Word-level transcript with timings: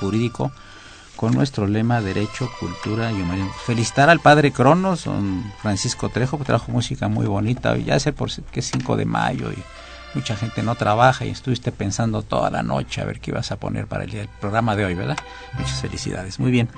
Jurídico 0.00 0.52
con 1.16 1.32
nuestro 1.32 1.66
lema 1.66 2.00
Derecho, 2.00 2.50
Cultura 2.58 3.10
y 3.12 3.14
Humanismo. 3.14 3.52
Felicitar 3.64 4.10
al 4.10 4.20
padre 4.20 4.52
Cronos, 4.52 5.04
don 5.04 5.44
Francisco 5.62 6.08
Trejo, 6.08 6.38
que 6.38 6.44
trajo 6.44 6.72
música 6.72 7.08
muy 7.08 7.26
bonita. 7.26 7.76
Ya 7.76 7.98
sé 7.98 8.12
por 8.12 8.30
que 8.50 8.60
es 8.60 8.70
5 8.70 8.96
de 8.96 9.04
mayo 9.04 9.52
y 9.52 9.62
mucha 10.14 10.36
gente 10.36 10.62
no 10.62 10.74
trabaja 10.74 11.24
y 11.24 11.30
estuviste 11.30 11.72
pensando 11.72 12.22
toda 12.22 12.50
la 12.50 12.62
noche 12.62 13.00
a 13.00 13.04
ver 13.04 13.20
qué 13.20 13.30
ibas 13.30 13.50
a 13.52 13.56
poner 13.56 13.86
para 13.86 14.04
el, 14.04 14.28
programa 14.40 14.76
de 14.76 14.84
hoy, 14.84 14.94
¿verdad? 14.94 15.16
Muchas 15.58 15.80
felicidades. 15.80 16.38
Muy 16.38 16.50
bien. 16.50 16.68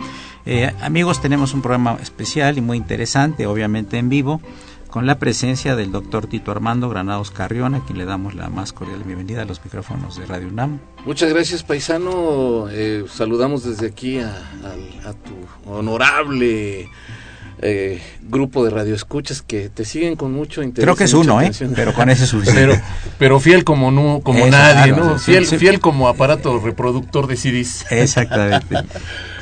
Eh, 0.44 0.72
amigos, 0.82 1.20
tenemos 1.20 1.54
un 1.54 1.62
programa 1.62 1.98
especial 2.00 2.58
y 2.58 2.60
muy 2.60 2.76
interesante, 2.76 3.46
obviamente 3.46 3.98
en 3.98 4.08
vivo 4.08 4.40
con 4.96 5.04
la 5.04 5.18
presencia 5.18 5.76
del 5.76 5.92
doctor 5.92 6.26
Tito 6.26 6.50
Armando 6.50 6.88
Granados 6.88 7.30
Carrión, 7.30 7.74
a 7.74 7.84
quien 7.84 7.98
le 7.98 8.06
damos 8.06 8.34
la 8.34 8.48
más 8.48 8.72
cordial 8.72 9.04
bienvenida 9.04 9.42
a 9.42 9.44
los 9.44 9.62
micrófonos 9.62 10.18
de 10.18 10.24
Radio 10.24 10.48
UNAM. 10.48 10.78
Muchas 11.04 11.28
gracias, 11.28 11.62
paisano. 11.62 12.70
Eh, 12.70 13.04
saludamos 13.06 13.62
desde 13.62 13.88
aquí 13.88 14.20
a, 14.20 14.32
tu 15.22 15.70
honorable 15.70 16.88
eh, 17.62 18.02
grupo 18.28 18.64
de 18.64 18.70
radioescuchas 18.70 19.40
que 19.40 19.68
te 19.68 19.84
siguen 19.84 20.16
con 20.16 20.32
mucho 20.32 20.62
interés. 20.62 20.84
Creo 20.84 20.96
que 20.96 21.04
es 21.04 21.14
uno, 21.14 21.40
¿eh? 21.40 21.50
Pero 21.74 21.94
con 21.94 22.10
ese 22.10 22.26
suficiente. 22.26 22.82
Pero, 23.18 23.40
fiel 23.40 23.64
como 23.64 23.90
no, 23.90 24.20
como 24.22 24.46
nadie, 24.46 24.92
¿no? 24.92 25.18
Fiel, 25.18 25.46
fiel 25.46 25.80
como 25.80 26.08
aparato 26.08 26.58
reproductor 26.58 27.26
de 27.26 27.36
CDs. 27.36 27.86
Exactamente. 27.90 28.76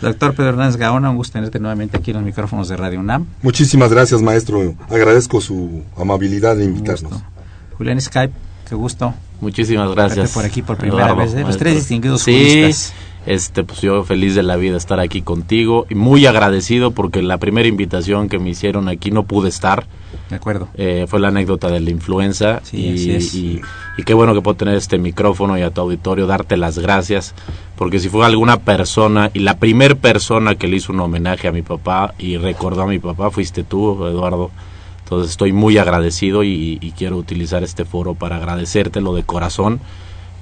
Doctor 0.01 0.35
Pedro 0.35 0.51
Hernández 0.51 0.77
Gaona, 0.77 1.11
un 1.11 1.17
gusto 1.17 1.35
tenerte 1.35 1.59
nuevamente 1.59 1.97
aquí 1.97 2.11
en 2.11 2.19
los 2.19 2.25
micrófonos 2.25 2.69
de 2.69 2.77
Radio 2.77 3.01
UNAM. 3.01 3.27
Muchísimas 3.43 3.91
gracias, 3.91 4.23
maestro. 4.23 4.75
Agradezco 4.89 5.41
su 5.41 5.83
amabilidad 5.97 6.57
de 6.57 6.65
invitarnos. 6.65 7.23
Julián 7.79 8.01
Skype, 8.01 8.35
qué 8.69 8.75
gusto. 8.75 9.15
Muchísimas 9.41 9.91
gracias. 9.95 10.33
por 10.33 10.45
aquí 10.45 10.63
por 10.63 10.77
primera 10.77 11.13
vez, 11.15 11.35
¿eh? 11.35 11.43
los 11.43 11.57
tres 11.59 11.75
distinguidos 11.75 12.23
sí, 12.23 12.71
Este, 13.27 13.65
pues 13.65 13.81
yo 13.81 14.05
feliz 14.05 14.35
de 14.35 14.43
la 14.43 14.57
vida 14.57 14.77
estar 14.77 15.01
aquí 15.01 15.23
contigo 15.23 15.87
y 15.89 15.95
muy 15.95 16.27
agradecido 16.27 16.91
porque 16.91 17.23
la 17.23 17.39
primera 17.39 17.69
invitación 17.69 18.29
que 18.29 18.39
me 18.39 18.51
hicieron 18.51 18.89
aquí 18.89 19.11
no 19.11 19.23
pude 19.23 19.49
estar. 19.49 19.87
De 20.29 20.37
acuerdo. 20.37 20.69
Eh, 20.75 21.07
fue 21.09 21.21
la 21.21 21.29
anécdota 21.29 21.71
de 21.71 21.81
la 21.81 21.91
influenza 21.91 22.61
y, 22.73 22.79
y, 22.89 24.03
qué 24.05 24.15
bueno 24.15 24.35
que 24.35 24.43
puedo 24.43 24.57
tener 24.57 24.75
este 24.75 24.99
micrófono 24.99 25.59
y 25.59 25.63
a 25.63 25.71
tu 25.71 25.81
auditorio 25.81 26.27
darte 26.27 26.57
las 26.57 26.79
gracias 26.79 27.35
porque 27.77 27.99
si 27.99 28.09
fue 28.09 28.25
alguna 28.25 28.61
persona 28.61 29.31
y 29.35 29.41
la 29.41 29.59
primer 29.59 29.97
persona 29.97 30.55
que 30.55 30.69
le 30.69 30.77
hizo 30.77 30.93
un 30.93 31.01
homenaje 31.01 31.49
a 31.49 31.53
mi 31.53 31.63
papá 31.63 32.15
y 32.19 32.37
recordó 32.37 32.83
a 32.83 32.87
mi 32.87 32.99
papá 32.99 33.31
fuiste 33.31 33.65
tú, 33.65 34.07
Eduardo. 34.07 34.51
Entonces 35.05 35.33
estoy 35.33 35.53
muy 35.53 35.77
agradecido 35.77 36.45
y, 36.45 36.95
quiero 36.97 37.17
utilizar 37.17 37.63
este 37.63 37.85
foro 37.85 38.15
para 38.15 38.37
agradecértelo 38.37 39.15
de 39.15 39.23
corazón 39.23 39.81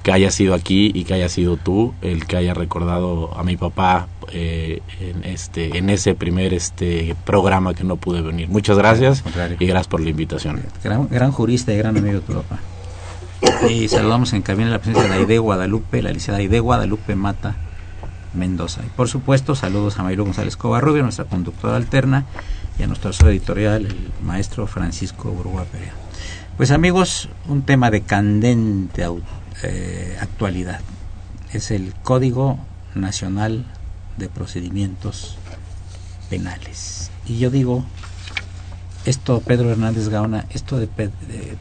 que 0.03 0.11
haya 0.11 0.29
sido 0.31 0.53
aquí 0.53 0.91
y 0.93 1.05
que 1.05 1.13
haya 1.13 1.29
sido 1.29 1.55
tú 1.57 1.93
el 2.01 2.27
que 2.27 2.35
haya 2.35 2.53
recordado 2.53 3.35
a 3.37 3.43
mi 3.43 3.55
papá 3.55 4.07
eh, 4.31 4.81
en 4.99 5.23
este 5.23 5.77
en 5.77 5.89
ese 5.89 6.13
primer 6.13 6.53
este 6.53 7.15
programa 7.25 7.73
que 7.73 7.85
no 7.85 7.95
pude 7.95 8.21
venir. 8.21 8.49
Muchas 8.49 8.77
gracias 8.77 9.23
y 9.59 9.65
gracias 9.65 9.87
por 9.87 10.01
la 10.01 10.09
invitación. 10.09 10.61
Gran, 10.83 11.07
gran 11.07 11.31
jurista 11.31 11.73
y 11.73 11.77
gran 11.77 11.97
amigo 11.97 12.15
de 12.15 12.21
tu 12.21 12.33
papá. 12.33 12.59
Y 13.69 13.87
saludamos 13.87 14.33
en 14.33 14.41
cabina 14.41 14.69
la 14.69 14.79
presencia 14.79 15.09
de 15.09 15.19
Aide 15.19 15.37
Guadalupe, 15.37 16.01
la 16.01 16.09
licenciada 16.09 16.39
Aide 16.39 16.59
Guadalupe 16.59 17.15
Mata 17.15 17.55
Mendoza. 18.33 18.81
Y 18.85 18.89
por 18.89 19.07
supuesto, 19.07 19.55
saludos 19.55 19.99
a 19.99 20.03
Mayro 20.03 20.25
González 20.25 20.57
Covarrubio, 20.57 21.03
nuestra 21.03 21.25
conductora 21.25 21.75
alterna, 21.75 22.25
y 22.79 22.83
a 22.83 22.87
nuestro 22.87 23.11
editorial, 23.29 23.85
el 23.85 24.11
maestro 24.23 24.65
Francisco 24.67 25.29
Burgua 25.29 25.65
Perea. 25.65 25.93
Pues 26.57 26.71
amigos, 26.71 27.29
un 27.47 27.63
tema 27.63 27.89
de 27.89 28.01
candente 28.01 29.03
eh, 29.63 30.17
actualidad 30.19 30.81
es 31.53 31.71
el 31.71 31.93
Código 32.03 32.59
Nacional 32.95 33.65
de 34.17 34.29
Procedimientos 34.29 35.37
Penales. 36.29 37.11
Y 37.25 37.37
yo 37.37 37.49
digo, 37.49 37.85
esto, 39.05 39.41
Pedro 39.41 39.71
Hernández 39.71 40.09
Gaona, 40.09 40.45
esto 40.51 40.77
de, 40.79 40.87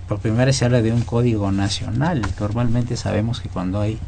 por 0.08 0.18
primera 0.18 0.46
vez 0.46 0.56
se 0.56 0.64
habla 0.64 0.82
de 0.82 0.92
un 0.92 1.02
código 1.02 1.50
nacional. 1.52 2.22
Normalmente 2.38 2.96
sabemos 2.96 3.40
que 3.40 3.48
cuando 3.48 3.80
hay 3.80 3.98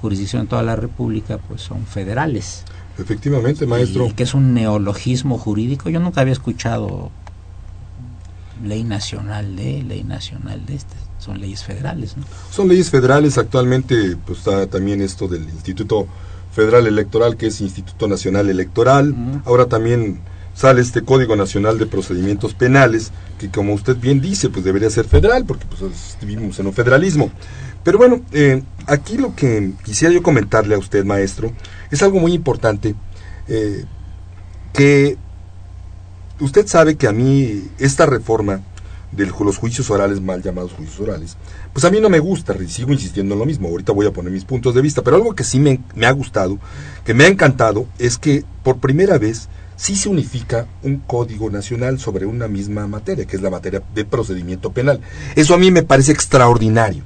jurisdicción 0.00 0.42
en 0.42 0.48
toda 0.48 0.62
la 0.62 0.76
República, 0.76 1.38
pues 1.38 1.62
son 1.62 1.86
federales. 1.86 2.64
Efectivamente, 2.98 3.66
maestro. 3.66 4.06
Y 4.06 4.12
que 4.12 4.22
es 4.22 4.34
un 4.34 4.54
neologismo 4.54 5.38
jurídico. 5.38 5.90
Yo 5.90 6.00
nunca 6.00 6.22
había 6.22 6.32
escuchado 6.32 7.10
ley 8.64 8.84
nacional 8.84 9.56
de, 9.56 9.82
ley 9.82 10.02
nacional 10.02 10.64
de 10.64 10.76
este. 10.76 11.05
Son 11.26 11.40
leyes 11.40 11.64
federales, 11.64 12.16
¿no? 12.16 12.22
Son 12.52 12.68
leyes 12.68 12.88
federales. 12.88 13.36
Actualmente, 13.36 14.16
pues 14.24 14.38
está 14.38 14.68
también 14.68 15.02
esto 15.02 15.26
del 15.26 15.42
Instituto 15.42 16.06
Federal 16.52 16.86
Electoral, 16.86 17.36
que 17.36 17.48
es 17.48 17.60
Instituto 17.60 18.06
Nacional 18.06 18.48
Electoral. 18.48 19.42
Ahora 19.44 19.66
también 19.66 20.20
sale 20.54 20.80
este 20.80 21.02
Código 21.02 21.34
Nacional 21.34 21.78
de 21.78 21.86
Procedimientos 21.86 22.54
Penales, 22.54 23.10
que 23.38 23.50
como 23.50 23.74
usted 23.74 23.96
bien 23.96 24.20
dice, 24.20 24.48
pues 24.48 24.64
debería 24.64 24.88
ser 24.88 25.06
federal, 25.06 25.44
porque 25.44 25.66
pues 25.66 26.16
vivimos 26.22 26.58
en 26.60 26.68
un 26.68 26.72
federalismo. 26.72 27.30
Pero 27.82 27.98
bueno, 27.98 28.20
eh, 28.32 28.62
aquí 28.86 29.18
lo 29.18 29.34
que 29.34 29.72
quisiera 29.84 30.14
yo 30.14 30.22
comentarle 30.22 30.76
a 30.76 30.78
usted, 30.78 31.04
maestro, 31.04 31.52
es 31.90 32.02
algo 32.02 32.20
muy 32.20 32.32
importante, 32.32 32.94
eh, 33.48 33.84
que 34.72 35.18
usted 36.40 36.66
sabe 36.66 36.96
que 36.96 37.06
a 37.06 37.12
mí 37.12 37.64
esta 37.78 38.06
reforma 38.06 38.60
de 39.12 39.26
los 39.26 39.56
juicios 39.56 39.90
orales, 39.90 40.20
mal 40.20 40.42
llamados 40.42 40.72
juicios 40.72 41.00
orales, 41.00 41.36
pues 41.72 41.84
a 41.84 41.90
mí 41.90 42.00
no 42.00 42.08
me 42.08 42.18
gusta, 42.18 42.54
sigo 42.66 42.92
insistiendo 42.92 43.34
en 43.34 43.40
lo 43.40 43.46
mismo, 43.46 43.68
ahorita 43.68 43.92
voy 43.92 44.06
a 44.06 44.12
poner 44.12 44.32
mis 44.32 44.44
puntos 44.44 44.74
de 44.74 44.82
vista, 44.82 45.02
pero 45.02 45.16
algo 45.16 45.34
que 45.34 45.44
sí 45.44 45.58
me, 45.58 45.80
ha 46.06 46.10
gustado, 46.10 46.58
que 47.04 47.14
me 47.14 47.24
ha 47.24 47.28
encantado, 47.28 47.86
es 47.98 48.18
que 48.18 48.44
por 48.62 48.78
primera 48.78 49.18
vez 49.18 49.48
sí 49.76 49.94
se 49.94 50.08
unifica 50.08 50.66
un 50.82 50.98
código 50.98 51.50
nacional 51.50 51.98
sobre 51.98 52.26
una 52.26 52.48
misma 52.48 52.86
materia, 52.86 53.26
que 53.26 53.36
es 53.36 53.42
la 53.42 53.50
materia 53.50 53.82
de 53.94 54.04
procedimiento 54.04 54.72
penal. 54.72 55.00
Eso 55.34 55.54
a 55.54 55.58
mí 55.58 55.70
me 55.70 55.82
parece 55.82 56.12
extraordinario, 56.12 57.04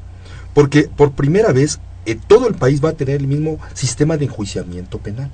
porque 0.55 0.89
por 0.97 1.13
primera 1.13 1.53
vez 1.53 1.81
eh, 2.07 2.19
todo 2.27 2.49
el 2.49 2.55
país 2.55 2.83
va 2.83 2.91
a 2.91 2.95
tener 2.95 3.17
el 3.21 3.27
mismo 3.27 3.59
sistema 3.75 4.17
de 4.17 4.25
enjuiciamiento 4.25 4.99
penal. 4.99 5.31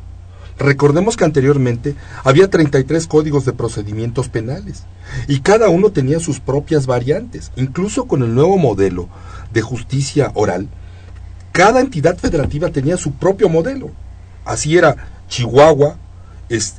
Recordemos 0.59 1.17
que 1.17 1.25
anteriormente 1.25 1.95
había 2.25 2.49
33 2.49 3.07
códigos 3.07 3.45
de 3.45 3.53
procedimientos 3.53 4.29
penales 4.29 4.85
y 5.29 5.41
cada 5.41 5.69
uno 5.69 5.91
tenía 5.91 6.19
sus 6.19 6.41
propias 6.41 6.87
variantes. 6.87 7.53
Incluso 7.57 8.07
con 8.07 8.23
el 8.23 8.35
nuevo 8.35 8.57
modelo 8.57 9.09
de 9.53 9.61
justicia 9.61 10.31
oral, 10.35 10.69
cada 11.53 11.81
entidad 11.81 12.17
federativa 12.17 12.71
tenía 12.71 12.97
su 12.97 13.13
propio 13.13 13.49
modelo. 13.51 13.91
Así 14.47 14.79
era 14.79 15.09
Chihuahua, 15.29 15.99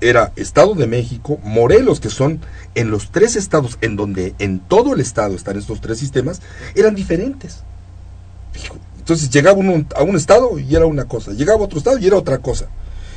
era 0.01 0.31
Estado 0.35 0.73
de 0.73 0.87
México, 0.87 1.39
Morelos, 1.43 1.99
que 1.99 2.09
son 2.09 2.39
en 2.73 2.89
los 2.89 3.11
tres 3.11 3.35
estados, 3.35 3.77
en 3.81 3.95
donde 3.95 4.33
en 4.39 4.59
todo 4.59 4.93
el 4.93 5.01
estado 5.01 5.35
están 5.35 5.57
estos 5.57 5.81
tres 5.81 5.99
sistemas, 5.99 6.41
eran 6.75 6.95
diferentes. 6.95 7.63
Entonces 8.97 9.29
llegaba 9.29 9.57
uno 9.57 9.85
a 9.95 10.03
un 10.03 10.15
estado 10.15 10.57
y 10.57 10.75
era 10.75 10.85
una 10.85 11.05
cosa, 11.05 11.31
llegaba 11.31 11.61
a 11.61 11.65
otro 11.65 11.77
estado 11.77 11.97
y 11.97 12.07
era 12.07 12.17
otra 12.17 12.39
cosa. 12.39 12.67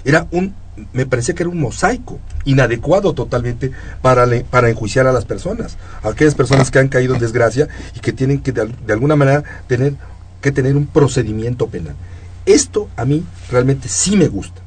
Era 0.04 0.26
un, 0.30 0.54
me 0.92 1.06
parecía 1.06 1.34
que 1.34 1.42
era 1.42 1.50
un 1.50 1.60
mosaico, 1.60 2.18
inadecuado 2.44 3.12
totalmente 3.12 3.70
para, 4.02 4.26
para 4.50 4.70
enjuiciar 4.70 5.06
a 5.06 5.12
las 5.12 5.24
personas, 5.24 5.76
a 6.02 6.08
aquellas 6.08 6.34
personas 6.34 6.70
que 6.70 6.78
han 6.78 6.88
caído 6.88 7.14
en 7.14 7.20
desgracia 7.20 7.68
y 7.94 8.00
que 8.00 8.12
tienen 8.12 8.40
que 8.40 8.52
de, 8.52 8.92
alguna 8.92 9.16
manera 9.16 9.42
tener 9.66 9.94
que 10.40 10.52
tener 10.52 10.76
un 10.76 10.86
procedimiento 10.86 11.66
penal. 11.68 11.94
Esto 12.46 12.88
a 12.96 13.04
mí 13.04 13.24
realmente 13.50 13.88
sí 13.88 14.16
me 14.16 14.28
gusta 14.28 14.62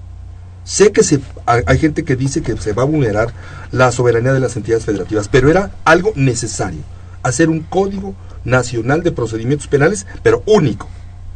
Sé 0.64 0.94
que 0.94 1.04
se, 1.04 1.20
hay 1.46 1.78
gente 1.78 2.04
que 2.06 2.16
dice 2.16 2.42
que 2.42 2.56
se 2.58 2.72
va 2.72 2.84
a 2.84 2.86
vulnerar 2.86 3.34
la 3.72 3.92
soberanía 3.92 4.34
de 4.34 4.40
las 4.40 4.56
entidades 4.56 4.86
federativas, 4.86 5.28
pero 5.28 5.50
era 5.50 5.72
algo 5.84 6.14
necesario, 6.16 6.80
hacer 7.22 7.50
un 7.50 7.62
código 7.62 8.16
nacional 8.46 9.04
de 9.04 9.12
procedimientos 9.12 9.68
penales, 9.68 10.08
pero 10.22 10.42
único. 10.46 10.88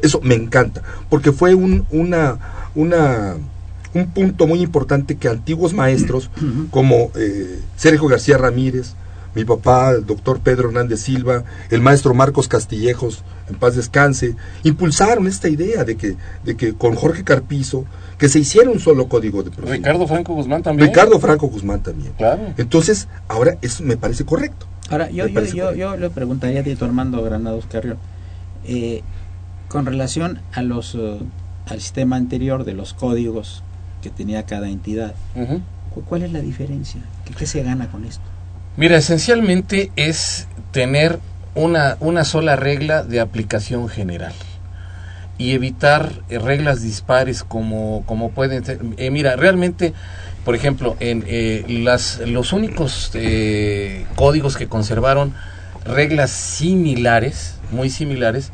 Eso 0.02 0.22
me 0.22 0.36
encanta, 0.36 0.82
porque 1.10 1.34
fue 1.34 1.56
un, 1.56 1.86
una, 1.92 2.70
una, 2.74 3.36
un 3.94 4.12
punto 4.12 4.48
muy 4.48 4.62
importante 4.62 5.16
que 5.16 5.28
antiguos 5.28 5.74
maestros 5.74 6.30
como 6.72 7.12
eh, 7.16 7.60
Sergio 7.76 8.08
García 8.08 8.38
Ramírez, 8.38 8.94
mi 9.36 9.46
papá, 9.46 9.92
el 9.92 10.06
doctor 10.06 10.40
Pedro 10.40 10.70
Hernández 10.70 11.02
Silva, 11.02 11.44
el 11.70 11.82
maestro 11.82 12.14
Marcos 12.14 12.48
Castillejos, 12.48 13.24
en 13.48 13.56
paz 13.56 13.76
descanse, 13.76 14.36
impulsaron 14.64 15.28
esta 15.28 15.48
idea 15.48 15.84
de 15.84 15.96
que, 15.96 16.16
de 16.44 16.58
que 16.58 16.74
con 16.74 16.96
Jorge 16.96 17.24
Carpizo 17.24 17.86
que 18.18 18.30
se 18.30 18.40
hiciera 18.40 18.70
un 18.72 18.80
solo 18.80 19.08
código 19.08 19.44
de 19.44 19.52
procedimiento. 19.52 19.90
Ricardo 19.90 20.08
Franco 20.08 20.34
Guzmán 20.34 20.64
también. 20.64 20.90
Ricardo 20.90 21.20
Franco 21.20 21.48
Guzmán 21.48 21.84
también. 21.84 22.14
Claro. 22.18 22.54
Entonces, 22.58 23.08
ahora 23.28 23.58
eso 23.62 23.84
me 23.84 23.96
parece 23.96 24.26
correcto. 24.26 24.66
Ahora, 24.90 25.10
yo, 25.12 25.28
yo, 25.28 25.44
yo, 25.44 25.74
yo, 25.74 25.98
le 25.98 26.10
preguntaría 26.10 26.62
a 26.62 26.64
Tito 26.64 26.86
Armando 26.86 27.22
Granados 27.22 27.66
Carrión, 27.68 27.98
eh, 28.66 29.04
con 29.68 29.86
relación 29.86 30.40
a 30.54 30.64
los, 30.64 30.96
eh, 30.96 31.20
al 31.68 31.80
sistema 31.80 32.16
anterior 32.16 32.64
de 32.64 32.74
los 32.74 32.94
códigos 32.94 33.64
que 34.02 34.10
tenía 34.10 34.44
cada 34.44 34.70
entidad, 34.70 35.16
¿cuál 36.08 36.24
es 36.24 36.32
la 36.32 36.42
diferencia? 36.42 37.02
¿Qué, 37.38 37.46
se 37.46 37.64
gana 37.64 37.88
con 37.88 38.06
esto? 38.06 38.24
Mira, 38.76 38.98
esencialmente 38.98 39.92
es 39.96 40.48
tener 40.72 41.20
una, 41.56 41.98
una 42.00 42.24
sola 42.24 42.56
regla 42.56 43.04
de 43.04 43.20
aplicación 43.20 43.90
general 43.90 44.34
y 45.38 45.52
evitar 45.52 46.12
eh, 46.30 46.40
reglas 46.40 46.82
dispares 46.82 47.44
como, 47.44 48.04
como 48.06 48.32
pueden 48.32 48.66
ser. 48.66 48.80
Eh, 48.98 49.12
mira, 49.12 49.36
realmente, 49.36 49.94
por 50.46 50.56
ejemplo, 50.56 50.96
en 51.00 51.24
eh, 51.28 51.64
las, 51.68 52.20
los 52.26 52.54
únicos 52.54 53.12
códigos 54.16 54.58
que 54.58 54.68
conservaron 54.68 55.34
reglas 55.86 56.32
similares, 56.32 57.56
muy 57.72 57.90
similares, 57.90 58.52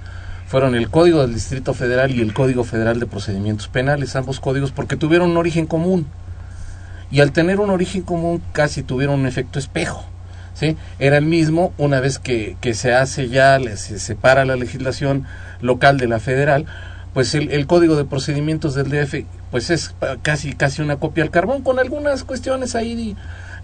fueron 0.53 0.75
el 0.75 0.91
Código 0.91 1.21
del 1.21 1.33
Distrito 1.33 1.73
Federal 1.73 2.11
y 2.11 2.21
el 2.21 2.31
Código 2.31 2.63
Federal 2.63 2.99
de 2.99 3.07
Procedimientos 3.07 3.69
Penales, 3.69 4.15
ambos 4.15 4.39
códigos 4.39 4.71
porque 4.71 4.95
tuvieron 4.95 5.31
un 5.31 5.37
origen 5.37 5.65
común. 5.65 6.05
Y 7.09 7.21
al 7.21 7.31
tener 7.31 7.59
un 7.59 7.71
origen 7.71 8.03
común 8.03 8.39
casi 8.51 8.83
tuvieron 8.83 9.21
un 9.21 9.25
efecto 9.25 9.57
espejo. 9.57 10.05
¿sí? 10.53 10.77
Era 10.99 11.17
el 11.17 11.25
mismo 11.25 11.73
una 11.79 11.99
vez 12.01 12.19
que, 12.19 12.55
que 12.61 12.75
se 12.75 12.93
hace 12.93 13.29
ya, 13.29 13.59
se 13.77 13.97
separa 13.97 14.45
la 14.45 14.55
legislación 14.55 15.25
local 15.59 15.97
de 15.97 16.07
la 16.07 16.19
federal, 16.19 16.67
pues 17.15 17.33
el, 17.33 17.65
código 17.65 17.95
de 17.95 18.05
procedimientos 18.05 18.75
del 18.75 18.91
DF 18.91 19.25
pues 19.49 19.71
es 19.71 19.95
casi 20.21 20.53
casi 20.53 20.83
una 20.83 20.97
copia 20.97 21.23
al 21.23 21.31
carbón 21.31 21.63
con 21.63 21.79
algunas 21.79 22.23
cuestiones 22.23 22.75
ahí 22.75 23.15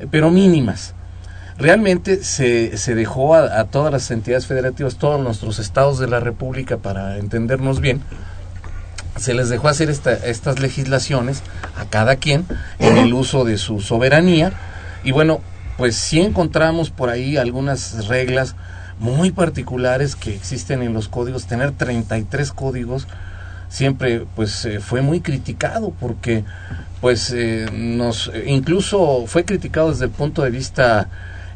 pero 0.10 0.30
mínimas 0.32 0.96
realmente 1.60 2.24
se, 2.24 2.78
se 2.78 2.96
dejó 2.96 3.36
a, 3.36 3.66
todas 3.66 3.92
las 3.92 4.10
entidades 4.12 4.48
federativas 4.48 4.96
todos 4.96 5.22
nuestros 5.22 5.60
estados 5.60 6.00
de 6.00 6.08
la 6.08 6.20
república 6.20 6.78
para 6.78 7.18
entendernos 7.18 7.82
bien 7.82 8.02
se 9.18 9.34
les 9.34 9.50
dejó 9.50 9.68
hacer 9.68 9.90
esta, 9.90 10.14
estas 10.14 10.60
legislaciones 10.60 11.44
a 11.78 11.86
cada 11.86 12.16
quien 12.16 12.46
en 12.80 12.98
el 12.98 13.14
uso 13.14 13.44
de 13.44 13.58
su 13.58 13.82
soberanía. 13.82 14.54
Y 15.04 15.12
bueno 15.12 15.42
pues 15.78 15.96
sí 15.96 16.20
encontramos 16.20 16.90
por 16.90 17.10
ahí 17.10 17.38
algunas 17.38 18.08
reglas 18.08 18.56
muy 19.00 19.32
particulares 19.32 20.16
que 20.16 20.36
existen 20.36 20.82
en 20.82 20.94
los 20.94 21.08
códigos, 21.08 21.46
tener 21.46 21.72
33 21.72 22.52
códigos 22.52 23.08
siempre 23.70 24.26
pues 24.36 24.66
eh, 24.66 24.80
fue 24.80 25.02
muy 25.02 25.22
criticado 25.22 25.94
porque 26.00 26.44
pues 27.02 27.32
eh, 27.34 27.68
nos 27.72 28.32
incluso 28.46 29.26
fue 29.28 29.46
criticado 29.46 29.92
desde 29.92 30.06
el 30.06 30.12
punto 30.12 30.44
de 30.44 30.50
vista 30.50 31.08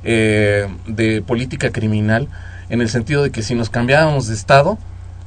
eh, 0.03 0.67
de 0.88 1.21
política 1.21 1.71
criminal 1.71 2.27
en 2.69 2.81
el 2.81 2.89
sentido 2.89 3.23
de 3.23 3.31
que 3.31 3.41
si 3.41 3.55
nos 3.55 3.69
cambiábamos 3.69 4.27
de 4.27 4.35
estado 4.35 4.77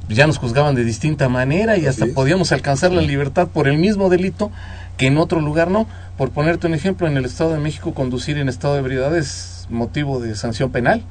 ya 0.09 0.25
nos 0.27 0.37
juzgaban 0.37 0.75
de 0.75 0.83
distinta 0.83 1.27
manera 1.29 1.77
y 1.77 1.85
hasta 1.85 2.05
podíamos 2.07 2.51
alcanzar 2.51 2.91
la 2.91 3.01
libertad 3.01 3.47
por 3.49 3.67
el 3.67 3.77
mismo 3.77 4.09
delito 4.09 4.51
que 4.97 5.07
en 5.07 5.17
otro 5.17 5.41
lugar 5.41 5.69
no. 5.69 5.87
Por 6.17 6.31
ponerte 6.31 6.67
un 6.67 6.73
ejemplo, 6.73 7.07
en 7.07 7.17
el 7.17 7.25
Estado 7.25 7.53
de 7.53 7.59
México 7.59 7.93
conducir 7.93 8.37
en 8.37 8.49
estado 8.49 8.73
de 8.75 8.79
ebriedad 8.79 9.15
es 9.15 9.67
motivo 9.69 10.19
de 10.19 10.35
sanción 10.35 10.71
penal 10.71 11.03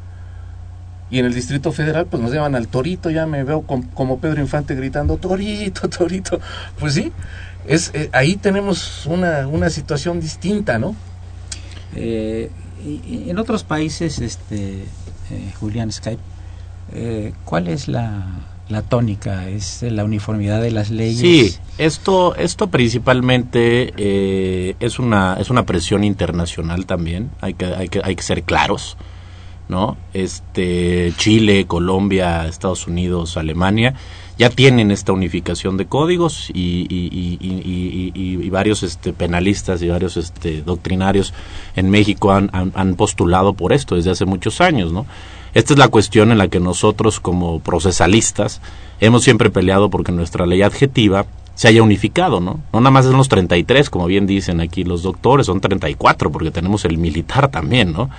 y 1.11 1.19
en 1.19 1.27
el 1.27 1.35
Distrito 1.35 1.73
Federal 1.73 2.07
pues 2.07 2.23
nos 2.23 2.33
llevan 2.33 2.55
al 2.55 2.69
torito, 2.69 3.11
ya 3.11 3.27
me 3.27 3.45
veo 3.45 3.63
como 3.63 4.19
Pedro 4.19 4.41
Infante 4.41 4.75
gritando 4.75 5.19
torito, 5.19 5.89
torito. 5.89 6.41
Pues 6.79 6.95
sí, 6.95 7.13
es 7.69 7.91
eh, 7.95 8.09
ahí 8.13 8.37
tenemos 8.37 9.07
una, 9.07 9.47
una 9.47 9.71
situación 9.71 10.21
distinta, 10.21 10.79
¿no? 10.79 10.97
Eh, 11.95 12.51
en 13.29 13.39
otros 13.39 13.65
países, 13.65 14.21
este 14.21 14.85
eh, 15.31 15.53
Julián 15.59 15.91
Skype, 15.91 16.23
¿cuál 17.45 17.67
es 17.67 17.89
la, 17.89 18.27
la 18.69 18.83
tónica? 18.83 19.49
¿Es 19.49 19.83
la 19.83 20.05
uniformidad 20.05 20.63
de 20.63 20.71
las 20.71 20.91
leyes? 20.91 21.19
Sí, 21.19 21.57
esto, 21.79 22.37
esto 22.37 22.69
principalmente 22.69 23.93
es, 24.79 24.99
una, 25.01 25.37
es 25.41 25.51
una 25.51 25.67
presión 25.67 26.05
internacional 26.05 26.87
también, 26.87 27.31
hay 27.41 27.55
que, 27.55 27.67
hay 27.67 27.89
que, 27.89 28.01
hay 28.05 28.15
que 28.15 28.23
ser 28.23 28.45
claros. 28.45 28.97
¿no? 29.69 29.97
Este, 30.15 31.13
Chile, 31.17 31.67
Colombia, 31.67 32.47
Estados 32.47 32.87
Unidos, 32.87 33.37
Alemania, 33.37 33.95
ya 34.39 34.51
tienen 34.51 34.91
esta 34.91 35.13
unificación 35.13 35.77
de 35.77 35.87
códigos 35.87 36.51
y, 36.53 36.87
y, 36.89 38.51
varios 38.51 38.83
este, 38.83 39.13
penalistas 39.13 39.83
y 39.83 39.89
varios 39.89 40.17
este, 40.17 40.63
doctrinarios 40.63 41.35
en 41.75 41.91
México 41.91 42.33
han, 42.33 42.51
han, 42.53 42.95
postulado 42.95 43.55
por 43.55 43.73
esto 43.73 43.97
desde 43.97 44.11
hace 44.11 44.25
muchos 44.25 44.61
años, 44.61 44.93
¿no? 44.93 45.07
Esta 45.55 45.73
es 45.73 45.79
la 45.79 45.89
cuestión 45.89 46.33
en 46.33 46.39
la 46.39 46.49
que 46.49 46.61
nosotros 46.61 47.19
como 47.19 47.61
procesalistas 47.61 48.61
hemos 49.01 49.25
siempre 49.25 49.51
peleado 49.51 49.89
porque 49.91 50.13
nuestra 50.13 50.47
ley 50.47 50.63
adjetiva 50.63 51.27
se 51.55 51.69
haya 51.69 51.83
unificado, 51.83 52.41
¿no? 52.41 52.61
No 52.73 52.81
nada 52.81 52.91
más 52.91 53.07
son 53.07 53.17
los 53.17 53.29
33, 53.31 53.89
como 53.89 54.07
bien 54.07 54.27
dicen 54.27 54.61
aquí 54.61 54.85
los 54.85 55.03
doctores, 55.03 55.47
son 55.47 55.61
34 55.61 56.31
porque 56.31 56.51
tenemos 56.51 56.85
el 56.85 56.99
militar 56.99 57.51
también, 57.51 57.93
¿no? 57.93 58.11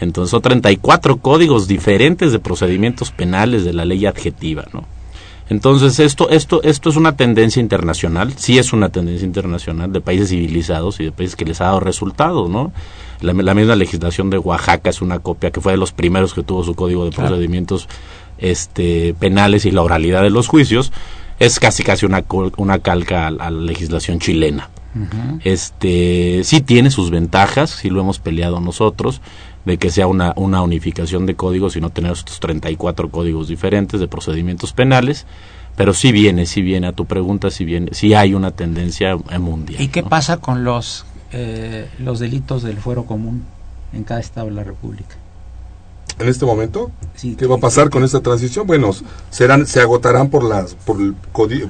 Entonces 0.00 0.30
son 0.30 0.42
34 0.42 1.16
códigos 1.16 1.66
diferentes 1.66 2.30
de 2.30 2.38
procedimientos 2.38 3.10
penales 3.10 3.64
de 3.64 3.72
la 3.72 3.84
ley 3.84 4.06
adjetiva, 4.06 4.64
¿no? 4.72 4.84
Entonces 5.50 5.98
esto 5.98 6.28
esto 6.28 6.62
esto 6.62 6.90
es 6.90 6.96
una 6.96 7.16
tendencia 7.16 7.60
internacional, 7.60 8.34
sí 8.36 8.58
es 8.58 8.72
una 8.72 8.90
tendencia 8.90 9.24
internacional 9.24 9.92
de 9.92 10.00
países 10.00 10.28
civilizados 10.28 11.00
y 11.00 11.04
de 11.04 11.12
países 11.12 11.36
que 11.36 11.46
les 11.46 11.60
ha 11.60 11.64
dado 11.64 11.80
resultados, 11.80 12.50
¿no? 12.50 12.72
La, 13.20 13.32
misma 13.32 13.74
legislación 13.74 14.30
de 14.30 14.38
Oaxaca 14.38 14.90
es 14.90 15.00
una 15.00 15.18
copia 15.18 15.50
que 15.50 15.60
fue 15.60 15.72
de 15.72 15.78
los 15.78 15.92
primeros 15.92 16.34
que 16.34 16.42
tuvo 16.42 16.62
su 16.64 16.74
código 16.74 17.04
de 17.04 17.10
procedimientos 17.10 17.88
este 18.36 19.14
penales 19.18 19.64
y 19.64 19.70
la 19.70 19.82
oralidad 19.82 20.22
de 20.22 20.30
los 20.30 20.46
juicios 20.46 20.92
es 21.38 21.58
casi 21.60 21.82
casi 21.82 22.04
una, 22.06 22.24
una 22.56 22.78
calca 22.80 23.26
a, 23.26 23.30
la 23.30 23.50
legislación 23.50 24.18
chilena. 24.18 24.70
este 25.44 26.42
sí 26.44 26.60
tiene 26.60 26.90
sus 26.90 27.10
ventajas, 27.10 27.70
sí 27.70 27.90
lo 27.90 28.00
hemos 28.00 28.18
peleado 28.18 28.60
nosotros, 28.60 29.20
de 29.68 29.78
que 29.78 29.90
sea 29.90 30.06
una, 30.06 30.32
una 30.36 30.62
unificación 30.62 31.26
de 31.26 31.36
códigos 31.36 31.76
y 31.76 31.80
no 31.80 31.90
tener 31.90 32.12
estos 32.12 32.40
34 32.40 33.10
códigos 33.10 33.48
diferentes 33.48 34.00
de 34.00 34.08
procedimientos 34.08 34.72
penales, 34.72 35.26
pero 35.76 35.92
sí 35.92 36.10
viene, 36.10 36.46
sí 36.46 36.62
viene 36.62 36.86
a 36.86 36.92
tu 36.92 37.04
pregunta, 37.04 37.50
sí 37.50 37.64
viene, 37.64 37.90
sí 37.92 38.14
hay 38.14 38.34
una 38.34 38.50
tendencia 38.50 39.16
mundial. 39.38 39.80
¿Y 39.80 39.88
qué 39.88 40.02
pasa 40.02 40.38
con 40.38 40.64
los 40.64 41.04
eh, 41.32 41.88
los 41.98 42.18
delitos 42.18 42.62
del 42.62 42.78
fuero 42.78 43.04
común 43.04 43.44
en 43.92 44.04
cada 44.04 44.20
estado 44.20 44.46
de 44.46 44.54
la 44.54 44.64
República? 44.64 45.16
En 46.18 46.28
este 46.28 46.44
momento. 46.44 46.90
¿Qué 47.36 47.46
va 47.46 47.56
a 47.56 47.58
pasar 47.58 47.90
con 47.90 48.04
esta 48.04 48.20
transición? 48.20 48.66
Bueno, 48.66 48.94
serán, 49.30 49.66
se 49.66 49.80
agotarán 49.80 50.30
por 50.30 50.44
las, 50.44 50.74
por, 50.74 51.14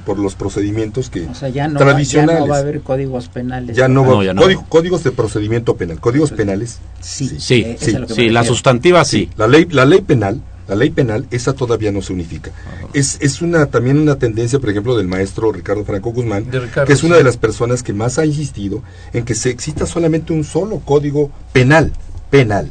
por 0.05 0.19
los 0.19 0.35
procedimientos 0.35 1.09
que 1.09 1.21
tradicionales. 1.21 2.11
ya 2.11 2.25
no 2.39 2.47
va 2.47 2.57
a 2.57 2.59
haber 2.59 2.81
códigos 2.81 3.29
penales. 3.29 3.75
Ya 3.75 3.87
no, 3.87 4.05
va, 4.05 4.65
códigos 4.69 5.03
de 5.03 5.11
procedimiento 5.11 5.75
penal, 5.75 5.99
códigos 5.99 6.31
penales. 6.31 6.79
Sí, 6.99 7.27
sí, 7.39 7.75
sí, 7.79 8.29
la 8.29 8.43
sustantiva 8.43 9.03
sí. 9.05 9.29
La 9.37 9.47
ley, 9.47 9.65
la 9.71 9.85
ley 9.85 10.01
penal, 10.01 10.41
la 10.67 10.75
ley 10.75 10.91
penal, 10.91 11.25
esa 11.31 11.53
todavía 11.53 11.91
no 11.91 12.03
se 12.03 12.13
unifica. 12.13 12.51
Es, 12.93 13.17
es 13.21 13.41
una 13.41 13.65
también 13.65 13.97
una 13.97 14.17
tendencia, 14.17 14.59
por 14.59 14.69
ejemplo, 14.69 14.95
del 14.95 15.07
maestro 15.07 15.51
Ricardo 15.51 15.83
Franco 15.83 16.11
Guzmán, 16.11 16.45
que 16.85 16.93
es 16.93 17.03
una 17.03 17.17
de 17.17 17.23
las 17.23 17.37
personas 17.37 17.81
que 17.81 17.93
más 17.93 18.19
ha 18.19 18.25
insistido 18.25 18.83
en 19.13 19.25
que 19.25 19.33
se 19.33 19.49
exista 19.49 19.87
solamente 19.87 20.31
un 20.31 20.43
solo 20.43 20.79
código 20.85 21.31
penal 21.53 21.91
penal. 22.29 22.69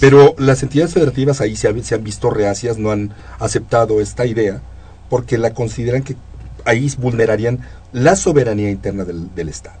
Pero 0.00 0.34
las 0.38 0.62
entidades 0.62 0.94
federativas 0.94 1.40
ahí 1.40 1.56
se, 1.56 1.68
han 1.68 2.04
visto 2.04 2.30
reacias, 2.30 2.78
no 2.78 2.90
han 2.90 3.12
aceptado 3.38 4.00
esta 4.00 4.26
idea, 4.26 4.60
porque 5.10 5.38
la 5.38 5.52
consideran 5.52 6.02
que 6.02 6.16
ahí 6.64 6.90
vulnerarían 6.98 7.60
la 7.92 8.16
soberanía 8.16 8.70
interna 8.70 9.04
del, 9.04 9.48
Estado. 9.48 9.76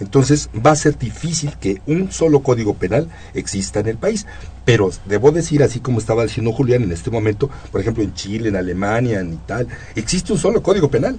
Entonces 0.00 0.48
va 0.64 0.70
a 0.70 0.76
ser 0.76 0.96
difícil 0.96 1.54
que 1.60 1.82
un 1.86 2.12
solo 2.12 2.40
código 2.40 2.74
penal 2.74 3.08
exista 3.34 3.80
en 3.80 3.88
el 3.88 3.96
país. 3.96 4.26
Pero 4.64 4.90
debo 5.06 5.32
decir, 5.32 5.62
así 5.62 5.80
como 5.80 5.98
estaba 5.98 6.22
diciendo 6.22 6.52
Julián 6.52 6.84
en 6.84 6.92
este 6.92 7.10
momento, 7.10 7.50
por 7.72 7.80
ejemplo 7.80 8.04
en 8.04 8.14
Chile, 8.14 8.48
en 8.48 8.56
Alemania, 8.56 9.18
en 9.18 9.32
Italia, 9.32 9.76
existe 9.96 10.32
un 10.32 10.38
solo 10.38 10.62
código 10.62 10.88
penal. 10.88 11.18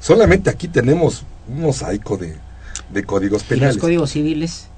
Solamente 0.00 0.48
aquí 0.48 0.68
tenemos 0.68 1.24
un 1.48 1.62
mosaico 1.62 2.16
de, 2.16 2.36
de 2.92 3.04
códigos 3.04 3.42
penales. 3.42 3.74
¿Y 3.74 3.78
los 3.78 3.82
códigos 3.82 4.10
civiles? 4.12 4.68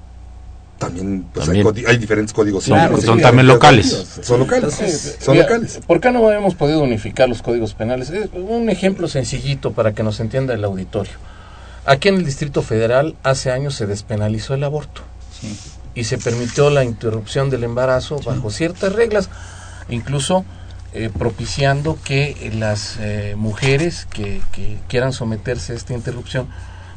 También, 0.77 1.25
pues 1.33 1.49
Hay, 1.49 1.97
diferentes 1.97 2.33
códigos. 2.33 2.65
Son, 2.65 3.19
también 3.21 3.47
locales. 3.47 4.19
Son 4.21 4.39
locales. 4.39 5.17
Son 5.19 5.37
locales. 5.37 5.79
¿por 5.85 5.99
qué 5.99 6.11
no 6.11 6.31
hemos 6.31 6.55
podido 6.55 6.81
unificar 6.81 7.27
los 7.27 7.41
códigos 7.41 7.73
penales? 7.73 8.11
un 8.33 8.69
ejemplo 8.69 9.07
sencillito 9.07 9.71
para 9.71 9.93
que 9.93 10.03
nos 10.03 10.19
entienda 10.19 10.53
el 10.53 10.63
auditorio. 10.63 11.13
Aquí 11.85 12.09
en 12.09 12.15
el 12.15 12.25
Distrito 12.25 12.61
Federal 12.61 13.15
hace 13.23 13.51
años 13.51 13.75
se 13.75 13.85
despenalizó 13.85 14.53
el 14.53 14.63
aborto. 14.63 15.01
Y 15.95 16.03
se 16.03 16.17
permitió 16.17 16.69
la 16.69 16.83
interrupción 16.83 17.49
del 17.49 17.63
embarazo 17.63 18.19
bajo 18.23 18.51
ciertas 18.51 18.93
reglas 18.93 19.29
incluso 19.89 20.45
eh, 20.93 21.09
propiciando 21.17 21.97
que 22.03 22.51
las 22.55 22.97
eh, 22.99 23.35
mujeres 23.37 24.07
que, 24.09 24.41
que 24.51 24.77
quieran 24.87 25.13
someterse 25.13 25.73
a 25.73 25.75
esta 25.75 25.93
interrupción 25.93 26.47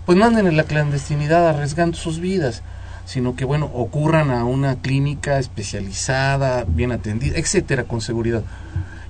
pues 0.06 0.16
manden 0.16 0.46
en 0.46 0.56
la 0.56 0.64
clandestinidad 0.64 1.49
arriesgando 1.49 1.96
sus 1.96 2.18
vidas 2.20 2.62
sino 3.11 3.35
que 3.35 3.45
bueno, 3.45 3.69
ocurran 3.75 4.31
a 4.31 4.45
una 4.45 4.76
clínica 4.76 5.40
especializada, 5.40 6.64
bien 6.64 6.93
atendida, 6.93 7.37
etcétera, 7.38 7.83
con 7.83 8.00
seguridad. 8.00 8.45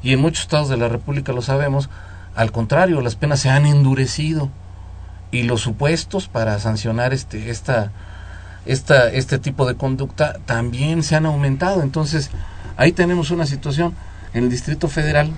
Y 0.02 0.14
en 0.14 0.22
muchos 0.22 0.44
estados 0.44 0.70
de 0.70 0.78
la 0.78 0.88
República 0.88 1.34
lo 1.34 1.42
sabemos, 1.42 1.90
al 2.34 2.50
contrario, 2.50 3.02
las 3.02 3.16
penas 3.16 3.40
se 3.40 3.50
han 3.50 3.66
endurecido 3.66 4.48
y 5.30 5.42
los 5.42 5.60
supuestos 5.60 6.28
para 6.28 6.58
sancionar 6.60 7.12
este 7.12 7.50
esta 7.50 7.92
esta 8.64 9.10
este 9.10 9.38
tipo 9.38 9.66
de 9.66 9.74
conducta 9.74 10.38
también 10.46 11.02
se 11.02 11.16
han 11.16 11.26
aumentado. 11.26 11.82
Entonces, 11.82 12.30
ahí 12.78 12.92
tenemos 12.92 13.30
una 13.30 13.44
situación 13.44 13.94
en 14.32 14.44
el 14.44 14.50
Distrito 14.50 14.88
Federal 14.88 15.30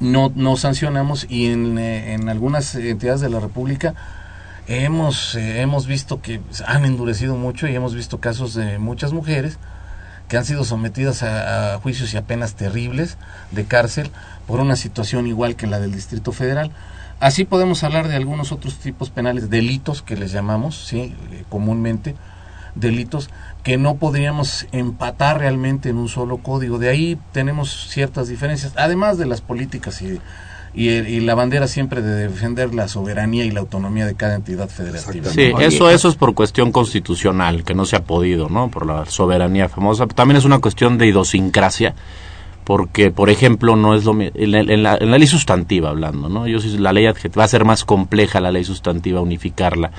no 0.00 0.32
no 0.34 0.56
sancionamos 0.56 1.26
y 1.28 1.48
en, 1.48 1.76
eh, 1.76 2.14
en 2.14 2.30
algunas 2.30 2.74
entidades 2.74 3.20
de 3.20 3.28
la 3.28 3.38
República 3.38 3.94
hemos, 4.70 5.34
eh, 5.34 5.60
hemos 5.60 5.86
visto 5.86 6.22
que 6.22 6.40
han 6.64 6.84
endurecido 6.84 7.34
mucho 7.34 7.66
y 7.66 7.74
hemos 7.74 7.94
visto 7.94 8.20
casos 8.20 8.54
de 8.54 8.78
muchas 8.78 9.12
mujeres 9.12 9.58
que 10.28 10.36
han 10.36 10.44
sido 10.44 10.62
sometidas 10.62 11.24
a, 11.24 11.80
juicios 11.82 12.14
y 12.14 12.16
a 12.16 12.22
penas 12.22 12.54
terribles 12.54 13.18
de 13.50 13.64
cárcel 13.64 14.12
por 14.46 14.60
una 14.60 14.76
situación 14.76 15.26
igual 15.26 15.56
que 15.56 15.66
la 15.66 15.80
del 15.80 15.90
Distrito 15.90 16.30
Federal. 16.30 16.70
Así 17.18 17.44
podemos 17.44 17.82
hablar 17.82 18.06
de 18.06 18.14
algunos 18.14 18.52
otros 18.52 18.78
tipos 18.78 19.10
penales, 19.10 19.50
delitos 19.50 20.02
que 20.02 20.16
les 20.16 20.30
llamamos, 20.30 20.86
sí, 20.86 21.16
eh, 21.32 21.44
comúnmente, 21.48 22.14
delitos 22.76 23.28
que 23.64 23.76
no 23.76 23.96
podríamos 23.96 24.68
empatar 24.70 25.38
realmente 25.38 25.88
en 25.88 25.96
un 25.96 26.08
solo 26.08 26.38
código. 26.38 26.78
De 26.78 26.88
ahí 26.88 27.18
tenemos 27.32 27.88
ciertas 27.90 28.28
diferencias, 28.28 28.72
además 28.76 29.18
de 29.18 29.26
las 29.26 29.40
políticas 29.40 30.00
y 30.00 30.20
y, 30.72 31.20
la 31.20 31.34
bandera 31.34 31.66
siempre 31.66 32.00
de 32.00 32.28
defender 32.28 32.74
la 32.74 32.86
soberanía 32.86 33.44
y 33.44 33.50
la 33.50 33.60
autonomía 33.60 34.06
de 34.06 34.14
cada 34.14 34.36
entidad 34.36 34.68
federativa. 34.68 35.30
Sí, 35.30 35.52
eso, 35.58 35.90
eso 35.90 36.08
es 36.08 36.14
por 36.14 36.34
cuestión 36.34 36.70
constitucional, 36.70 37.64
que 37.64 37.74
no 37.74 37.84
se 37.84 37.96
ha 37.96 38.04
podido, 38.04 38.48
¿no? 38.48 38.70
Por 38.70 38.86
la 38.86 39.04
soberanía 39.06 39.68
famosa. 39.68 40.06
También 40.06 40.36
es 40.36 40.44
una 40.44 40.60
cuestión 40.60 40.96
de 40.96 41.06
idiosincrasia, 41.08 41.94
porque, 42.64 43.10
por 43.10 43.30
ejemplo, 43.30 43.74
no 43.74 43.94
es 43.94 44.04
lo 44.04 44.16
en 44.20 44.82
la, 44.82 44.96
en 44.96 45.10
la 45.10 45.18
ley 45.18 45.26
sustantiva 45.26 45.90
hablando, 45.90 46.28
¿no? 46.28 46.46
Yo 46.46 46.58
la 46.78 46.92
ley 46.92 47.06
va 47.06 47.44
a 47.44 47.48
ser 47.48 47.64
más 47.64 47.84
compleja 47.84 48.40
la 48.40 48.52
ley 48.52 48.64
sustantiva 48.64 49.20
unificarla 49.20 49.90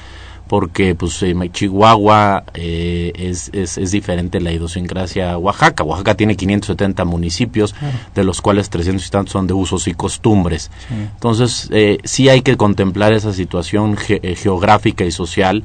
porque 0.51 0.95
pues 0.95 1.23
eh, 1.23 1.33
Chihuahua 1.49 2.43
eh, 2.55 3.13
es, 3.15 3.49
es, 3.53 3.77
es, 3.77 3.91
diferente 3.91 4.41
la 4.41 4.51
idiosincrasia 4.51 5.31
a 5.31 5.37
Oaxaca. 5.37 5.85
Oaxaca 5.85 6.15
tiene 6.15 6.35
570 6.35 7.05
municipios, 7.05 7.73
de 8.13 8.25
los 8.25 8.41
cuales 8.41 8.69
300 8.69 9.07
y 9.07 9.09
tantos 9.09 9.31
son 9.31 9.47
de 9.47 9.53
usos 9.53 9.87
y 9.87 9.93
costumbres. 9.93 10.69
Entonces, 10.89 11.69
eh, 11.71 11.99
sí 12.03 12.27
hay 12.27 12.41
que 12.41 12.57
contemplar 12.57 13.13
esa 13.13 13.31
situación 13.31 13.97
eh, 14.09 14.35
geográfica 14.35 15.05
y 15.05 15.11
social 15.11 15.63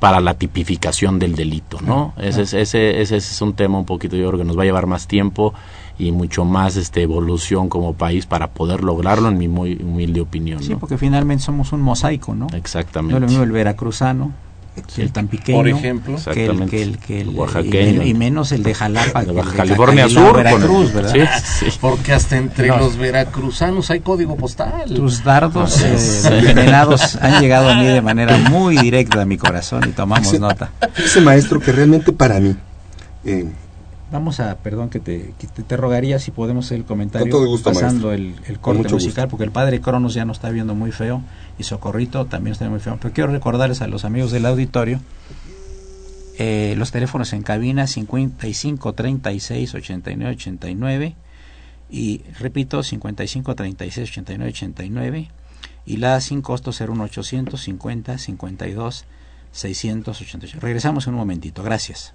para 0.00 0.20
la 0.20 0.34
tipificación 0.34 1.18
del 1.18 1.34
delito, 1.34 1.78
¿no? 1.80 2.12
Ese, 2.18 2.42
ese, 2.42 2.60
ese, 2.60 2.98
ese 2.98 3.16
es 3.16 3.40
un 3.40 3.54
tema 3.54 3.78
un 3.78 3.86
poquito, 3.86 4.16
yo 4.16 4.28
creo 4.28 4.40
que 4.40 4.44
nos 4.44 4.58
va 4.58 4.64
a 4.64 4.66
llevar 4.66 4.84
más 4.84 5.06
tiempo 5.06 5.54
y 5.98 6.12
mucho 6.12 6.44
más 6.44 6.76
este 6.76 7.02
evolución 7.02 7.68
como 7.68 7.94
país 7.94 8.26
para 8.26 8.48
poder 8.48 8.84
lograrlo 8.84 9.28
en 9.28 9.38
mi 9.38 9.48
muy 9.48 9.74
humilde 9.82 10.20
opinión. 10.20 10.62
Sí, 10.62 10.74
porque 10.74 10.98
finalmente 10.98 11.44
somos 11.44 11.72
un 11.72 11.80
mosaico, 11.80 12.34
¿no? 12.34 12.48
Exactamente. 12.52 13.14
No 13.14 13.20
lo 13.20 13.26
mismo 13.26 13.44
el 13.44 13.52
veracruzano, 13.52 14.32
el 14.98 15.10
tan 15.10 15.28
pequeño, 15.28 15.58
por 15.58 15.68
ejemplo, 15.68 16.18
que 16.32 16.46
el, 16.46 16.68
que 16.68 16.82
el, 16.82 16.98
que 16.98 17.20
el 17.22 17.30
oaxaqueño 17.30 18.02
y, 18.02 18.12
menos 18.12 18.52
el 18.52 18.62
de 18.62 18.74
Jalapa, 18.74 19.24
de 19.24 19.32
Baja 19.32 19.52
California 19.54 20.08
Sur, 20.08 20.36
Veracruz, 20.36 20.92
¿verdad? 20.92 21.12
Sí, 21.42 21.70
sí. 21.70 21.78
Porque 21.80 22.12
hasta 22.12 22.36
entre 22.36 22.68
los 22.68 22.96
veracruzanos 22.96 23.90
hay 23.90 24.00
código 24.00 24.36
postal. 24.36 24.84
Tus 24.94 25.24
dardos 25.24 25.82
eh, 25.82 26.38
envenenados 26.38 27.16
han 27.22 27.40
llegado 27.40 27.70
a 27.70 27.76
mí 27.76 27.86
de 27.86 28.02
manera 28.02 28.36
muy 28.36 28.76
directa 28.76 29.22
a 29.22 29.24
mi 29.24 29.38
corazón 29.38 29.82
y 29.88 29.92
tomamos 29.92 30.38
nota. 30.38 30.70
Ese 30.96 31.22
maestro 31.22 31.58
que 31.58 31.72
realmente 31.72 32.12
para 32.12 32.38
mí 32.38 32.54
eh, 33.24 33.50
Vamos 34.16 34.40
a, 34.40 34.56
perdón 34.56 34.88
que 34.88 34.98
te, 34.98 35.34
te, 35.68 35.76
rogaría 35.76 36.18
si 36.18 36.30
podemos 36.30 36.64
hacer 36.64 36.78
el 36.78 36.84
comentario 36.86 37.36
pasando 37.62 38.14
el, 38.14 38.34
el, 38.46 38.58
corte 38.58 38.88
musical, 38.88 39.28
porque 39.28 39.44
el 39.44 39.50
padre 39.50 39.82
Cronos 39.82 40.14
ya 40.14 40.24
nos 40.24 40.38
está 40.38 40.48
viendo 40.48 40.74
muy 40.74 40.90
feo 40.90 41.20
y 41.58 41.64
Socorrito 41.64 42.24
también 42.24 42.52
está 42.52 42.66
muy 42.70 42.80
feo. 42.80 42.96
Pero 42.98 43.12
quiero 43.12 43.30
recordarles 43.30 43.82
a 43.82 43.88
los 43.88 44.06
amigos 44.06 44.32
del 44.32 44.46
auditorio 44.46 45.00
eh, 46.38 46.72
los 46.78 46.92
teléfonos 46.92 47.34
en 47.34 47.42
cabina 47.42 47.86
55 47.86 48.94
36 48.94 49.74
89 49.74 50.34
89 50.34 51.14
y 51.90 52.22
repito 52.40 52.82
55 52.82 53.54
36 53.54 54.10
89 54.10 54.50
89 54.50 55.28
y 55.84 55.96
la 55.98 56.18
sin 56.22 56.40
costo 56.40 56.70
01800 56.72 57.60
50 57.60 58.16
52 58.16 59.04
688. 59.52 60.58
Regresamos 60.62 61.06
en 61.06 61.12
un 61.12 61.20
momentito. 61.20 61.62
Gracias. 61.62 62.14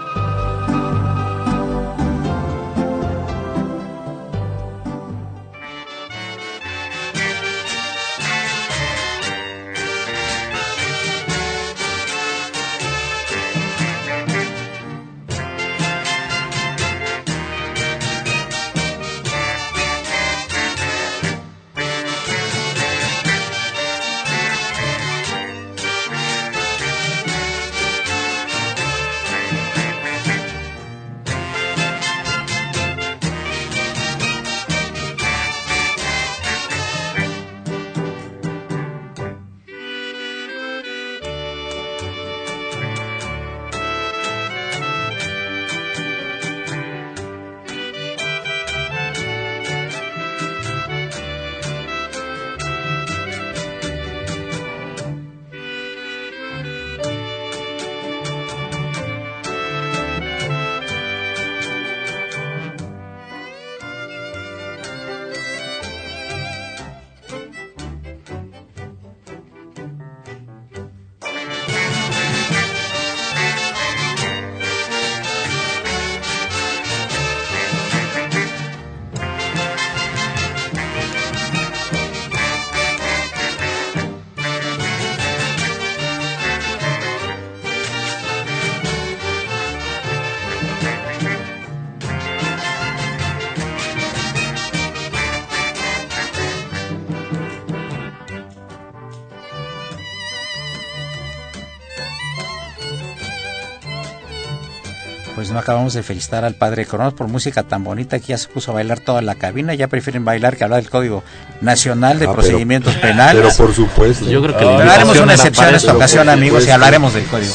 No 105.51 105.59
acabamos 105.59 105.93
de 105.93 106.03
felicitar 106.03 106.45
al 106.45 106.55
padre 106.55 106.85
Cronos 106.85 107.13
por 107.13 107.27
música 107.27 107.63
tan 107.63 107.83
bonita 107.83 108.19
que 108.19 108.27
ya 108.27 108.37
se 108.37 108.47
puso 108.47 108.71
a 108.71 108.75
bailar 108.75 108.99
toda 108.99 109.21
la 109.21 109.35
cabina, 109.35 109.73
ya 109.73 109.87
prefieren 109.87 110.25
bailar 110.25 110.57
que 110.57 110.63
hablar 110.63 110.81
del 110.81 110.89
Código 110.89 111.23
Nacional 111.61 112.19
de 112.19 112.27
ah, 112.27 112.33
Procedimientos 112.33 112.95
Penales. 112.95 113.55
Pero 113.57 113.67
por 113.67 113.75
supuesto. 113.75 114.29
Yo 114.29 114.41
creo 114.41 114.57
que 114.57 114.65
haremos 114.65 115.19
una 115.19 115.33
excepción 115.33 115.69
en 115.69 115.75
esta 115.75 115.93
ocasión, 115.93 116.29
amigos, 116.29 116.65
y 116.65 116.69
hablaremos 116.69 117.13
del 117.13 117.25
Código. 117.25 117.53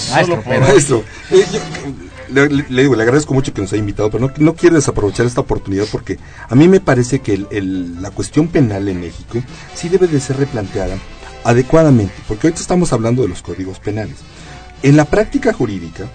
Maestro, 0.60 1.04
eh, 1.30 1.46
le, 2.28 2.82
digo, 2.82 2.94
le 2.94 3.02
agradezco 3.02 3.34
mucho 3.34 3.52
que 3.52 3.60
nos 3.60 3.72
haya 3.72 3.80
invitado, 3.80 4.10
pero 4.10 4.26
no, 4.26 4.32
no 4.36 4.54
quiero 4.54 4.76
desaprovechar 4.76 5.26
esta 5.26 5.40
oportunidad 5.40 5.84
porque 5.90 6.18
a 6.48 6.54
mí 6.54 6.68
me 6.68 6.80
parece 6.80 7.20
que 7.20 7.44
la 7.98 8.10
cuestión 8.10 8.48
penal 8.48 8.88
en 8.88 9.00
México 9.00 9.38
sí 9.74 9.88
debe 9.88 10.06
de 10.06 10.20
ser 10.20 10.36
replanteada 10.36 10.96
adecuadamente, 11.44 12.14
porque 12.26 12.48
ahorita 12.48 12.60
estamos 12.60 12.92
hablando 12.92 13.22
de 13.22 13.28
los 13.28 13.42
códigos 13.42 13.78
penales. 13.78 14.16
En 14.82 14.96
la 14.96 15.04
práctica 15.04 15.52
jurídica, 15.52 16.08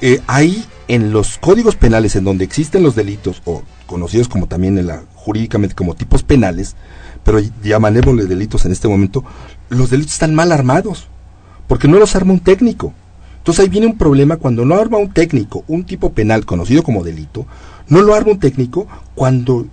eh, 0.00 0.20
hay 0.26 0.64
en 0.86 1.12
los 1.12 1.38
códigos 1.38 1.76
penales 1.76 2.16
en 2.16 2.24
donde 2.24 2.44
existen 2.44 2.82
los 2.82 2.94
delitos, 2.94 3.42
o 3.44 3.62
conocidos 3.86 4.28
como 4.28 4.46
también 4.46 4.78
en 4.78 4.86
la 4.86 5.02
jurídicamente 5.14 5.74
como 5.74 5.94
tipos 5.94 6.22
penales, 6.22 6.76
pero 7.24 7.40
llamémosle 7.62 8.24
delitos 8.26 8.64
en 8.64 8.72
este 8.72 8.88
momento, 8.88 9.24
los 9.68 9.90
delitos 9.90 10.14
están 10.14 10.34
mal 10.34 10.52
armados, 10.52 11.08
porque 11.66 11.88
no 11.88 11.98
los 11.98 12.16
arma 12.16 12.32
un 12.32 12.40
técnico. 12.40 12.94
Entonces 13.38 13.64
ahí 13.64 13.68
viene 13.68 13.86
un 13.86 13.98
problema 13.98 14.36
cuando 14.36 14.64
no 14.64 14.74
arma 14.76 14.98
un 14.98 15.12
técnico 15.12 15.64
un 15.68 15.84
tipo 15.84 16.12
penal 16.12 16.44
conocido 16.44 16.82
como 16.82 17.04
delito, 17.04 17.46
no 17.88 18.02
lo 18.02 18.14
arma 18.14 18.32
un 18.32 18.40
técnico 18.40 18.86
cuando 19.14 19.66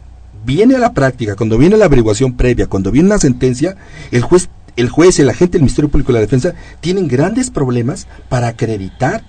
viene 0.46 0.76
a 0.76 0.80
la 0.80 0.94
práctica, 0.94 1.36
cuando 1.36 1.58
viene 1.58 1.78
la 1.78 1.86
averiguación 1.86 2.34
previa, 2.34 2.68
cuando 2.68 2.92
viene 2.92 3.08
una 3.08 3.18
sentencia, 3.20 3.76
el 4.12 4.22
juez, 4.22 4.50
el 4.76 4.90
juez, 4.90 5.20
el 5.20 5.30
agente 5.30 5.54
del 5.54 5.64
Ministerio 5.64 5.90
Público 5.90 6.12
y 6.12 6.16
la 6.16 6.22
Defensa 6.22 6.54
tienen 6.82 7.08
grandes 7.08 7.50
problemas 7.50 8.08
para 8.30 8.48
acreditar 8.48 9.24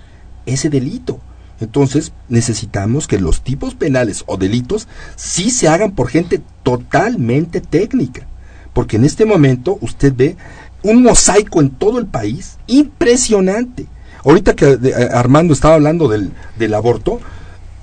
ese 0.47 0.69
delito. 0.69 1.19
Entonces 1.59 2.13
necesitamos 2.29 3.07
que 3.07 3.19
los 3.19 3.41
tipos 3.41 3.75
penales 3.75 4.23
o 4.27 4.37
delitos 4.37 4.87
sí 5.15 5.49
se 5.49 5.67
hagan 5.67 5.91
por 5.91 6.09
gente 6.09 6.41
totalmente 6.63 7.61
técnica. 7.61 8.27
Porque 8.73 8.97
en 8.97 9.05
este 9.05 9.25
momento 9.25 9.77
usted 9.81 10.13
ve 10.15 10.37
un 10.83 11.03
mosaico 11.03 11.61
en 11.61 11.71
todo 11.71 11.99
el 11.99 12.05
país 12.05 12.57
impresionante. 12.67 13.87
Ahorita 14.23 14.55
que 14.55 14.77
Armando 15.13 15.53
estaba 15.53 15.75
hablando 15.75 16.07
del, 16.07 16.31
del 16.57 16.73
aborto, 16.73 17.19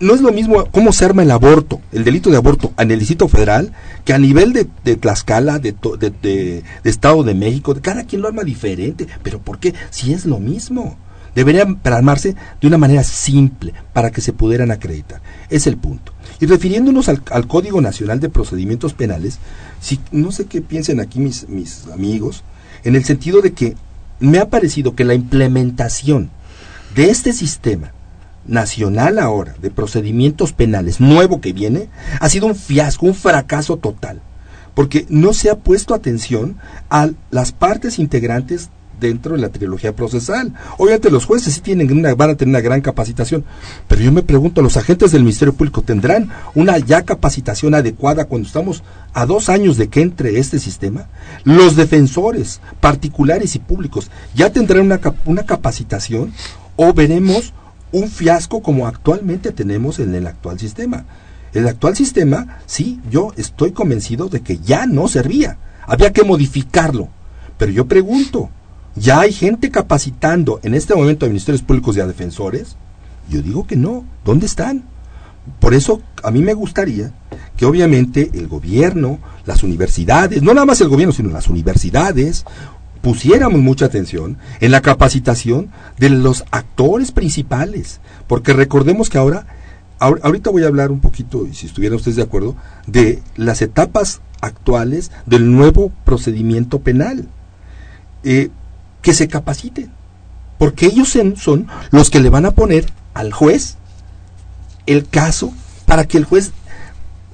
no 0.00 0.14
es 0.14 0.20
lo 0.20 0.32
mismo 0.32 0.66
cómo 0.70 0.92
se 0.92 1.04
arma 1.04 1.22
el 1.22 1.30
aborto, 1.30 1.80
el 1.92 2.04
delito 2.04 2.30
de 2.30 2.36
aborto 2.36 2.72
en 2.78 2.90
el 2.90 2.98
Distrito 2.98 3.28
Federal, 3.28 3.72
que 4.04 4.12
a 4.12 4.18
nivel 4.18 4.52
de, 4.52 4.66
de 4.84 4.96
Tlaxcala, 4.96 5.58
de, 5.58 5.74
de, 5.98 6.10
de, 6.10 6.64
Estado 6.84 7.22
de 7.22 7.34
México, 7.34 7.74
cada 7.80 8.04
quien 8.04 8.20
lo 8.20 8.28
arma 8.28 8.44
diferente. 8.44 9.06
¿Pero 9.22 9.40
por 9.40 9.58
qué? 9.58 9.74
Si 9.90 10.12
es 10.12 10.26
lo 10.26 10.38
mismo 10.38 10.98
deberían 11.34 11.80
armarse 11.84 12.34
de 12.60 12.66
una 12.66 12.78
manera 12.78 13.04
simple 13.04 13.74
para 13.92 14.10
que 14.10 14.20
se 14.20 14.32
pudieran 14.32 14.70
acreditar. 14.70 15.20
Es 15.50 15.66
el 15.66 15.76
punto. 15.76 16.12
Y 16.40 16.46
refiriéndonos 16.46 17.08
al, 17.08 17.46
Código 17.46 17.80
Nacional 17.80 18.20
de 18.20 18.28
Procedimientos 18.28 18.94
Penales, 18.94 19.38
si, 19.80 20.00
no 20.10 20.32
sé 20.32 20.46
qué 20.46 20.60
piensen 20.60 21.00
aquí 21.00 21.20
mis, 21.20 21.48
mis 21.48 21.86
amigos, 21.92 22.44
en 22.84 22.96
el 22.96 23.04
sentido 23.04 23.40
de 23.40 23.52
que 23.52 23.76
me 24.20 24.38
ha 24.38 24.48
parecido 24.48 24.94
que 24.94 25.04
la 25.04 25.14
implementación 25.14 26.30
de 26.94 27.10
este 27.10 27.32
sistema 27.32 27.92
nacional 28.46 29.18
ahora 29.18 29.54
de 29.60 29.70
procedimientos 29.70 30.52
penales 30.52 31.00
nuevo 31.00 31.40
que 31.40 31.52
viene 31.52 31.88
ha 32.20 32.28
sido 32.28 32.46
un 32.46 32.54
fiasco, 32.54 33.06
un 33.06 33.14
fracaso 33.14 33.78
total, 33.78 34.20
porque 34.74 35.06
no 35.08 35.32
se 35.32 35.50
ha 35.50 35.56
puesto 35.56 35.94
atención 35.94 36.56
a 36.90 37.10
las 37.30 37.52
partes 37.52 37.98
integrantes 37.98 38.70
dentro 39.00 39.34
de 39.34 39.42
la 39.42 39.48
trilogía 39.48 39.94
procesal. 39.94 40.52
Obviamente 40.78 41.10
los 41.10 41.26
jueces 41.26 41.54
sí 41.54 41.60
tienen 41.60 41.90
una, 41.92 42.14
van 42.14 42.30
a 42.30 42.34
tener 42.34 42.50
una 42.50 42.60
gran 42.60 42.80
capacitación, 42.80 43.44
pero 43.88 44.02
yo 44.02 44.12
me 44.12 44.22
pregunto, 44.22 44.62
¿los 44.62 44.76
agentes 44.76 45.12
del 45.12 45.22
Ministerio 45.22 45.54
Público 45.54 45.82
tendrán 45.82 46.30
una 46.54 46.78
ya 46.78 47.02
capacitación 47.02 47.74
adecuada 47.74 48.26
cuando 48.26 48.46
estamos 48.46 48.82
a 49.12 49.26
dos 49.26 49.48
años 49.48 49.76
de 49.76 49.88
que 49.88 50.02
entre 50.02 50.38
este 50.38 50.58
sistema? 50.58 51.06
¿Los 51.44 51.76
defensores 51.76 52.60
particulares 52.80 53.54
y 53.56 53.58
públicos 53.58 54.10
ya 54.34 54.50
tendrán 54.50 54.86
una, 54.86 55.00
una 55.24 55.44
capacitación 55.44 56.32
o 56.76 56.92
veremos 56.92 57.52
un 57.92 58.08
fiasco 58.08 58.62
como 58.62 58.86
actualmente 58.86 59.52
tenemos 59.52 59.98
en 59.98 60.14
el 60.14 60.26
actual 60.26 60.58
sistema? 60.58 61.04
El 61.54 61.68
actual 61.68 61.94
sistema, 61.94 62.58
sí, 62.66 63.00
yo 63.08 63.32
estoy 63.36 63.70
convencido 63.70 64.28
de 64.28 64.40
que 64.40 64.58
ya 64.58 64.86
no 64.86 65.06
servía. 65.06 65.56
Había 65.86 66.12
que 66.12 66.24
modificarlo. 66.24 67.08
Pero 67.56 67.70
yo 67.70 67.86
pregunto, 67.86 68.50
¿Ya 68.96 69.20
hay 69.20 69.32
gente 69.32 69.70
capacitando 69.70 70.60
en 70.62 70.74
este 70.74 70.94
momento 70.94 71.26
a 71.26 71.28
ministerios 71.28 71.62
públicos 71.62 71.96
y 71.96 72.00
a 72.00 72.06
defensores? 72.06 72.76
Yo 73.28 73.42
digo 73.42 73.66
que 73.66 73.76
no. 73.76 74.04
¿Dónde 74.24 74.46
están? 74.46 74.84
Por 75.58 75.74
eso 75.74 76.00
a 76.22 76.30
mí 76.30 76.42
me 76.42 76.54
gustaría 76.54 77.12
que 77.56 77.66
obviamente 77.66 78.30
el 78.34 78.48
gobierno, 78.48 79.18
las 79.46 79.62
universidades, 79.62 80.42
no 80.42 80.54
nada 80.54 80.64
más 80.64 80.80
el 80.80 80.88
gobierno, 80.88 81.12
sino 81.12 81.30
las 81.30 81.48
universidades, 81.48 82.44
pusiéramos 83.02 83.60
mucha 83.60 83.86
atención 83.86 84.38
en 84.60 84.70
la 84.70 84.80
capacitación 84.80 85.70
de 85.98 86.10
los 86.10 86.44
actores 86.52 87.10
principales. 87.12 88.00
Porque 88.28 88.52
recordemos 88.52 89.10
que 89.10 89.18
ahora, 89.18 89.46
ahorita 89.98 90.50
voy 90.50 90.64
a 90.64 90.68
hablar 90.68 90.90
un 90.90 91.00
poquito, 91.00 91.46
y 91.46 91.54
si 91.54 91.66
estuvieran 91.66 91.96
ustedes 91.96 92.16
de 92.16 92.22
acuerdo, 92.22 92.56
de 92.86 93.22
las 93.36 93.60
etapas 93.60 94.20
actuales 94.40 95.10
del 95.26 95.52
nuevo 95.52 95.92
procedimiento 96.04 96.80
penal. 96.80 97.28
Eh, 98.22 98.50
que 99.04 99.14
se 99.14 99.28
capaciten, 99.28 99.92
porque 100.58 100.86
ellos 100.86 101.16
son 101.36 101.68
los 101.90 102.10
que 102.10 102.20
le 102.20 102.30
van 102.30 102.46
a 102.46 102.52
poner 102.52 102.86
al 103.12 103.32
juez 103.32 103.76
el 104.86 105.06
caso 105.06 105.52
para 105.84 106.06
que 106.06 106.16
el 106.16 106.24
juez 106.24 106.52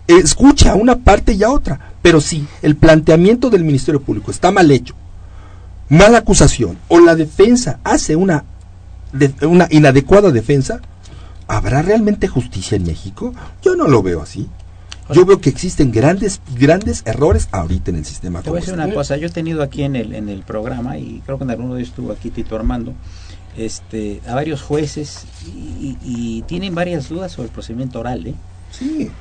escuche 0.08 0.68
a 0.68 0.74
una 0.74 0.96
parte 0.96 1.32
y 1.32 1.44
a 1.44 1.50
otra. 1.50 1.92
Pero 2.02 2.20
si 2.20 2.44
el 2.60 2.76
planteamiento 2.76 3.50
del 3.50 3.62
Ministerio 3.62 4.02
Público 4.02 4.32
está 4.32 4.50
mal 4.50 4.68
hecho, 4.72 4.96
mala 5.88 6.18
acusación, 6.18 6.76
o 6.88 6.98
la 6.98 7.14
defensa 7.14 7.78
hace 7.84 8.16
una, 8.16 8.44
una 9.42 9.68
inadecuada 9.70 10.32
defensa, 10.32 10.80
¿habrá 11.46 11.82
realmente 11.82 12.26
justicia 12.26 12.76
en 12.76 12.82
México? 12.82 13.32
Yo 13.62 13.76
no 13.76 13.86
lo 13.86 14.02
veo 14.02 14.22
así. 14.22 14.48
Yo 15.12 15.24
veo 15.26 15.40
que 15.40 15.50
existen 15.50 15.90
grandes 15.90 16.40
grandes 16.56 17.02
errores 17.06 17.48
ahorita 17.52 17.90
en 17.90 17.96
el 17.96 18.04
sistema. 18.04 18.42
Te 18.42 18.50
voy 18.50 18.58
a 18.58 18.60
decir 18.60 18.74
una 18.74 18.92
cosa, 18.92 19.16
yo 19.16 19.26
he 19.26 19.30
tenido 19.30 19.62
aquí 19.62 19.82
en 19.82 19.96
el 19.96 20.14
en 20.14 20.28
el 20.28 20.42
programa 20.42 20.98
y 20.98 21.22
creo 21.24 21.38
que 21.38 21.44
en 21.44 21.50
alguno 21.50 21.74
de 21.74 21.82
estuvo 21.82 22.12
aquí 22.12 22.30
Tito 22.30 22.56
Armando, 22.56 22.94
este, 23.56 24.20
a 24.26 24.34
varios 24.34 24.62
jueces 24.62 25.24
y, 25.46 25.96
y 26.02 26.42
tienen 26.42 26.74
varias 26.74 27.08
dudas 27.08 27.32
sobre 27.32 27.48
el 27.48 27.52
procedimiento 27.52 28.00
oral, 28.00 28.26
¿eh? 28.26 28.34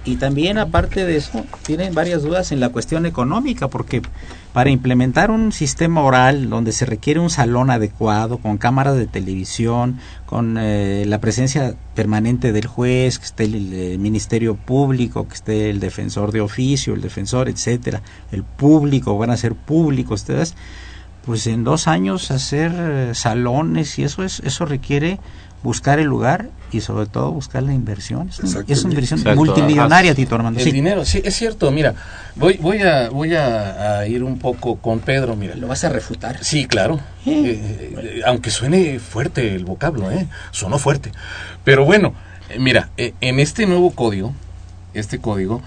Y 0.05 0.15
también 0.15 0.57
aparte 0.57 1.05
de 1.05 1.17
eso, 1.17 1.45
tienen 1.63 1.93
varias 1.93 2.23
dudas 2.23 2.51
en 2.51 2.61
la 2.61 2.69
cuestión 2.69 3.05
económica, 3.05 3.67
porque 3.67 4.01
para 4.53 4.69
implementar 4.69 5.31
un 5.31 5.51
sistema 5.51 6.01
oral 6.01 6.49
donde 6.49 6.71
se 6.71 6.85
requiere 6.85 7.19
un 7.19 7.29
salón 7.29 7.69
adecuado, 7.69 8.37
con 8.37 8.57
cámaras 8.57 8.95
de 8.95 9.05
televisión, 9.05 9.99
con 10.25 10.57
eh, 10.57 11.03
la 11.07 11.19
presencia 11.19 11.75
permanente 11.93 12.53
del 12.53 12.67
juez, 12.67 13.19
que 13.19 13.25
esté 13.25 13.43
el, 13.43 13.99
Ministerio 13.99 14.55
Público, 14.55 15.27
que 15.27 15.35
esté 15.35 15.69
el 15.69 15.79
defensor 15.79 16.31
de 16.31 16.41
oficio, 16.41 16.93
el 16.93 17.01
defensor, 17.01 17.49
etcétera, 17.49 18.01
el 18.31 18.43
público, 18.43 19.17
van 19.17 19.31
a 19.31 19.37
ser 19.37 19.55
públicos 19.55 20.21
ustedes, 20.21 20.55
pues 21.29 21.45
en 21.45 21.63
dos 21.63 21.87
años 21.87 22.31
hacer 22.31 22.71
eh, 22.75 23.11
salones 23.13 23.99
y 23.99 24.03
eso 24.03 24.23
es, 24.23 24.39
eso 24.39 24.65
requiere 24.65 25.19
buscar 25.61 25.99
el 25.99 26.07
lugar 26.07 26.49
y 26.71 26.81
sobre 26.81 27.05
todo 27.05 27.31
buscar 27.31 27.61
la 27.61 27.71
inversión. 27.71 28.31
Es, 28.67 28.83
una 28.83 28.93
inversión 28.95 29.21
multimillonaria, 29.35 30.15
Tito 30.15 30.33
Armando. 30.33 30.59
El 30.59 30.71
dinero, 30.71 31.05
sí, 31.05 31.21
es 31.23 31.35
cierto. 31.35 31.69
Mira, 31.69 31.93
voy, 32.35 32.57
voy, 32.59 32.81
a, 32.81 33.11
voy 33.11 33.35
a, 33.35 34.07
ir 34.07 34.23
un 34.23 34.39
poco 34.39 34.77
con 34.77 35.01
Pedro. 35.01 35.35
Mira. 35.35 35.53
¿Lo 35.53 35.67
vas 35.67 35.83
a 35.83 35.89
refutar? 35.89 36.43
Sí, 36.43 36.65
claro. 36.65 36.99
Eh, 37.27 37.93
eh, 37.95 38.21
aunque 38.25 38.49
suene 38.49 38.97
fuerte 38.97 39.53
el 39.53 39.65
vocablo, 39.65 40.09
¿eh? 40.09 40.25
Sonó 40.49 40.79
fuerte. 40.79 41.11
Pero 41.63 41.85
bueno, 41.85 42.15
eh, 42.49 42.57
mira, 42.57 42.89
en 42.97 43.39
este 43.39 43.67
nuevo 43.67 43.91
código, 43.91 44.33
este 44.95 45.19
código, 45.19 45.61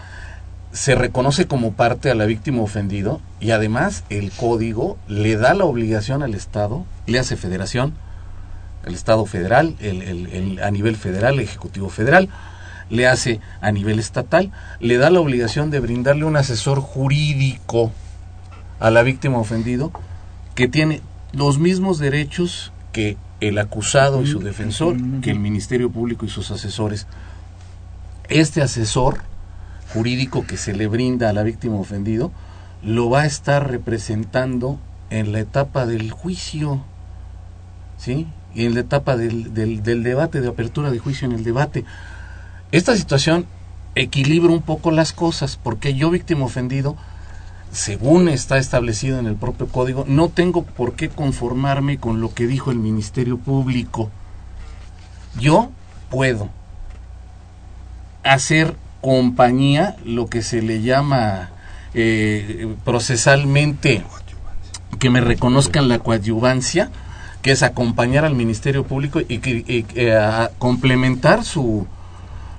se 0.72 0.94
reconoce 0.94 1.46
como 1.46 1.72
parte 1.72 2.10
a 2.10 2.14
la 2.14 2.24
víctima 2.24 2.62
ofendido 2.62 3.20
y 3.40 3.50
además 3.50 4.04
el 4.08 4.32
código 4.32 4.96
le 5.06 5.36
da 5.36 5.52
la 5.54 5.64
obligación 5.64 6.22
al 6.22 6.34
Estado, 6.34 6.86
le 7.06 7.18
hace 7.18 7.36
federación, 7.36 7.92
el 8.86 8.94
Estado 8.94 9.26
federal, 9.26 9.76
el, 9.80 10.60
a 10.62 10.70
nivel 10.70 10.96
federal, 10.96 11.34
el 11.34 11.40
Ejecutivo 11.40 11.90
federal, 11.90 12.30
le 12.88 13.06
hace 13.06 13.40
a 13.60 13.70
nivel 13.70 13.98
estatal, 13.98 14.50
le 14.80 14.96
da 14.96 15.10
la 15.10 15.20
obligación 15.20 15.70
de 15.70 15.80
brindarle 15.80 16.24
un 16.24 16.36
asesor 16.36 16.80
jurídico 16.80 17.92
a 18.80 18.90
la 18.90 19.02
víctima 19.02 19.38
ofendido 19.38 19.92
que 20.54 20.68
tiene 20.68 21.02
los 21.32 21.58
mismos 21.58 21.98
derechos 21.98 22.72
que 22.92 23.16
el 23.40 23.58
acusado 23.58 24.22
y 24.22 24.26
su 24.26 24.40
defensor, 24.40 24.96
que 25.20 25.30
el 25.30 25.38
Ministerio 25.38 25.90
Público 25.90 26.24
y 26.24 26.28
sus 26.28 26.50
asesores. 26.50 27.06
Este 28.28 28.62
asesor 28.62 29.20
jurídico 29.92 30.46
que 30.46 30.56
se 30.56 30.74
le 30.74 30.86
brinda 30.86 31.30
a 31.30 31.32
la 31.32 31.42
víctima 31.42 31.76
ofendido 31.76 32.32
lo 32.82 33.10
va 33.10 33.22
a 33.22 33.26
estar 33.26 33.70
representando 33.70 34.78
en 35.10 35.32
la 35.32 35.40
etapa 35.40 35.86
del 35.86 36.10
juicio, 36.10 36.82
¿sí? 37.96 38.26
y 38.54 38.66
en 38.66 38.74
la 38.74 38.80
etapa 38.80 39.16
del, 39.16 39.54
del, 39.54 40.02
debate, 40.02 40.40
de 40.40 40.48
apertura 40.48 40.90
de 40.90 40.98
juicio 40.98 41.26
en 41.26 41.32
el 41.32 41.44
debate. 41.44 41.84
Esta 42.72 42.96
situación 42.96 43.46
equilibra 43.94 44.52
un 44.52 44.62
poco 44.62 44.90
las 44.90 45.12
cosas, 45.12 45.58
porque 45.62 45.94
yo, 45.94 46.10
víctima 46.10 46.44
ofendido, 46.44 46.96
según 47.70 48.28
está 48.28 48.58
establecido 48.58 49.18
en 49.18 49.26
el 49.26 49.36
propio 49.36 49.68
código, 49.68 50.04
no 50.08 50.28
tengo 50.28 50.64
por 50.64 50.94
qué 50.94 51.08
conformarme 51.08 51.98
con 51.98 52.20
lo 52.20 52.34
que 52.34 52.46
dijo 52.46 52.70
el 52.70 52.78
Ministerio 52.78 53.38
Público. 53.38 54.10
Yo 55.38 55.70
puedo 56.10 56.50
hacer 58.22 58.76
compañía, 59.02 59.96
lo 60.06 60.28
que 60.28 60.40
se 60.40 60.62
le 60.62 60.80
llama 60.80 61.50
eh, 61.92 62.74
procesalmente 62.86 64.02
que 64.98 65.10
me 65.10 65.20
reconozcan 65.20 65.88
la 65.88 65.98
coadyuvancia, 65.98 66.90
que 67.42 67.50
es 67.50 67.62
acompañar 67.62 68.24
al 68.24 68.34
Ministerio 68.34 68.84
Público 68.84 69.20
y, 69.20 69.38
que, 69.38 69.64
eh, 69.68 70.48
complementar 70.58 71.44
su, 71.44 71.86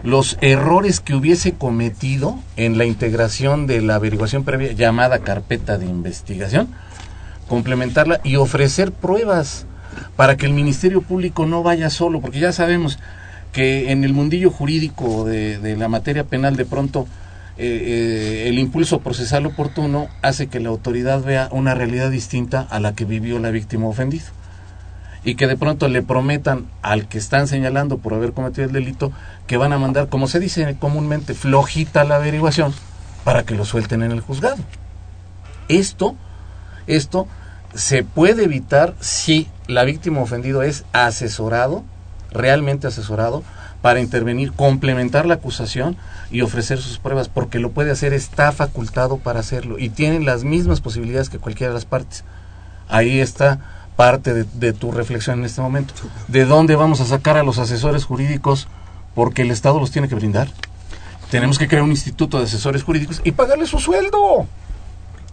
los 0.03 0.38
errores 0.41 0.99
que 0.99 1.15
hubiese 1.15 1.53
cometido 1.53 2.38
en 2.58 2.77
la 2.77 2.86
integración 2.86 3.65
de 3.65 3.82
la 3.82 3.95
averiguación 3.95 4.43
previa 4.43 4.73
llamada 4.73 5.19
carpeta 5.19 5.77
de 5.77 5.86
investigación, 5.86 6.67
complementarla 7.47 8.19
y 8.23 8.36
ofrecer 8.36 8.91
pruebas 8.91 9.65
para 10.17 10.36
que 10.36 10.45
el 10.45 10.53
Ministerio 10.53 11.01
Público 11.01 11.45
no 11.45 11.63
vaya 11.63 11.89
solo, 11.89 12.19
porque 12.19 12.39
ya 12.39 12.51
sabemos 12.51 12.99
que 13.53 13.91
en 13.91 14.03
el 14.03 14.13
mundillo 14.13 14.51
jurídico 14.51 15.23
de, 15.23 15.75
la 15.77 15.87
materia 15.87 16.25
penal 16.25 16.57
de 16.57 16.65
pronto 16.65 17.07
eh, 17.57 17.65
eh, 17.65 18.49
el 18.49 18.59
impulso 18.59 18.99
procesal 18.99 19.45
oportuno 19.45 20.09
hace 20.21 20.47
que 20.47 20.59
la 20.59 20.69
autoridad 20.69 21.21
vea 21.21 21.47
una 21.51 21.75
realidad 21.75 22.09
distinta 22.09 22.67
a 22.69 22.79
la 22.79 22.93
que 22.93 23.05
vivió 23.05 23.39
la 23.39 23.51
víctima 23.51 23.87
ofendida 23.87 24.25
y 25.23 25.35
que 25.35 25.47
de 25.47 25.55
pronto 25.55 25.87
le 25.87 26.01
prometan 26.01 26.65
al 26.81 27.07
que 27.07 27.19
están 27.19 27.47
señalando 27.47 27.99
por 27.99 28.13
haber 28.13 28.33
cometido 28.33 28.65
el 28.65 28.73
delito 28.73 29.11
que 29.47 29.57
van 29.57 29.71
a 29.71 29.77
mandar, 29.77 30.09
como 30.09 30.27
se 30.27 30.39
dice 30.39 30.75
comúnmente, 30.79 31.33
flojita 31.33 32.03
la 32.03 32.15
averiguación 32.15 32.73
para 33.23 33.43
que 33.43 33.55
lo 33.55 33.65
suelten 33.65 34.03
en 34.03 34.11
el 34.11 34.19
juzgado. 34.19 34.57
Esto, 35.69 36.15
esto 36.87 37.27
se 37.73 38.03
puede 38.03 38.43
evitar 38.43 38.95
si 38.99 39.47
la 39.67 39.83
víctima 39.83 40.21
ofendido 40.21 40.61
es 40.61 40.83
asesorado, 40.91 41.85
realmente 42.34 42.88
asesorado, 42.88 43.43
para 43.84 44.00
intervenir, 44.00 44.54
complementar 44.54 45.26
la 45.26 45.34
acusación 45.34 45.98
y 46.32 46.39
ofrecer 46.39 46.80
sus 46.80 47.00
pruebas, 47.00 47.28
porque 47.28 47.60
lo 47.60 47.72
puede 47.72 47.91
hacer, 47.91 48.13
está 48.13 48.54
facultado 48.54 49.17
para 49.17 49.41
hacerlo 49.41 49.78
y 49.78 49.89
tienen 49.89 50.26
las 50.26 50.46
mismas 50.46 50.80
posibilidades 50.80 51.30
que 51.30 51.38
cualquiera 51.38 51.72
de 51.72 51.76
las 51.76 51.86
partes. 51.86 52.24
Ahí 52.88 53.19
está 53.19 53.60
parte 53.98 54.46
de, 54.46 54.74
tu 54.74 54.93
reflexión 54.93 55.39
en 55.39 55.46
este 55.46 55.60
momento. 55.60 55.93
¿De 56.30 56.46
dónde 56.46 56.78
vamos 56.78 57.02
a 57.02 57.06
sacar 57.06 57.36
a 57.36 57.43
los 57.43 57.60
asesores 57.60 58.06
jurídicos? 58.06 58.69
Porque 59.15 59.41
el 59.41 59.52
Estado 59.52 59.82
los 59.82 59.91
tiene 59.91 60.08
que 60.08 60.15
brindar. 60.15 60.48
Tenemos 61.30 61.60
que 61.60 61.67
crear 61.67 61.84
un 61.84 61.91
instituto 61.91 62.38
de 62.38 62.46
asesores 62.46 62.84
jurídicos 62.84 63.22
y 63.26 63.34
pagarle 63.34 63.67
su 63.67 63.80
sueldo. 63.80 64.48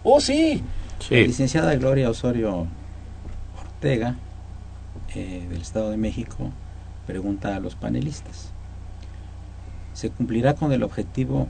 Oh, 0.03 0.19
sí. 0.19 0.61
licenciada 1.09 1.73
Gloria 1.75 2.09
Osorio 2.09 2.67
Ortega, 3.57 4.15
eh, 5.15 5.47
del 5.49 5.61
Estado 5.61 5.89
de 5.91 5.97
México, 5.97 6.51
pregunta 7.11 7.57
a 7.57 7.59
los 7.59 7.75
panelistas. 7.75 8.51
¿Se 9.93 10.09
cumplirá 10.09 10.53
con 10.53 10.71
el 10.71 10.81
objetivo 10.81 11.49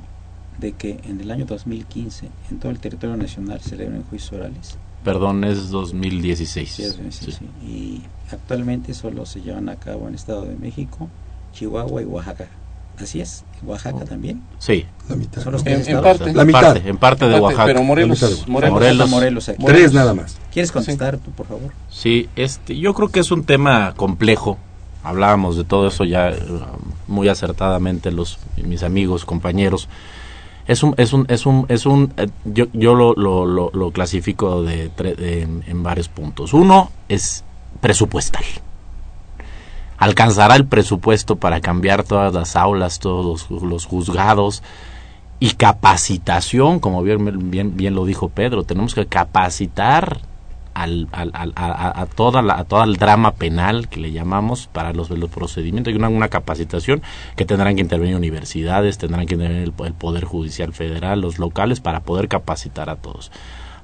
de 0.58 0.72
que 0.72 1.00
en 1.08 1.22
el 1.22 1.30
año 1.30 1.46
2015 1.46 2.30
en 2.50 2.60
todo 2.60 2.72
el 2.72 2.80
territorio 2.80 3.16
nacional 3.16 3.62
se 3.62 3.70
celebren 3.70 4.02
juicios 4.02 4.34
orales? 4.34 4.78
Perdón, 5.04 5.44
es 5.44 5.70
2016. 5.70 6.96
Y 7.64 8.02
actualmente 8.32 8.96
solo 8.96 9.28
se 9.28 9.42
llevan 9.42 9.70
a 9.70 9.76
cabo 9.76 10.08
en 10.08 10.16
Estado 10.16 10.46
de 10.46 10.56
México, 10.56 11.10
Chihuahua 11.54 12.02
y 12.02 12.06
Oaxaca. 12.06 12.48
Así 12.98 13.22
es, 13.22 13.44
Oaxaca 13.64 14.04
también. 14.06 14.42
Sí, 14.58 14.86
la 15.10 15.16
mitad. 15.16 15.44
en, 15.68 16.02
parte, 16.02 16.34
la 16.34 16.46
mitad. 16.46 16.78
en 16.78 16.98
parte 16.98 17.28
de 17.28 17.40
Oaxaca. 17.40 17.66
Pero 17.66 17.84
Morelos, 17.84 18.48
Morelos, 18.48 19.10
Morelos, 19.10 19.52
tres 19.64 19.94
nada 19.94 20.16
más. 20.16 20.38
¿Quieres 20.52 20.72
contestar 20.72 21.20
tú, 21.20 21.30
por 21.32 21.46
favor? 21.46 21.72
Sí, 21.90 22.30
este, 22.36 22.78
yo 22.78 22.96
creo 22.96 23.10
que 23.10 23.20
es 23.20 23.32
un 23.32 23.44
tema 23.44 23.94
complejo. 23.96 24.58
Hablábamos 25.04 25.58
de 25.58 25.64
todo 25.64 25.88
eso 25.88 26.04
ya 26.04 26.32
uh, 26.32 27.12
muy 27.12 27.28
acertadamente 27.28 28.12
los 28.12 28.40
mis 28.64 28.84
amigos, 28.84 29.26
compañeros. 29.26 29.90
Es 30.68 30.84
un 30.84 30.94
es 30.98 31.12
un 31.12 31.26
es 31.28 31.46
un 31.46 31.66
es 31.70 31.86
un 31.86 32.14
eh, 32.18 32.28
yo, 32.46 32.66
yo 32.74 32.94
lo, 32.94 33.14
lo, 33.16 33.72
lo, 33.72 33.92
clasifico 33.92 34.62
de, 34.62 34.92
en, 35.68 35.84
varios 35.84 36.08
puntos. 36.08 36.54
Uno 36.54 36.92
es 37.10 37.44
presupuestal. 37.82 38.44
Alcanzará 39.98 40.56
el 40.56 40.66
presupuesto 40.66 41.36
para 41.36 41.62
cambiar 41.62 42.04
todas 42.04 42.34
las 42.34 42.56
aulas 42.56 43.00
todos 43.00 43.50
los, 43.50 43.86
juzgados 43.86 44.62
y 45.40 45.52
capacitación 45.52 46.80
como 46.80 47.02
bien, 47.02 47.50
bien 47.50 47.76
bien 47.76 47.96
lo 47.96 48.06
dijo 48.06 48.30
Pedro 48.30 48.64
tenemos 48.64 48.94
que 48.94 49.08
capacitar 49.08 50.22
al, 50.74 51.08
al, 51.12 51.32
a, 51.56 52.06
toda 52.16 52.42
la, 52.42 52.60
a 52.60 52.64
todo 52.64 52.84
el 52.84 52.96
drama 52.98 53.34
penal 53.34 53.88
que 53.90 54.00
le 54.00 54.12
llamamos 54.12 54.68
para 54.68 54.94
los, 54.94 55.10
los 55.10 55.30
procedimientos. 55.30 55.92
Hay 55.92 55.98
una, 55.98 56.10
una, 56.10 56.30
capacitación 56.30 57.02
que 57.36 57.46
tendrán 57.46 57.76
que 57.76 57.82
intervenir 57.82 58.16
universidades, 58.16 58.98
tendrán 58.98 59.26
que 59.26 59.36
intervenir 59.36 59.64
el, 59.64 59.94
Poder 59.94 60.24
Judicial 60.24 60.74
Federal, 60.74 61.22
los 61.22 61.40
locales, 61.40 61.80
para 61.80 62.02
poder 62.02 62.28
capacitar 62.28 62.90
a 62.90 62.96
todos. 62.96 63.32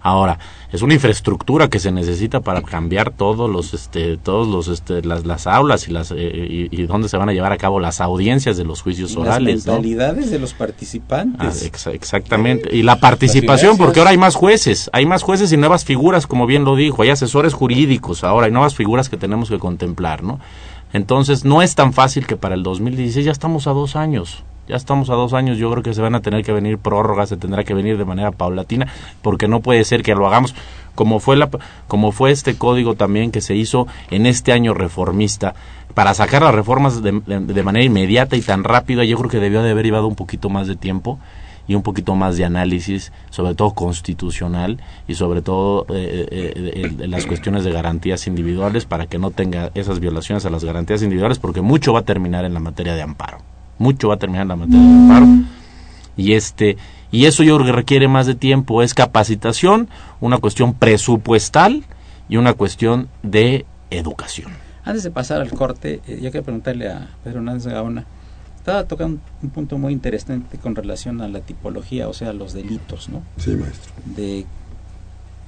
Ahora, 0.01 0.39
es 0.71 0.81
una 0.81 0.93
infraestructura 0.93 1.69
que 1.69 1.79
se 1.79 1.91
necesita 1.91 2.41
para 2.41 2.61
cambiar 2.61 3.11
todos 3.11 3.49
los, 3.49 3.73
este, 3.73 4.17
todos 4.17 4.47
los, 4.47 4.67
este, 4.67 5.01
las, 5.01 5.25
las 5.25 5.47
aulas 5.47 5.87
y 5.87 5.91
las, 5.91 6.11
eh, 6.15 6.67
y, 6.71 6.83
dónde 6.83 7.09
se 7.09 7.17
van 7.17 7.29
a 7.29 7.33
llevar 7.33 7.51
a 7.51 7.57
cabo 7.57 7.79
las 7.79 8.01
audiencias 8.01 8.57
de 8.57 8.63
los 8.63 8.81
juicios 8.81 9.15
orales. 9.15 9.65
Las 9.65 9.75
mentalidades 9.75 10.29
de 10.29 10.39
los 10.39 10.53
participantes. 10.53 11.71
Ah, 11.85 11.91
exactamente. 11.91 12.75
Y 12.75 12.83
la 12.83 12.99
participación, 12.99 13.77
porque 13.77 13.99
ahora 13.99 14.11
hay 14.11 14.17
más 14.17 14.35
jueces, 14.35 14.89
hay 14.93 15.05
más 15.05 15.23
jueces 15.23 15.51
y 15.51 15.57
nuevas 15.57 15.85
figuras, 15.85 16.27
como 16.27 16.45
bien 16.45 16.63
lo 16.63 16.75
dijo, 16.75 17.01
hay 17.01 17.09
asesores 17.09 17.53
jurídicos, 17.53 18.23
ahora 18.23 18.47
hay 18.47 18.51
nuevas 18.51 18.75
figuras 18.75 19.09
que 19.09 19.17
tenemos 19.17 19.49
que 19.49 19.59
contemplar, 19.59 20.23
¿no? 20.23 20.39
Entonces, 20.93 21.43
no 21.43 21.61
es 21.61 21.75
tan 21.75 21.91
fácil 21.91 22.25
que 22.25 22.37
para 22.37 22.55
el 22.55 22.63
2016 22.63 23.25
ya 23.25 23.31
estamos 23.31 23.67
a 23.67 23.71
dos 23.71 23.95
años 23.95 24.43
ya 24.67 24.75
estamos 24.75 25.09
a 25.09 25.13
dos 25.13 25.33
años, 25.33 25.57
yo 25.57 25.71
creo 25.71 25.83
que 25.83 25.93
se 25.93 26.01
van 26.01 26.15
a 26.15 26.21
tener 26.21 26.43
que 26.43 26.51
venir 26.51 26.77
prórrogas, 26.77 27.29
se 27.29 27.37
tendrá 27.37 27.63
que 27.63 27.73
venir 27.73 27.97
de 27.97 28.05
manera 28.05 28.31
paulatina, 28.31 28.87
porque 29.21 29.47
no 29.47 29.61
puede 29.61 29.83
ser 29.83 30.03
que 30.03 30.15
lo 30.15 30.27
hagamos 30.27 30.53
como 30.97 31.19
fue 31.19 31.37
la, 31.37 31.49
como 31.87 32.11
fue 32.11 32.31
este 32.31 32.57
código 32.57 32.95
también 32.95 33.31
que 33.31 33.39
se 33.39 33.55
hizo 33.55 33.85
en 34.09 34.25
este 34.25 34.51
año 34.51 34.73
reformista 34.73 35.53
para 35.93 36.15
sacar 36.15 36.41
las 36.41 36.55
reformas 36.55 37.03
de, 37.03 37.11
manera 37.63 37.85
inmediata 37.85 38.35
y 38.35 38.41
tan 38.41 38.63
rápida. 38.63 39.05
Yo 39.05 39.15
creo 39.17 39.29
que 39.29 39.39
debió 39.39 39.61
de 39.61 39.71
haber 39.71 39.85
llevado 39.85 40.07
un 40.07 40.15
poquito 40.15 40.49
más 40.49 40.67
de 40.67 40.75
tiempo 40.75 41.19
y 41.67 41.75
un 41.75 41.83
poquito 41.83 42.15
más 42.15 42.35
de 42.35 42.45
análisis, 42.45 43.11
sobre 43.29 43.53
todo 43.53 43.75
constitucional 43.75 44.79
y 45.07 45.13
sobre 45.13 45.43
todo 45.43 45.85
eh, 45.89 46.27
eh, 46.31 46.93
eh, 46.99 47.07
las 47.07 47.27
cuestiones 47.27 47.63
de 47.63 47.71
garantías 47.71 48.25
individuales 48.25 48.85
para 48.85 49.05
que 49.05 49.19
no 49.19 49.29
tenga 49.29 49.69
esas 49.75 49.99
violaciones 49.99 50.45
a 50.45 50.49
las 50.49 50.63
garantías 50.63 51.03
individuales, 51.03 51.37
porque 51.37 51.61
mucho 51.61 51.93
va 51.93 51.99
a 51.99 52.05
terminar 52.05 52.43
en 52.43 52.55
la 52.55 52.59
materia 52.59 52.95
de 52.95 53.03
amparo 53.03 53.37
mucho 53.79 54.09
va 54.09 54.15
a 54.15 54.17
terminar 54.17 54.47
la 54.47 54.55
materia 54.55 54.81
de 54.81 54.93
amparo. 54.93 55.27
Y 56.15 56.33
este 56.33 56.77
y 57.11 57.25
eso 57.25 57.43
yo 57.43 57.55
creo 57.55 57.67
que 57.67 57.71
requiere 57.71 58.07
más 58.07 58.25
de 58.25 58.35
tiempo, 58.35 58.83
es 58.83 58.93
capacitación, 58.93 59.87
una 60.19 60.39
cuestión 60.39 60.73
presupuestal 60.73 61.83
y 62.27 62.37
una 62.37 62.53
cuestión 62.53 63.07
de 63.23 63.65
educación. 63.89 64.51
Antes 64.83 65.03
de 65.03 65.11
pasar 65.11 65.41
al 65.41 65.51
corte, 65.51 66.01
eh, 66.07 66.19
yo 66.21 66.31
quiero 66.31 66.43
preguntarle 66.43 66.89
a 66.89 67.09
Pedro 67.23 67.39
Hernández 67.39 67.67
Gaona, 67.67 68.05
estaba 68.57 68.83
tocando 68.83 69.21
un 69.41 69.49
punto 69.49 69.77
muy 69.77 69.93
interesante 69.93 70.57
con 70.57 70.75
relación 70.75 71.21
a 71.21 71.29
la 71.29 71.39
tipología, 71.39 72.09
o 72.09 72.13
sea, 72.13 72.33
los 72.33 72.53
delitos, 72.53 73.07
¿no? 73.07 73.23
Sí, 73.37 73.51
maestro. 73.51 73.93
De 74.05 74.45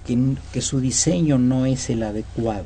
que, 0.06 0.36
que 0.54 0.62
su 0.62 0.80
diseño 0.80 1.38
no 1.38 1.66
es 1.66 1.90
el 1.90 2.04
adecuado 2.04 2.66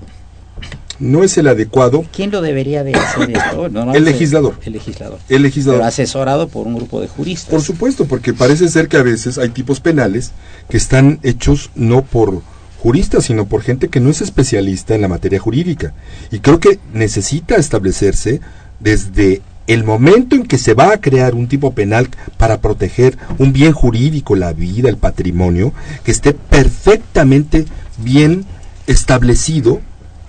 no 0.99 1.23
es 1.23 1.37
el 1.37 1.47
adecuado. 1.47 2.05
¿Quién 2.11 2.31
lo 2.31 2.41
debería 2.41 2.83
de 2.83 2.93
hacer 2.93 3.31
esto? 3.35 3.65
el 3.93 4.05
legislador. 4.05 4.55
El 4.63 4.73
legislador. 4.73 5.19
El 5.29 5.43
legislador. 5.43 5.79
Pero 5.79 5.87
asesorado 5.87 6.47
por 6.47 6.67
un 6.67 6.75
grupo 6.75 7.01
de 7.01 7.07
juristas. 7.07 7.49
Por 7.49 7.61
supuesto, 7.61 8.05
porque 8.05 8.33
parece 8.33 8.69
ser 8.69 8.87
que 8.87 8.97
a 8.97 9.03
veces 9.03 9.37
hay 9.37 9.49
tipos 9.49 9.79
penales 9.79 10.31
que 10.69 10.77
están 10.77 11.19
hechos 11.23 11.71
no 11.75 12.03
por 12.03 12.41
juristas, 12.79 13.25
sino 13.25 13.45
por 13.45 13.61
gente 13.61 13.87
que 13.89 13.99
no 13.99 14.09
es 14.09 14.21
especialista 14.21 14.95
en 14.95 15.01
la 15.01 15.07
materia 15.07 15.39
jurídica. 15.39 15.93
Y 16.31 16.39
creo 16.39 16.59
que 16.59 16.79
necesita 16.93 17.55
establecerse 17.55 18.41
desde 18.79 19.41
el 19.67 19.85
momento 19.85 20.35
en 20.35 20.43
que 20.43 20.57
se 20.57 20.73
va 20.73 20.91
a 20.91 20.99
crear 20.99 21.35
un 21.35 21.47
tipo 21.47 21.73
penal 21.73 22.09
para 22.37 22.59
proteger 22.59 23.17
un 23.37 23.53
bien 23.53 23.71
jurídico, 23.71 24.35
la 24.35 24.51
vida, 24.51 24.89
el 24.89 24.97
patrimonio, 24.97 25.73
que 26.03 26.11
esté 26.11 26.33
perfectamente 26.33 27.65
bien 27.97 28.45
establecido 28.87 29.79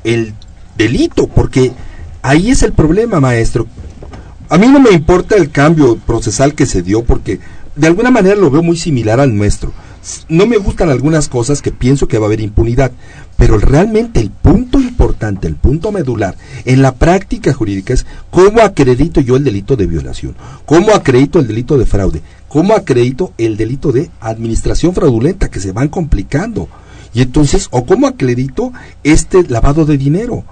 el 0.04 0.34
delito, 0.76 1.26
porque 1.26 1.72
ahí 2.22 2.50
es 2.50 2.62
el 2.62 2.72
problema, 2.72 3.20
maestro. 3.20 3.66
A 4.48 4.58
mí 4.58 4.68
no 4.68 4.78
me 4.78 4.90
importa 4.90 5.36
el 5.36 5.50
cambio 5.50 5.96
procesal 5.96 6.54
que 6.54 6.66
se 6.66 6.82
dio, 6.82 7.04
porque 7.04 7.40
de 7.74 7.86
alguna 7.86 8.10
manera 8.10 8.36
lo 8.36 8.50
veo 8.50 8.62
muy 8.62 8.76
similar 8.76 9.18
al 9.18 9.34
nuestro. 9.34 9.72
No 10.28 10.46
me 10.46 10.58
gustan 10.58 10.90
algunas 10.90 11.28
cosas 11.28 11.62
que 11.62 11.72
pienso 11.72 12.06
que 12.06 12.18
va 12.18 12.26
a 12.26 12.28
haber 12.28 12.40
impunidad, 12.40 12.92
pero 13.36 13.58
realmente 13.58 14.20
el 14.20 14.30
punto 14.30 14.78
importante 14.78 15.48
el 15.48 15.56
punto 15.56 15.92
medular 15.92 16.36
en 16.64 16.82
la 16.82 16.94
práctica 16.94 17.52
jurídica 17.52 17.94
es 17.94 18.06
cómo 18.30 18.60
acredito 18.60 19.20
yo 19.20 19.36
el 19.36 19.44
delito 19.44 19.76
de 19.76 19.86
violación, 19.86 20.34
cómo 20.66 20.92
acredito 20.92 21.38
el 21.38 21.46
delito 21.46 21.78
de 21.78 21.86
fraude, 21.86 22.22
cómo 22.48 22.74
acredito 22.74 23.32
el 23.38 23.56
delito 23.56 23.92
de 23.92 24.10
administración 24.20 24.94
fraudulenta 24.94 25.50
que 25.50 25.60
se 25.60 25.72
van 25.72 25.88
complicando. 25.88 26.68
Y 27.14 27.22
entonces, 27.22 27.68
o 27.70 27.86
cómo 27.86 28.06
acredito 28.06 28.72
este 29.04 29.44
lavado 29.44 29.86
de 29.86 29.96
dinero, 29.96 30.44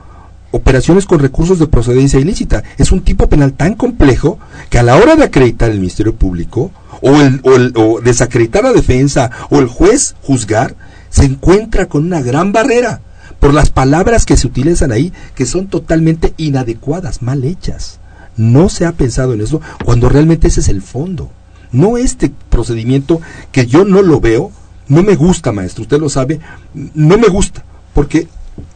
operaciones 0.53 1.07
con 1.07 1.19
recursos 1.19 1.59
de 1.59 1.67
procedencia 1.67 2.21
ilícita. 2.21 2.63
Es 2.79 2.93
un 2.93 3.01
tipo 3.03 3.29
penal 3.29 3.55
tan 3.55 3.75
complejo 3.75 4.39
que 4.71 4.79
a 4.79 4.83
la 4.83 4.97
hora 4.97 5.17
de 5.17 5.25
acreditar 5.25 5.71
el 5.71 5.81
Ministerio 5.81 6.15
Público, 6.15 6.71
o, 7.01 7.21
el, 7.21 7.73
o, 7.75 8.01
desacreditar 8.01 8.63
la 8.63 8.73
defensa, 8.73 9.31
o 9.51 9.59
el 9.59 9.67
juez 9.67 10.15
juzgar, 10.23 10.77
se 11.11 11.25
encuentra 11.25 11.87
con 11.87 12.05
una 12.05 12.23
gran 12.23 12.53
barrera 12.53 13.01
por 13.41 13.53
las 13.53 13.71
palabras 13.71 14.25
que 14.25 14.37
se 14.37 14.47
utilizan 14.47 14.93
ahí, 14.93 15.13
que 15.35 15.47
son 15.47 15.67
totalmente 15.67 16.33
inadecuadas, 16.37 17.23
mal 17.23 17.43
hechas. 17.45 17.99
No 18.37 18.69
se 18.69 18.87
ha 18.87 18.93
pensado 18.93 19.35
en 19.35 19.41
eso 19.41 19.61
cuando 19.85 20.09
realmente 20.09 20.47
ese 20.47 20.61
es 20.61 20.69
el 20.69 20.81
fondo. 20.81 21.31
No 21.73 21.97
este 21.97 22.31
procedimiento 22.51 23.21
que 23.51 23.67
yo 23.67 23.85
no 23.85 24.03
lo 24.03 24.21
veo, 24.21 24.53
no 24.93 25.03
me 25.03 25.17
gusta, 25.17 25.53
maestro, 25.53 25.83
usted 25.83 25.99
lo 25.99 26.09
sabe, 26.09 26.39
no 26.75 27.17
me 27.17 27.29
gusta, 27.29 27.65
porque 27.95 28.29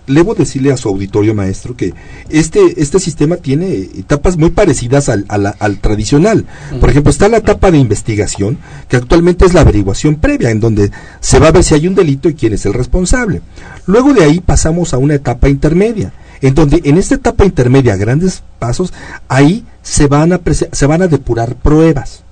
debo 0.06 0.34
decirle 0.34 0.72
a 0.72 0.76
su 0.78 0.88
auditorio 0.88 1.34
maestro 1.34 1.76
que 1.76 1.92
este, 2.30 2.80
este 2.80 2.98
sistema 2.98 3.36
tiene 3.36 3.74
etapas 3.74 4.38
muy 4.38 4.50
parecidas 4.50 5.10
al, 5.10 5.26
al, 5.28 5.78
tradicional. 5.80 6.46
Por 6.80 6.88
ejemplo, 6.88 7.10
está 7.10 7.28
la 7.28 7.38
etapa 7.38 7.70
de 7.70 7.78
investigación, 7.78 8.56
que 8.88 8.96
actualmente 8.96 9.44
es 9.44 9.52
la 9.52 9.60
averiguación 9.60 10.16
previa, 10.16 10.50
en 10.50 10.60
donde 10.60 10.90
se 11.20 11.38
va 11.38 11.48
a 11.48 11.52
ver 11.52 11.64
si 11.64 11.74
hay 11.74 11.86
un 11.86 11.94
delito 11.94 12.30
y 12.30 12.34
quién 12.34 12.54
es 12.54 12.64
el 12.64 12.72
responsable. 12.72 13.42
Luego 13.86 14.14
de 14.14 14.24
ahí 14.24 14.40
pasamos 14.40 14.94
a 14.94 14.98
una 14.98 15.14
etapa 15.14 15.48
intermedia, 15.50 16.12
en 16.40 16.54
donde 16.54 16.80
en 16.84 16.96
esta 16.96 17.16
etapa 17.16 17.44
intermedia, 17.44 17.96
grandes 17.96 18.42
pasos, 18.58 18.94
ahí 19.28 19.66
se 19.82 20.06
van 20.06 20.32
a, 20.32 20.40
se 20.72 20.86
van 20.86 21.02
a 21.02 21.08
depurar 21.08 21.56
pruebas. 21.56 22.22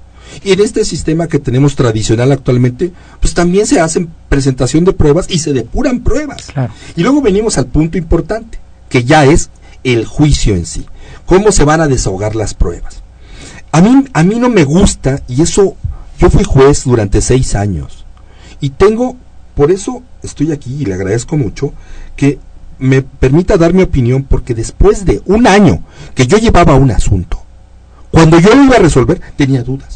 Y 0.42 0.52
en 0.52 0.60
este 0.60 0.84
sistema 0.84 1.28
que 1.28 1.38
tenemos 1.38 1.76
tradicional 1.76 2.32
actualmente, 2.32 2.92
pues 3.20 3.34
también 3.34 3.66
se 3.66 3.80
hacen 3.80 4.10
presentación 4.28 4.84
de 4.84 4.92
pruebas 4.92 5.26
y 5.28 5.38
se 5.38 5.52
depuran 5.52 6.00
pruebas. 6.00 6.48
Y 6.96 7.02
luego 7.02 7.20
venimos 7.20 7.58
al 7.58 7.66
punto 7.66 7.98
importante, 7.98 8.58
que 8.88 9.04
ya 9.04 9.24
es 9.24 9.50
el 9.84 10.06
juicio 10.06 10.54
en 10.54 10.66
sí. 10.66 10.86
¿Cómo 11.26 11.52
se 11.52 11.64
van 11.64 11.80
a 11.80 11.88
desahogar 11.88 12.34
las 12.34 12.54
pruebas? 12.54 13.02
A 13.72 13.80
mí, 13.80 14.04
a 14.12 14.22
mí 14.22 14.38
no 14.38 14.48
me 14.48 14.64
gusta, 14.64 15.20
y 15.28 15.42
eso, 15.42 15.76
yo 16.18 16.30
fui 16.30 16.44
juez 16.44 16.84
durante 16.84 17.20
seis 17.20 17.54
años. 17.54 18.04
Y 18.60 18.70
tengo, 18.70 19.16
por 19.54 19.70
eso 19.70 20.02
estoy 20.22 20.52
aquí 20.52 20.74
y 20.80 20.84
le 20.84 20.94
agradezco 20.94 21.36
mucho, 21.36 21.72
que 22.16 22.38
me 22.78 23.02
permita 23.02 23.56
dar 23.56 23.72
mi 23.72 23.82
opinión, 23.82 24.24
porque 24.24 24.54
después 24.54 25.04
de 25.04 25.22
un 25.26 25.46
año 25.46 25.84
que 26.14 26.26
yo 26.26 26.38
llevaba 26.38 26.74
un 26.74 26.90
asunto, 26.90 27.40
cuando 28.10 28.38
yo 28.38 28.54
lo 28.54 28.64
iba 28.64 28.76
a 28.76 28.80
resolver, 28.80 29.20
tenía 29.36 29.62
dudas 29.62 29.93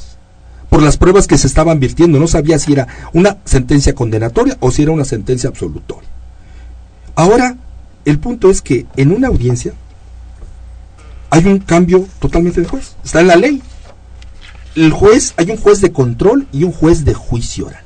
por 0.68 0.82
las 0.82 0.96
pruebas 0.96 1.26
que 1.26 1.38
se 1.38 1.46
estaban 1.46 1.80
virtiendo. 1.80 2.18
No 2.18 2.26
sabía 2.26 2.58
si 2.58 2.72
era 2.72 2.86
una 3.12 3.38
sentencia 3.44 3.94
condenatoria 3.94 4.56
o 4.60 4.70
si 4.70 4.82
era 4.82 4.92
una 4.92 5.04
sentencia 5.04 5.48
absolutoria. 5.48 6.08
Ahora, 7.14 7.56
el 8.04 8.18
punto 8.18 8.50
es 8.50 8.62
que 8.62 8.86
en 8.96 9.12
una 9.12 9.28
audiencia 9.28 9.74
hay 11.30 11.46
un 11.46 11.58
cambio 11.58 12.06
totalmente 12.20 12.60
de 12.60 12.68
juez. 12.68 12.96
Está 13.04 13.20
en 13.20 13.26
la 13.26 13.36
ley. 13.36 13.62
El 14.74 14.92
juez, 14.92 15.34
hay 15.36 15.50
un 15.50 15.56
juez 15.56 15.80
de 15.80 15.92
control 15.92 16.46
y 16.52 16.64
un 16.64 16.72
juez 16.72 17.04
de 17.04 17.14
juicio 17.14 17.66
oral, 17.66 17.82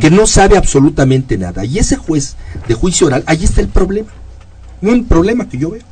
que 0.00 0.10
no 0.10 0.26
sabe 0.26 0.56
absolutamente 0.56 1.36
nada. 1.36 1.64
Y 1.64 1.78
ese 1.78 1.96
juez 1.96 2.36
de 2.66 2.74
juicio 2.74 3.08
oral, 3.08 3.22
ahí 3.26 3.44
está 3.44 3.60
el 3.60 3.68
problema. 3.68 4.08
Un 4.80 5.04
problema 5.04 5.48
que 5.48 5.58
yo 5.58 5.70
veo. 5.70 5.82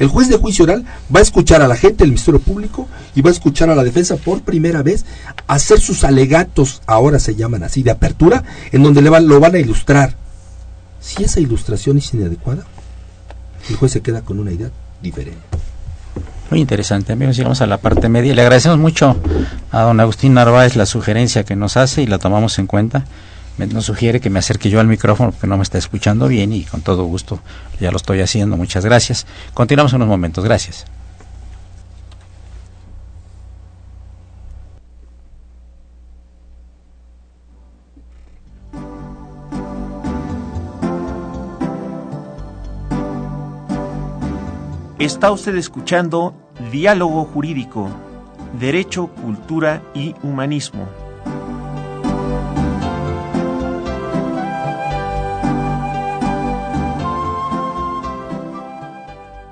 El 0.00 0.08
juez 0.08 0.30
de 0.30 0.38
juicio 0.38 0.64
oral 0.64 0.86
va 1.14 1.20
a 1.20 1.22
escuchar 1.22 1.60
a 1.60 1.68
la 1.68 1.76
gente 1.76 1.98
del 1.98 2.08
Ministerio 2.08 2.40
Público 2.40 2.88
y 3.14 3.20
va 3.20 3.28
a 3.28 3.34
escuchar 3.34 3.68
a 3.68 3.74
la 3.74 3.84
defensa 3.84 4.16
por 4.16 4.40
primera 4.40 4.82
vez 4.82 5.04
hacer 5.46 5.78
sus 5.78 6.04
alegatos, 6.04 6.80
ahora 6.86 7.18
se 7.18 7.34
llaman 7.34 7.62
así, 7.64 7.82
de 7.82 7.90
apertura, 7.90 8.42
en 8.72 8.82
donde 8.82 9.02
le 9.02 9.10
lo 9.20 9.40
van 9.40 9.54
a 9.54 9.58
ilustrar. 9.58 10.16
Si 11.00 11.22
esa 11.22 11.38
ilustración 11.38 11.98
es 11.98 12.14
inadecuada, 12.14 12.64
el 13.68 13.76
juez 13.76 13.92
se 13.92 14.00
queda 14.00 14.22
con 14.22 14.40
una 14.40 14.52
idea 14.52 14.70
diferente. 15.02 15.42
Muy 16.50 16.60
interesante, 16.60 17.12
amigos. 17.12 17.36
Llegamos 17.36 17.60
a 17.60 17.66
la 17.66 17.76
parte 17.76 18.08
media. 18.08 18.34
Le 18.34 18.40
agradecemos 18.40 18.78
mucho 18.78 19.16
a 19.70 19.82
don 19.82 20.00
Agustín 20.00 20.32
Narváez 20.32 20.76
la 20.76 20.86
sugerencia 20.86 21.44
que 21.44 21.56
nos 21.56 21.76
hace 21.76 22.00
y 22.00 22.06
la 22.06 22.18
tomamos 22.18 22.58
en 22.58 22.66
cuenta 22.66 23.04
nos 23.66 23.86
sugiere 23.86 24.20
que 24.20 24.30
me 24.30 24.38
acerque 24.38 24.70
yo 24.70 24.80
al 24.80 24.86
micrófono 24.86 25.32
porque 25.32 25.46
no 25.46 25.56
me 25.56 25.62
está 25.62 25.78
escuchando 25.78 26.28
bien 26.28 26.52
y 26.52 26.64
con 26.64 26.82
todo 26.82 27.04
gusto 27.04 27.40
ya 27.80 27.90
lo 27.90 27.96
estoy 27.96 28.20
haciendo. 28.20 28.56
Muchas 28.56 28.84
gracias. 28.84 29.26
Continuamos 29.54 29.92
en 29.92 29.96
unos 29.96 30.08
momentos. 30.08 30.44
Gracias. 30.44 30.86
Está 45.00 45.32
usted 45.32 45.56
escuchando 45.56 46.34
Diálogo 46.70 47.24
Jurídico, 47.24 47.88
Derecho, 48.60 49.06
Cultura 49.06 49.82
y 49.94 50.14
Humanismo. 50.22 50.99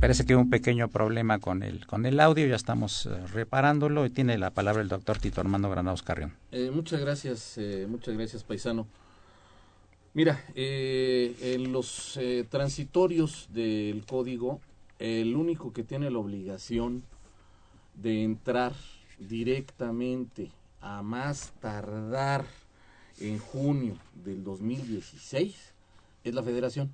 Parece 0.00 0.24
que 0.24 0.32
hay 0.32 0.38
un 0.38 0.50
pequeño 0.50 0.88
problema 0.88 1.38
con 1.38 1.62
el, 1.62 1.86
con 1.86 2.06
el 2.06 2.20
audio, 2.20 2.46
ya 2.46 2.56
estamos 2.56 3.06
eh, 3.06 3.26
reparándolo 3.28 4.06
y 4.06 4.10
tiene 4.10 4.38
la 4.38 4.50
palabra 4.50 4.80
el 4.82 4.88
doctor 4.88 5.18
Tito 5.18 5.40
Armando 5.40 5.68
Granados 5.68 6.02
Carrión. 6.02 6.32
Eh, 6.52 6.70
muchas 6.72 7.00
gracias, 7.00 7.58
eh, 7.58 7.86
muchas 7.88 8.14
gracias 8.14 8.44
paisano. 8.44 8.86
Mira, 10.14 10.42
en 10.56 11.70
los 11.70 12.18
transitorios 12.48 13.48
del 13.52 14.04
código, 14.04 14.60
el 14.98 15.36
único 15.36 15.72
que 15.72 15.84
tiene 15.84 16.10
la 16.10 16.18
obligación 16.18 17.04
de 17.94 18.24
entrar 18.24 18.72
directamente 19.18 20.50
a 20.80 21.02
más 21.02 21.52
tardar 21.60 22.46
en 23.20 23.38
junio 23.38 23.96
del 24.24 24.42
2016 24.42 25.54
es 26.24 26.34
la 26.34 26.42
federación. 26.42 26.90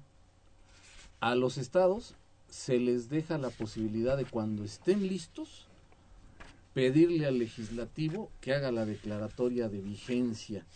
A 1.24 1.34
los 1.36 1.56
estados 1.56 2.14
se 2.50 2.78
les 2.78 3.08
deja 3.08 3.38
la 3.38 3.48
posibilidad 3.48 4.18
de 4.18 4.26
cuando 4.26 4.62
estén 4.62 5.08
listos 5.08 5.66
pedirle 6.74 7.24
al 7.24 7.38
legislativo 7.38 8.28
que 8.42 8.52
haga 8.52 8.70
la 8.70 8.84
declaratoria 8.84 9.70
de 9.70 9.80
vigencia 9.80 10.66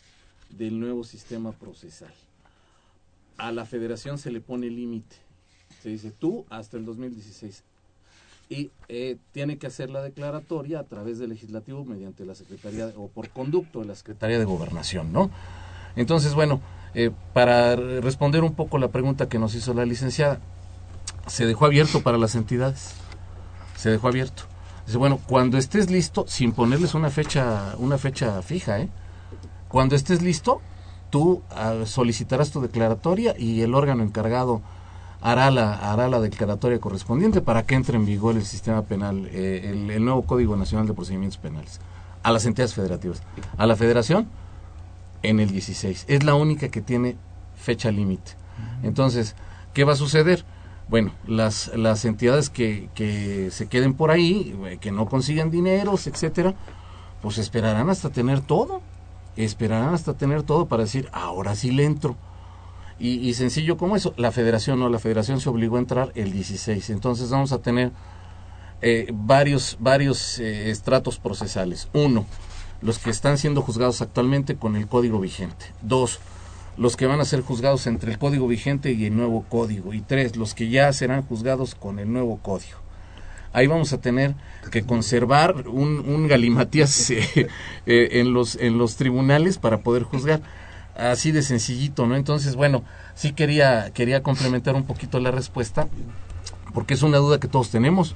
del 0.48 0.80
nuevo 0.80 1.04
sistema 1.04 1.52
procesal. 1.52 2.14
A 3.36 3.52
la 3.52 3.66
federación 3.66 4.16
se 4.16 4.30
le 4.30 4.40
pone 4.40 4.70
límite. 4.70 5.16
Se 5.82 5.90
dice 5.90 6.12
tú 6.12 6.46
hasta 6.48 6.78
el 6.78 6.86
2016. 6.86 7.62
Y 8.48 8.70
eh, 8.88 9.18
tiene 9.32 9.58
que 9.58 9.66
hacer 9.66 9.90
la 9.90 10.00
declaratoria 10.00 10.78
a 10.78 10.84
través 10.84 11.18
del 11.18 11.28
legislativo 11.28 11.84
mediante 11.84 12.24
la 12.24 12.34
Secretaría 12.34 12.90
o 12.96 13.08
por 13.08 13.28
conducto 13.28 13.80
de 13.80 13.86
la 13.88 13.94
Secretaría 13.94 14.38
de 14.38 14.46
Gobernación, 14.46 15.12
¿no? 15.12 15.30
Entonces, 15.94 16.32
bueno, 16.32 16.62
eh, 16.94 17.10
para 17.32 17.76
responder 17.76 18.42
un 18.42 18.54
poco 18.54 18.78
la 18.78 18.88
pregunta 18.88 19.28
que 19.28 19.38
nos 19.38 19.54
hizo 19.54 19.74
la 19.74 19.84
licenciada, 19.84 20.40
se 21.26 21.46
dejó 21.46 21.66
abierto 21.66 22.02
para 22.02 22.18
las 22.18 22.34
entidades. 22.34 22.94
Se 23.76 23.90
dejó 23.90 24.08
abierto. 24.08 24.44
Dice, 24.86 24.98
bueno, 24.98 25.20
cuando 25.26 25.58
estés 25.58 25.90
listo, 25.90 26.24
sin 26.26 26.52
ponerles 26.52 26.94
una 26.94 27.10
fecha, 27.10 27.74
una 27.78 27.98
fecha 27.98 28.40
fija, 28.42 28.80
¿eh? 28.80 28.88
Cuando 29.68 29.94
estés 29.94 30.22
listo, 30.22 30.62
tú 31.10 31.42
ah, 31.50 31.82
solicitarás 31.84 32.50
tu 32.50 32.60
declaratoria 32.60 33.34
y 33.38 33.60
el 33.60 33.74
órgano 33.74 34.02
encargado 34.02 34.62
hará 35.20 35.50
la, 35.50 35.74
hará 35.74 36.08
la 36.08 36.20
declaratoria 36.20 36.78
correspondiente 36.78 37.40
para 37.40 37.64
que 37.64 37.74
entre 37.74 37.96
en 37.96 38.06
vigor 38.06 38.36
el 38.36 38.44
sistema 38.44 38.82
penal, 38.82 39.28
eh, 39.32 39.88
el, 39.90 40.04
nuevo 40.04 40.22
Código 40.22 40.56
Nacional 40.56 40.86
de 40.86 40.94
Procedimientos 40.94 41.38
Penales, 41.38 41.80
a 42.22 42.32
las 42.32 42.46
entidades 42.46 42.74
federativas. 42.74 43.22
A 43.56 43.66
la 43.66 43.76
federación, 43.76 44.28
en 45.22 45.40
el 45.40 45.50
16. 45.50 46.06
Es 46.08 46.24
la 46.24 46.34
única 46.34 46.68
que 46.68 46.80
tiene 46.80 47.16
fecha 47.56 47.90
límite. 47.90 48.32
Entonces, 48.82 49.34
¿qué 49.74 49.84
va 49.84 49.92
a 49.92 49.96
suceder? 49.96 50.44
Bueno, 50.88 51.12
las, 51.26 51.70
las 51.76 52.04
entidades 52.04 52.50
que, 52.50 52.88
que 52.94 53.50
se 53.50 53.68
queden 53.68 53.94
por 53.94 54.10
ahí, 54.10 54.56
eh, 54.66 54.78
que 54.80 54.90
no 54.90 55.06
consigan 55.06 55.50
dineros, 55.50 56.06
etcétera, 56.06 56.54
pues 57.20 57.38
esperarán 57.38 57.90
hasta 57.90 58.10
tener 58.10 58.40
todo. 58.40 58.80
Esperarán 59.36 59.94
hasta 59.94 60.14
tener 60.14 60.42
todo 60.42 60.66
para 60.66 60.84
decir, 60.84 61.08
ahora 61.12 61.54
sí 61.54 61.70
le 61.70 61.84
entro 61.84 62.16
y, 63.00 63.32
sencillo 63.34 63.76
como 63.76 63.94
eso, 63.94 64.12
la 64.16 64.32
federación 64.32 64.80
no, 64.80 64.88
la 64.88 64.98
federación 64.98 65.40
se 65.40 65.48
obligó 65.48 65.76
a 65.76 65.78
entrar 65.78 66.10
el 66.16 66.32
16. 66.32 66.90
Entonces 66.90 67.30
vamos 67.30 67.52
a 67.52 67.58
tener 67.58 67.92
eh, 68.82 69.08
varios, 69.12 69.76
varios 69.78 70.40
eh, 70.40 70.70
estratos 70.70 71.20
procesales. 71.20 71.88
Uno, 71.92 72.26
los 72.80 72.98
que 72.98 73.10
están 73.10 73.38
siendo 73.38 73.62
juzgados 73.62 74.02
actualmente 74.02 74.56
con 74.56 74.76
el 74.76 74.86
código 74.86 75.20
vigente. 75.20 75.66
Dos, 75.82 76.20
los 76.76 76.96
que 76.96 77.06
van 77.06 77.20
a 77.20 77.24
ser 77.24 77.42
juzgados 77.42 77.86
entre 77.86 78.12
el 78.12 78.18
código 78.18 78.46
vigente 78.46 78.92
y 78.92 79.06
el 79.06 79.16
nuevo 79.16 79.44
código. 79.48 79.92
Y 79.94 80.00
tres, 80.00 80.36
los 80.36 80.54
que 80.54 80.68
ya 80.68 80.92
serán 80.92 81.22
juzgados 81.22 81.74
con 81.74 81.98
el 81.98 82.12
nuevo 82.12 82.38
código. 82.38 82.78
Ahí 83.52 83.66
vamos 83.66 83.92
a 83.92 84.00
tener 84.00 84.34
que 84.70 84.82
conservar 84.82 85.68
un, 85.68 86.00
un 86.00 86.28
galimatías 86.28 87.10
eh, 87.10 87.48
en, 87.86 88.32
los, 88.32 88.56
en 88.56 88.78
los 88.78 88.96
tribunales 88.96 89.58
para 89.58 89.78
poder 89.78 90.02
juzgar 90.02 90.42
así 90.98 91.32
de 91.32 91.42
sencillito, 91.42 92.06
¿no? 92.06 92.16
Entonces, 92.16 92.56
bueno, 92.56 92.82
sí 93.14 93.32
quería, 93.32 93.90
quería 93.94 94.22
complementar 94.22 94.74
un 94.74 94.84
poquito 94.84 95.20
la 95.20 95.30
respuesta, 95.30 95.88
porque 96.74 96.94
es 96.94 97.02
una 97.02 97.18
duda 97.18 97.40
que 97.40 97.48
todos 97.48 97.70
tenemos. 97.70 98.14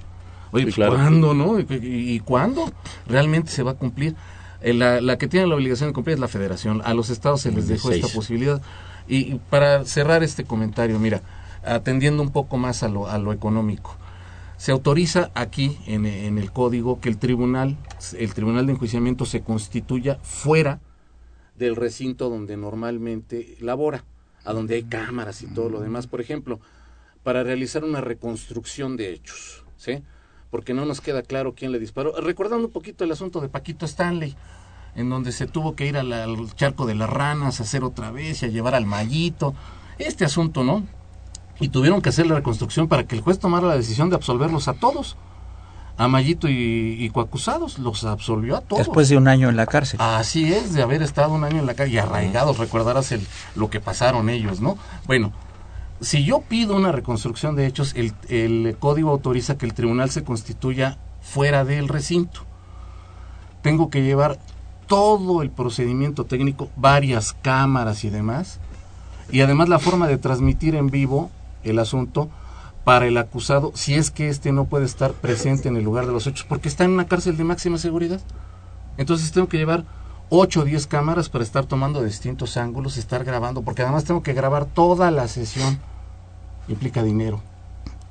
Oye, 0.50 0.64
pues, 0.64 0.76
¿cuándo, 0.76 1.32
no? 1.32 1.58
¿Y, 1.58 2.20
cuándo 2.20 2.70
realmente 3.06 3.50
se 3.50 3.62
va 3.62 3.70
a 3.70 3.74
cumplir? 3.74 4.14
Eh, 4.62 4.74
la, 4.74 5.00
la, 5.00 5.18
que 5.18 5.28
tiene 5.28 5.46
la 5.46 5.54
obligación 5.54 5.90
de 5.90 5.94
cumplir 5.94 6.14
es 6.14 6.20
la 6.20 6.28
federación. 6.28 6.82
A 6.84 6.94
los 6.94 7.10
estados 7.10 7.40
se 7.42 7.52
les 7.52 7.68
dejó 7.68 7.90
esta 7.90 8.08
posibilidad. 8.08 8.62
Y, 9.08 9.36
para 9.50 9.84
cerrar 9.84 10.22
este 10.22 10.44
comentario, 10.44 10.98
mira, 10.98 11.22
atendiendo 11.64 12.22
un 12.22 12.30
poco 12.30 12.56
más 12.56 12.82
a 12.82 12.88
lo, 12.88 13.08
a 13.08 13.18
lo 13.18 13.32
económico. 13.32 13.96
Se 14.56 14.70
autoriza 14.70 15.30
aquí 15.34 15.78
en, 15.86 16.06
en 16.06 16.38
el 16.38 16.52
código 16.52 17.00
que 17.00 17.08
el 17.08 17.18
tribunal, 17.18 17.76
el 18.16 18.32
tribunal 18.32 18.66
de 18.66 18.72
enjuiciamiento 18.72 19.26
se 19.26 19.42
constituya 19.42 20.18
fuera 20.22 20.80
del 21.56 21.76
recinto 21.76 22.28
donde 22.30 22.56
normalmente 22.56 23.56
labora, 23.60 24.04
a 24.44 24.52
donde 24.52 24.76
hay 24.76 24.84
cámaras 24.84 25.42
y 25.42 25.46
todo 25.46 25.68
lo 25.68 25.80
demás, 25.80 26.06
por 26.06 26.20
ejemplo, 26.20 26.60
para 27.22 27.42
realizar 27.42 27.84
una 27.84 28.00
reconstrucción 28.00 28.96
de 28.96 29.12
hechos, 29.12 29.64
¿sí? 29.76 30.02
Porque 30.52 30.74
no 30.74 30.84
nos 30.84 31.00
queda 31.00 31.22
claro 31.22 31.54
quién 31.54 31.72
le 31.72 31.80
disparó. 31.80 32.14
Recordando 32.20 32.66
un 32.66 32.72
poquito 32.72 33.02
el 33.02 33.10
asunto 33.10 33.40
de 33.40 33.48
Paquito 33.48 33.86
Stanley, 33.86 34.36
en 34.94 35.10
donde 35.10 35.32
se 35.32 35.48
tuvo 35.48 35.74
que 35.74 35.86
ir 35.86 35.96
al, 35.96 36.54
charco 36.54 36.86
de 36.86 36.94
las 36.94 37.10
ranas 37.10 37.58
a 37.58 37.64
hacer 37.64 37.82
otra 37.82 38.12
vez 38.12 38.42
y 38.42 38.46
a 38.46 38.48
llevar 38.48 38.76
al 38.76 38.86
mallito, 38.86 39.54
este 39.98 40.24
asunto, 40.24 40.62
¿no? 40.62 40.84
Y 41.58 41.70
tuvieron 41.70 42.02
que 42.02 42.10
hacer 42.10 42.26
la 42.26 42.36
reconstrucción 42.36 42.86
para 42.86 43.04
que 43.04 43.16
el 43.16 43.22
juez 43.22 43.40
tomara 43.40 43.66
la 43.66 43.76
decisión 43.76 44.10
de 44.10 44.16
absolverlos 44.16 44.68
a 44.68 44.74
todos 44.74 45.16
a 45.96 46.08
Mayito 46.08 46.48
y, 46.48 46.96
y 46.98 47.10
coacusados, 47.10 47.78
los 47.78 48.04
absolvió 48.04 48.56
a 48.56 48.60
todos. 48.60 48.86
Después 48.86 49.08
de 49.08 49.16
un 49.16 49.28
año 49.28 49.48
en 49.48 49.56
la 49.56 49.66
cárcel. 49.66 50.00
Así 50.00 50.52
es, 50.52 50.74
de 50.74 50.82
haber 50.82 51.02
estado 51.02 51.34
un 51.34 51.44
año 51.44 51.58
en 51.58 51.66
la 51.66 51.74
cárcel 51.74 51.94
y 51.94 51.98
arraigados, 51.98 52.58
recordarás 52.58 53.12
el, 53.12 53.26
lo 53.54 53.70
que 53.70 53.80
pasaron 53.80 54.28
ellos, 54.28 54.60
¿no? 54.60 54.78
Bueno, 55.06 55.32
si 56.02 56.24
yo 56.24 56.40
pido 56.40 56.76
una 56.76 56.92
reconstrucción 56.92 57.54
de 57.54 57.66
hechos, 57.66 57.94
el, 57.96 58.76
código 58.78 59.10
autoriza 59.10 59.56
que 59.56 59.66
el 59.66 59.74
tribunal 59.74 60.10
se 60.10 60.24
constituya 60.24 60.98
fuera 61.20 61.64
del 61.64 61.88
recinto. 61.88 62.40
Tengo 63.62 63.88
que 63.88 64.02
llevar 64.02 64.38
todo 64.88 65.42
el 65.42 65.50
procedimiento 65.50 66.24
técnico, 66.24 66.68
varias 66.76 67.32
cámaras 67.32 68.04
y 68.04 68.10
demás, 68.10 68.58
y 69.30 69.40
además 69.40 69.68
la 69.68 69.78
forma 69.78 70.08
de 70.08 70.18
transmitir 70.18 70.74
en 70.74 70.88
vivo 70.88 71.30
el 71.62 71.78
asunto 71.78 72.28
para 72.84 73.06
el 73.06 73.16
acusado 73.16 73.70
si 73.74 73.94
es 73.94 74.10
que 74.10 74.28
éste 74.28 74.50
no 74.50 74.64
puede 74.64 74.84
estar 74.84 75.12
presente 75.12 75.68
en 75.68 75.76
el 75.76 75.84
lugar 75.84 76.06
de 76.06 76.12
los 76.12 76.26
hechos 76.26 76.44
porque 76.48 76.68
está 76.68 76.82
en 76.82 76.90
una 76.90 77.06
cárcel 77.06 77.36
de 77.36 77.44
máxima 77.44 77.78
seguridad. 77.78 78.20
Entonces 78.96 79.30
tengo 79.30 79.48
que 79.48 79.56
llevar 79.56 79.84
8 80.30 80.60
o 80.60 80.64
10 80.64 80.86
cámaras 80.88 81.28
para 81.28 81.44
estar 81.44 81.66
tomando 81.66 82.02
distintos 82.02 82.56
ángulos, 82.56 82.96
estar 82.96 83.22
grabando, 83.22 83.62
porque 83.62 83.82
además 83.82 84.04
tengo 84.04 84.22
que 84.22 84.32
grabar 84.32 84.64
toda 84.64 85.10
la 85.10 85.28
sesión. 85.28 85.78
Implica 86.68 87.02
dinero, 87.02 87.40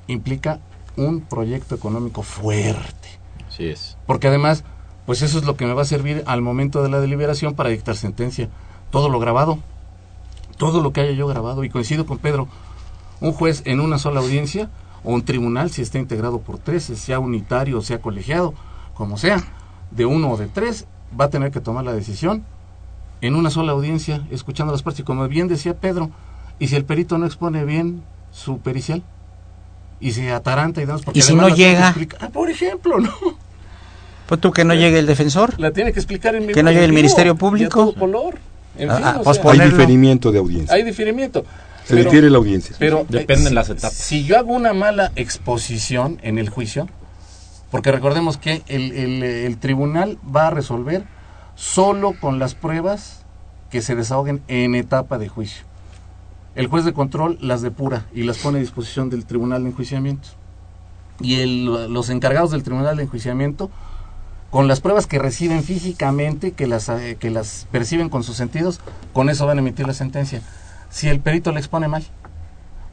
implica 0.06 0.60
un 0.96 1.20
proyecto 1.20 1.74
económico 1.74 2.22
fuerte. 2.22 3.08
Así 3.48 3.66
es. 3.68 3.96
Porque 4.06 4.28
además, 4.28 4.64
pues 5.06 5.22
eso 5.22 5.38
es 5.38 5.44
lo 5.44 5.56
que 5.56 5.66
me 5.66 5.74
va 5.74 5.82
a 5.82 5.86
servir 5.86 6.22
al 6.26 6.42
momento 6.42 6.82
de 6.82 6.88
la 6.88 7.00
deliberación 7.00 7.54
para 7.54 7.70
dictar 7.70 7.96
sentencia. 7.96 8.48
Todo 8.90 9.08
lo 9.08 9.18
grabado, 9.18 9.58
todo 10.58 10.82
lo 10.82 10.92
que 10.92 11.00
haya 11.00 11.12
yo 11.12 11.26
grabado, 11.26 11.64
y 11.64 11.70
coincido 11.70 12.06
con 12.06 12.18
Pedro, 12.18 12.48
un 13.20 13.32
juez 13.32 13.62
en 13.64 13.80
una 13.80 13.98
sola 13.98 14.20
audiencia 14.20 14.68
o 15.04 15.12
un 15.12 15.24
tribunal 15.24 15.70
si 15.70 15.82
está 15.82 15.98
integrado 15.98 16.40
por 16.40 16.58
tres, 16.58 16.84
sea 16.84 17.18
unitario 17.18 17.78
o 17.78 17.82
sea 17.82 18.00
colegiado, 18.00 18.54
como 18.94 19.16
sea, 19.16 19.42
de 19.90 20.06
uno 20.06 20.30
o 20.30 20.36
de 20.36 20.46
tres, 20.46 20.86
va 21.18 21.26
a 21.26 21.30
tener 21.30 21.50
que 21.50 21.60
tomar 21.60 21.84
la 21.84 21.92
decisión 21.92 22.44
en 23.20 23.34
una 23.34 23.50
sola 23.50 23.72
audiencia, 23.72 24.26
escuchando 24.30 24.72
las 24.72 24.82
partes. 24.82 25.00
Y 25.00 25.04
como 25.04 25.26
bien 25.28 25.48
decía 25.48 25.78
Pedro, 25.78 26.10
y 26.58 26.68
si 26.68 26.76
el 26.76 26.84
perito 26.84 27.18
no 27.18 27.26
expone 27.26 27.64
bien 27.64 28.02
su 28.32 28.58
pericial, 28.58 29.02
y 30.00 30.12
se 30.12 30.32
ataranta 30.32 30.82
y 30.82 30.86
demás, 30.86 31.02
porque 31.02 31.20
¿Y 31.20 31.22
si 31.22 31.34
no 31.34 31.48
llega, 31.48 31.94
ah, 32.20 32.28
por 32.30 32.50
ejemplo, 32.50 32.98
¿no? 32.98 33.12
Pues 34.26 34.40
tú 34.40 34.50
que 34.50 34.64
no 34.64 34.74
llegue 34.74 34.98
el 34.98 35.06
defensor, 35.06 35.58
la 35.60 35.72
tiene 35.72 35.92
que 35.92 36.00
explicar 36.00 36.34
en 36.34 36.46
que 36.48 36.62
no 36.62 36.70
llegue 36.70 36.84
el 36.84 36.92
Ministerio 36.92 37.36
Público, 37.36 37.94
color. 37.94 38.38
Ah, 38.88 39.20
ah, 39.24 39.32
hay 39.44 39.60
diferimiento 39.60 40.32
de 40.32 40.38
audiencia. 40.38 40.74
Hay 40.74 40.82
diferimiento. 40.82 41.44
Se 41.84 41.96
difiere 41.96 42.30
la 42.30 42.38
audiencia. 42.38 42.74
Pero 42.78 43.04
dependen 43.08 43.52
eh, 43.52 43.54
las 43.54 43.68
etapas. 43.68 43.92
Si 43.92 44.24
yo 44.24 44.38
hago 44.38 44.54
una 44.54 44.72
mala 44.72 45.12
exposición 45.16 46.18
en 46.22 46.38
el 46.38 46.48
juicio, 46.48 46.88
porque 47.70 47.90
recordemos 47.90 48.36
que 48.36 48.62
el, 48.68 49.56
tribunal 49.58 50.18
va 50.24 50.48
a 50.48 50.50
resolver 50.50 51.04
solo 51.54 52.14
con 52.20 52.38
las 52.38 52.54
pruebas 52.54 53.24
que 53.70 53.82
se 53.82 53.94
desahoguen 53.94 54.42
en 54.48 54.74
etapa 54.74 55.18
de 55.18 55.28
juicio. 55.28 55.64
El 56.54 56.66
juez 56.66 56.84
de 56.84 56.92
control 56.92 57.38
las 57.40 57.62
depura 57.62 58.06
y 58.14 58.24
las 58.24 58.38
pone 58.38 58.58
a 58.58 58.60
disposición 58.60 59.10
del 59.10 59.24
tribunal 59.24 59.62
de 59.62 59.70
enjuiciamiento. 59.70 60.28
Y 61.20 61.40
el, 61.40 61.64
los 61.64 62.10
encargados 62.10 62.50
del 62.50 62.62
tribunal 62.62 62.96
de 62.96 63.04
enjuiciamiento, 63.04 63.70
con 64.50 64.68
las 64.68 64.80
pruebas 64.80 65.06
que 65.06 65.18
reciben 65.18 65.62
físicamente, 65.62 66.52
que 66.52 66.66
las, 66.66 66.88
eh, 66.88 67.16
que 67.18 67.30
las 67.30 67.66
perciben 67.70 68.08
con 68.08 68.22
sus 68.22 68.36
sentidos, 68.36 68.80
con 69.12 69.30
eso 69.30 69.46
van 69.46 69.58
a 69.58 69.60
emitir 69.60 69.86
la 69.86 69.94
sentencia 69.94 70.42
si 70.92 71.08
el 71.08 71.20
perito 71.20 71.50
le 71.50 71.58
expone 71.58 71.88
mal. 71.88 72.04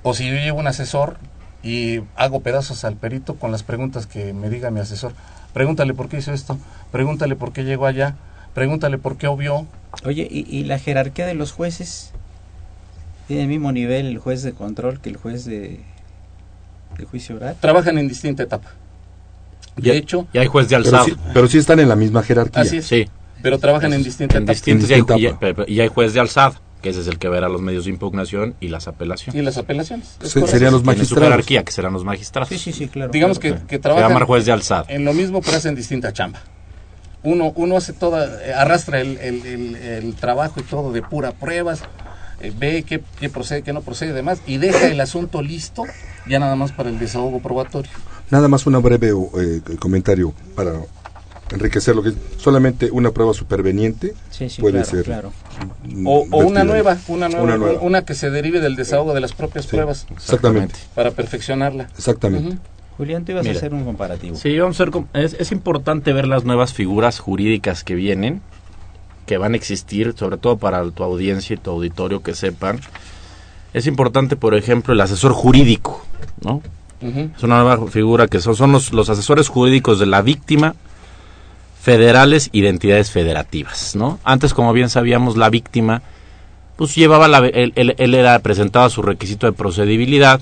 O 0.01 0.13
si 0.13 0.27
yo 0.27 0.35
llevo 0.35 0.59
un 0.59 0.67
asesor 0.67 1.17
y 1.61 1.99
hago 2.15 2.39
pedazos 2.39 2.85
al 2.85 2.95
perito 2.95 3.35
con 3.35 3.51
las 3.51 3.63
preguntas 3.63 4.07
que 4.07 4.33
me 4.33 4.49
diga 4.49 4.71
mi 4.71 4.79
asesor. 4.79 5.11
Pregúntale 5.53 5.93
por 5.93 6.07
qué 6.07 6.17
hizo 6.17 6.31
esto, 6.31 6.57
pregúntale 6.91 7.35
por 7.35 7.51
qué 7.51 7.65
llegó 7.65 7.85
allá, 7.85 8.15
pregúntale 8.53 8.97
por 8.97 9.17
qué 9.17 9.27
obvió. 9.27 9.67
Oye, 10.05 10.27
¿y, 10.31 10.63
la 10.63 10.79
jerarquía 10.79 11.25
de 11.25 11.33
los 11.33 11.51
jueces? 11.51 12.13
¿Tiene 13.29 13.43
el 13.43 13.47
mismo 13.47 13.71
nivel 13.71 14.07
el 14.07 14.17
juez 14.17 14.41
de 14.41 14.53
control 14.53 14.99
que 15.01 15.09
el 15.09 15.17
juez 15.17 15.45
de, 15.45 15.81
de 16.97 17.05
juicio 17.05 17.35
oral? 17.35 17.55
Trabajan 17.59 17.99
en 17.99 18.07
distinta 18.07 18.41
etapa. 18.41 18.71
De 19.77 19.95
hecho... 19.95 20.27
Y 20.33 20.39
hay 20.39 20.47
juez 20.47 20.67
de 20.67 20.75
alzado. 20.75 21.05
Pero 21.31 21.47
sí, 21.47 21.59
están 21.59 21.79
en 21.79 21.89
la 21.89 21.95
misma 21.95 22.23
jerarquía. 22.23 22.63
Así 22.63 22.77
es. 22.77 22.87
Sí. 22.87 23.07
Pero 23.43 23.59
trabajan 23.59 23.93
en 23.93 24.01
distinta 24.01 24.39
etapa. 24.39 24.59
y, 25.15 25.27
hay, 25.27 25.35
y 25.67 25.79
hay 25.79 25.87
juez 25.89 26.15
de 26.15 26.21
alzado 26.21 26.55
que 26.81 26.89
ese 26.89 27.01
es 27.01 27.07
el 27.07 27.19
que 27.19 27.29
verá 27.29 27.49
los 27.49 27.61
medios 27.61 27.85
de 27.85 27.91
impugnación 27.91 28.55
y 28.59 28.69
las 28.69 28.87
apelaciones. 28.87 29.39
Y 29.39 29.45
las 29.45 29.59
apelaciones. 29.59 30.17
serían 30.23 30.73
los 30.73 30.83
magistrados. 30.83 31.29
jerarquía, 31.29 31.63
que 31.63 31.71
serán 31.71 31.93
los 31.93 32.03
magistrados. 32.03 32.49
Sí, 32.49 32.57
sí, 32.57 32.73
sí, 32.73 32.87
claro. 32.87 33.11
Digamos 33.11 33.37
que, 33.37 33.53
que 33.67 33.77
trabajan 33.77 34.25
juez 34.25 34.45
de 34.45 34.53
alzada. 34.53 34.85
en 34.87 35.05
lo 35.05 35.13
mismo, 35.13 35.41
pero 35.41 35.57
hacen 35.57 35.75
distinta 35.75 36.13
chamba. 36.13 36.39
Uno, 37.21 37.51
uno 37.55 37.77
hace 37.77 37.93
toda, 37.93 38.27
arrastra 38.55 39.01
el, 39.01 39.19
el, 39.19 39.75
el, 39.75 40.15
trabajo 40.15 40.61
y 40.61 40.63
todo 40.63 40.91
de 40.93 41.03
pura 41.03 41.33
pruebas, 41.33 41.83
eh, 42.39 42.51
ve 42.57 42.83
qué, 42.83 43.01
qué 43.19 43.29
procede, 43.29 43.63
qué 43.63 43.73
no 43.73 43.81
procede 43.81 44.11
y 44.11 44.13
demás, 44.13 44.41
y 44.45 44.57
deja 44.57 44.87
el 44.87 44.99
asunto 45.01 45.41
listo 45.41 45.85
ya 46.27 46.39
nada 46.39 46.55
más 46.55 46.71
para 46.71 46.89
el 46.89 46.99
desahogo 46.99 47.39
probatorio. 47.39 47.91
Nada 48.29 48.47
más 48.47 48.65
un 48.67 48.81
breve 48.81 49.09
eh, 49.09 49.61
comentario 49.79 50.33
para 50.55 50.73
enriquecer 51.51 51.95
lo 51.95 52.03
que 52.03 52.13
solamente 52.37 52.91
una 52.91 53.11
prueba 53.11 53.33
superveniente 53.33 54.13
puede 54.59 54.83
ser 54.85 55.25
o, 56.05 56.21
una 56.45 56.63
nueva 56.63 56.97
una 57.07 57.27
nueva, 57.27 57.81
una 57.81 58.05
que 58.05 58.13
se 58.13 58.29
derive 58.29 58.59
del 58.59 58.75
desahogo 58.75 59.15
de 59.15 59.21
las 59.21 59.33
propias 59.33 59.65
pruebas. 59.65 60.05
exactamente. 60.11 60.75
Para 60.93 61.11
perfeccionarla. 61.11 61.89
Exactamente. 61.97 62.57
Julián, 62.97 63.23
tú 63.23 63.31
ibas 63.31 63.47
a 63.47 63.51
hacer 63.51 63.73
un 63.73 63.85
comparativo. 63.85 64.35
Sí, 64.35 64.59
vamos 64.59 64.79
a 64.79 64.85
es, 65.13 65.33
es 65.39 65.51
importante 65.51 66.11
ver 66.11 66.27
las 66.27 66.43
nuevas 66.43 66.73
figuras 66.73 67.19
jurídicas 67.19 67.83
que 67.83 67.95
vienen, 67.95 68.41
que 69.29 69.37
van 69.37 69.53
a 69.53 69.57
existir, 69.57 70.15
sobre 70.17 70.37
todo 70.37 70.57
para 70.57 70.89
tu 70.89 71.03
audiencia 71.03 71.53
y 71.53 71.57
tu 71.57 71.69
auditorio 71.69 72.23
que 72.23 72.33
sepan 72.33 72.79
es 73.75 73.85
importante, 73.85 74.35
por 74.35 74.55
ejemplo, 74.55 74.91
el 74.91 75.01
asesor 75.01 75.33
jurídico, 75.33 76.03
¿no? 76.41 76.63
Es 76.99 77.43
una 77.43 77.61
nueva 77.61 77.85
figura 77.91 78.27
que 78.27 78.39
son, 78.39 78.55
son 78.55 78.71
los, 78.71 78.91
los, 78.91 79.07
asesores 79.07 79.47
jurídicos 79.47 79.99
de 79.99 80.07
la 80.07 80.23
víctima, 80.23 80.73
federales 81.79 82.49
y 82.51 82.61
de 82.61 82.69
entidades 82.69 83.11
federativas, 83.11 83.95
¿no? 83.95 84.17
Antes, 84.23 84.55
como 84.55 84.73
bien 84.73 84.89
sabíamos, 84.89 85.37
la 85.37 85.51
víctima, 85.51 86.01
pues 86.75 86.95
llevaba 86.95 87.27
la, 87.27 87.37
él, 87.45 87.73
él, 87.75 88.15
era 88.15 88.39
presentaba 88.39 88.89
su 88.89 89.03
requisito 89.03 89.45
de 89.45 89.53
procedibilidad, 89.53 90.41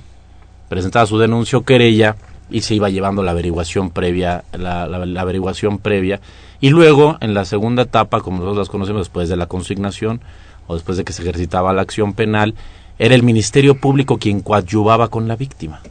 presentaba 0.70 1.06
su 1.06 1.18
denuncio 1.18 1.66
querella 1.66 2.16
y 2.50 2.62
se 2.62 2.76
iba 2.76 2.90
llevando 2.90 3.22
la 3.22 3.32
averiguación 3.32 3.90
previa, 3.90 4.46
la, 4.54 4.88
la, 4.88 5.22
averiguación 5.22 5.78
previa 5.78 6.22
y 6.60 6.70
luego 6.70 7.18
en 7.22 7.34
la 7.34 7.45
segunda 7.45 7.84
etapa, 7.84 8.22
como 8.22 8.38
nosotros 8.38 8.58
las 8.58 8.70
conocemos 8.70 9.01
después 9.01 9.30
de 9.30 9.38
la 9.38 9.45
consignación 9.45 10.22
o 10.68 10.74
después 10.74 10.97
de 10.97 11.03
que 11.03 11.14
se 11.14 11.22
ejercitaba 11.22 11.74
la 11.74 11.82
acción 11.82 12.14
penal, 12.14 12.55
era 12.99 13.16
el 13.16 13.24
Ministerio 13.24 13.80
Público 13.80 14.18
quien 14.18 14.41
coadyuvaba 14.41 15.10
con 15.10 15.28
la 15.28 15.36
víctima. 15.36 15.82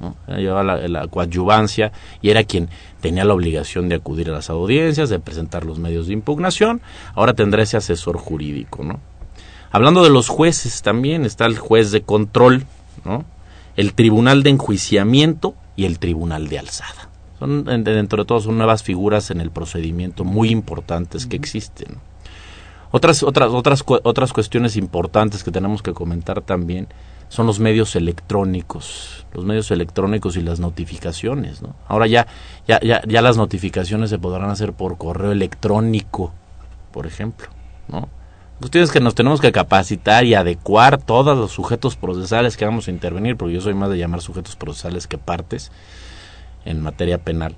¿no? 0.00 0.14
Llevaba 0.36 0.62
la, 0.62 0.88
la, 0.88 1.08
coadyuvancia 1.08 1.92
y 2.20 2.28
era 2.28 2.44
quien 2.44 2.68
tenía 3.00 3.24
la 3.24 3.32
obligación 3.32 3.88
de 3.88 3.94
acudir 3.94 4.28
a 4.28 4.32
las 4.32 4.50
audiencias, 4.50 5.08
de 5.08 5.18
presentar 5.18 5.64
los 5.64 5.78
medios 5.78 6.08
de 6.08 6.12
impugnación. 6.12 6.82
Ahora 7.14 7.32
tendrá 7.32 7.62
ese 7.62 7.78
asesor 7.78 8.18
jurídico, 8.18 8.84
¿no? 8.84 9.00
Hablando 9.70 10.04
de 10.04 10.10
los 10.10 10.28
jueces 10.28 10.82
también 10.82 11.24
está 11.24 11.46
el 11.46 11.58
juez 11.58 11.90
de 11.90 12.02
control, 12.02 12.66
¿no? 13.04 13.24
El 13.76 13.94
tribunal 13.94 14.42
de 14.42 14.50
enjuiciamiento 14.50 15.54
y 15.74 15.84
el 15.84 15.98
tribunal 15.98 16.48
de 16.48 16.58
alzada. 16.58 17.05
Son 17.38 17.64
dentro 17.64 18.22
de 18.22 18.26
todo 18.26 18.40
son 18.40 18.56
nuevas 18.56 18.82
figuras 18.82 19.30
en 19.30 19.40
el 19.40 19.50
procedimiento 19.50 20.24
muy 20.24 20.50
importantes 20.50 21.26
que 21.26 21.36
existen. 21.36 21.98
Otras 22.90 23.22
otras 23.22 23.50
otras 23.52 23.84
otras 23.86 24.32
cuestiones 24.32 24.76
importantes 24.76 25.44
que 25.44 25.50
tenemos 25.50 25.82
que 25.82 25.92
comentar 25.92 26.40
también 26.40 26.88
son 27.28 27.46
los 27.46 27.58
medios 27.58 27.96
electrónicos, 27.96 29.26
los 29.34 29.44
medios 29.44 29.70
electrónicos 29.70 30.36
y 30.36 30.42
las 30.42 30.60
notificaciones, 30.60 31.60
¿no? 31.60 31.74
Ahora 31.88 32.06
ya, 32.06 32.26
ya, 32.68 32.80
ya, 32.80 33.02
ya 33.06 33.20
las 33.20 33.36
notificaciones 33.36 34.10
se 34.10 34.18
podrán 34.18 34.48
hacer 34.48 34.72
por 34.72 34.96
correo 34.96 35.32
electrónico, 35.32 36.32
por 36.92 37.06
ejemplo, 37.06 37.48
¿no? 37.88 38.08
Ustedes 38.60 38.90
que 38.90 39.00
nos 39.00 39.14
tenemos 39.14 39.40
que 39.40 39.52
capacitar 39.52 40.24
y 40.24 40.34
adecuar 40.34 41.02
todos 41.02 41.36
los 41.36 41.52
sujetos 41.52 41.96
procesales 41.96 42.56
que 42.56 42.64
vamos 42.64 42.88
a 42.88 42.90
intervenir, 42.90 43.36
porque 43.36 43.54
yo 43.54 43.60
soy 43.60 43.74
más 43.74 43.90
de 43.90 43.98
llamar 43.98 44.22
sujetos 44.22 44.56
procesales 44.56 45.06
que 45.06 45.18
partes 45.18 45.70
en 46.66 46.82
materia 46.82 47.18
penal. 47.18 47.56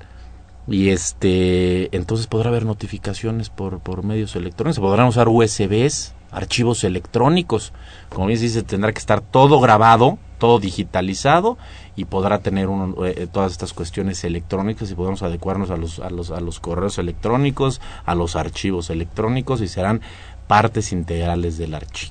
Y 0.68 0.90
este, 0.90 1.94
entonces 1.96 2.26
podrá 2.26 2.50
haber 2.50 2.66
notificaciones 2.66 3.48
por, 3.48 3.80
por 3.80 4.04
medios 4.04 4.36
electrónicos, 4.36 4.78
podrán 4.78 5.08
usar 5.08 5.28
USBs, 5.28 6.14
archivos 6.30 6.84
electrónicos. 6.84 7.72
Como 8.10 8.26
bien 8.26 8.38
se 8.38 8.44
dice, 8.44 8.62
tendrá 8.62 8.92
que 8.92 8.98
estar 8.98 9.20
todo 9.20 9.60
grabado, 9.60 10.18
todo 10.38 10.58
digitalizado 10.58 11.58
y 11.96 12.04
podrá 12.04 12.40
tener 12.40 12.68
uno, 12.68 13.04
eh, 13.04 13.26
todas 13.30 13.52
estas 13.52 13.72
cuestiones 13.72 14.22
electrónicas 14.24 14.90
y 14.90 14.94
podremos 14.94 15.22
adecuarnos 15.22 15.70
a 15.70 15.76
los, 15.76 15.98
a, 15.98 16.10
los, 16.10 16.30
a 16.30 16.40
los 16.40 16.60
correos 16.60 16.98
electrónicos, 16.98 17.80
a 18.04 18.14
los 18.14 18.36
archivos 18.36 18.90
electrónicos 18.90 19.60
y 19.60 19.68
serán 19.68 20.00
partes 20.46 20.92
integrales 20.92 21.58
del, 21.58 21.74
archi 21.74 22.10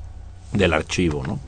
del 0.51 0.73
archivo. 0.73 1.23
¿no? 1.25 1.39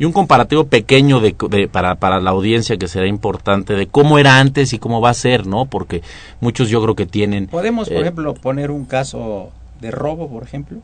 Y 0.00 0.04
un 0.06 0.12
comparativo 0.12 0.64
pequeño 0.64 1.20
de, 1.20 1.36
de, 1.50 1.68
para, 1.68 1.94
para 1.96 2.20
la 2.20 2.30
audiencia 2.30 2.76
que 2.76 2.88
será 2.88 3.06
importante 3.06 3.74
de 3.74 3.86
cómo 3.86 4.18
era 4.18 4.40
antes 4.40 4.72
y 4.72 4.78
cómo 4.78 5.00
va 5.00 5.10
a 5.10 5.14
ser, 5.14 5.46
¿no? 5.46 5.66
Porque 5.66 6.02
muchos 6.40 6.68
yo 6.70 6.82
creo 6.82 6.96
que 6.96 7.06
tienen... 7.06 7.46
Podemos, 7.46 7.88
por 7.88 7.98
eh, 7.98 8.00
ejemplo, 8.00 8.34
poner 8.34 8.72
un 8.72 8.86
caso 8.86 9.50
de 9.80 9.92
robo, 9.92 10.28
por 10.28 10.42
ejemplo 10.42 10.78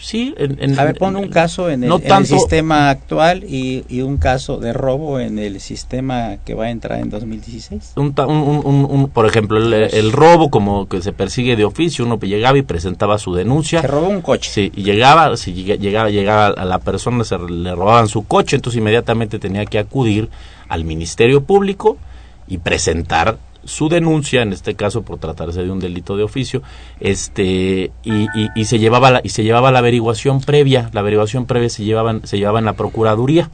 sí 0.00 0.34
en, 0.36 0.78
a 0.78 0.84
ver 0.84 0.98
pon 0.98 1.16
un 1.16 1.28
caso 1.28 1.70
en 1.70 1.84
el, 1.84 1.88
no 1.88 2.00
en 2.02 2.12
el 2.12 2.26
sistema 2.26 2.90
actual 2.90 3.44
y, 3.44 3.84
y, 3.88 4.02
un 4.02 4.16
caso 4.16 4.58
de 4.58 4.72
robo 4.72 5.20
en 5.20 5.38
el 5.38 5.60
sistema 5.60 6.36
que 6.44 6.54
va 6.54 6.66
a 6.66 6.70
entrar 6.70 7.00
en 7.00 7.10
2016 7.10 7.92
un, 7.96 8.14
un, 8.18 8.86
un 8.90 9.08
por 9.08 9.26
ejemplo 9.26 9.58
el, 9.58 9.72
el, 9.72 10.12
robo 10.12 10.50
como 10.50 10.88
que 10.88 11.02
se 11.02 11.12
persigue 11.12 11.56
de 11.56 11.64
oficio 11.64 12.04
uno 12.04 12.18
llegaba 12.18 12.56
y 12.58 12.62
presentaba 12.62 13.18
su 13.18 13.34
denuncia. 13.34 13.80
Se 13.80 13.86
robó 13.86 14.08
un 14.08 14.22
coche. 14.22 14.50
Sí 14.50 14.72
y 14.74 14.82
llegaba 14.82 15.36
si 15.36 15.52
llegaba 15.52 16.10
llegaba 16.10 16.46
a 16.46 16.64
la 16.64 16.78
persona 16.78 17.24
se 17.24 17.38
le 17.38 17.74
robaban 17.74 18.08
su 18.08 18.26
coche 18.26 18.56
entonces 18.56 18.78
inmediatamente 18.78 19.38
tenía 19.38 19.66
que 19.66 19.78
acudir 19.78 20.28
al 20.68 20.84
ministerio 20.84 21.42
público 21.42 21.98
y 22.46 22.58
presentar 22.58 23.38
su 23.66 23.88
denuncia, 23.88 24.42
en 24.42 24.52
este 24.52 24.74
caso 24.74 25.02
por 25.02 25.18
tratarse 25.18 25.62
de 25.62 25.70
un 25.70 25.80
delito 25.80 26.16
de 26.16 26.22
oficio, 26.22 26.62
este 27.00 27.90
y, 28.02 28.64
se 28.64 28.78
llevaba 28.78 29.10
la, 29.10 29.20
y 29.22 29.30
se 29.30 29.44
llevaba 29.44 29.70
la 29.72 29.80
averiguación 29.80 30.40
previa, 30.40 30.90
la 30.92 31.00
averiguación 31.00 31.46
previa 31.46 31.68
se 31.68 31.84
llevaban 31.84 32.26
se 32.26 32.38
llevaba 32.38 32.58
en 32.58 32.64
la 32.64 32.74
procuraduría. 32.74 33.50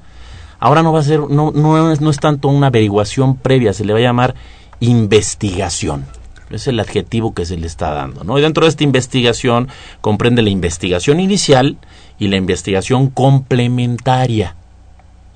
Ahora 0.58 0.82
no 0.82 0.92
va 0.92 1.00
a 1.00 1.04
ser 1.04 1.20
no 1.20 1.50
no 1.52 1.92
es, 1.92 2.00
no 2.00 2.10
es 2.10 2.18
tanto 2.18 2.48
una 2.48 2.68
averiguación 2.68 3.36
previa, 3.36 3.72
se 3.72 3.84
le 3.84 3.92
va 3.92 3.98
a 3.98 4.02
llamar 4.02 4.34
investigación. 4.80 6.06
Es 6.50 6.66
el 6.66 6.80
adjetivo 6.80 7.32
que 7.32 7.46
se 7.46 7.56
le 7.56 7.66
está 7.66 7.92
dando, 7.92 8.24
¿no? 8.24 8.36
Y 8.36 8.42
dentro 8.42 8.64
de 8.64 8.70
esta 8.70 8.82
investigación 8.82 9.68
comprende 10.00 10.42
la 10.42 10.50
investigación 10.50 11.20
inicial 11.20 11.76
y 12.18 12.26
la 12.26 12.36
investigación 12.36 13.08
complementaria 13.08 14.56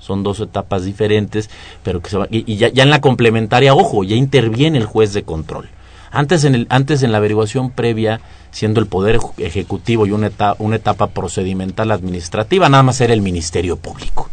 son 0.05 0.23
dos 0.23 0.39
etapas 0.39 0.85
diferentes, 0.85 1.49
pero 1.83 2.01
que 2.01 2.09
se 2.09 2.17
va, 2.17 2.27
y, 2.29 2.55
ya, 2.55 2.69
ya, 2.69 2.83
en 2.83 2.89
la 2.89 3.01
complementaria, 3.01 3.73
ojo, 3.73 4.03
ya 4.03 4.15
interviene 4.15 4.77
el 4.77 4.85
juez 4.85 5.13
de 5.13 5.23
control. 5.23 5.69
Antes 6.11 6.43
en, 6.43 6.55
el, 6.55 6.67
antes 6.69 7.03
en 7.03 7.11
la 7.11 7.17
averiguación 7.17 7.71
previa, 7.71 8.21
siendo 8.51 8.79
el 8.79 8.87
Poder 8.87 9.19
Ejecutivo 9.37 10.05
y 10.05 10.11
una 10.11 10.27
etapa, 10.27 10.55
una 10.59 10.77
etapa 10.77 11.07
procedimental 11.07 11.91
administrativa, 11.91 12.69
nada 12.69 12.83
más 12.83 13.01
era 13.01 13.13
el 13.13 13.21
Ministerio 13.21 13.77
Público. 13.77 14.29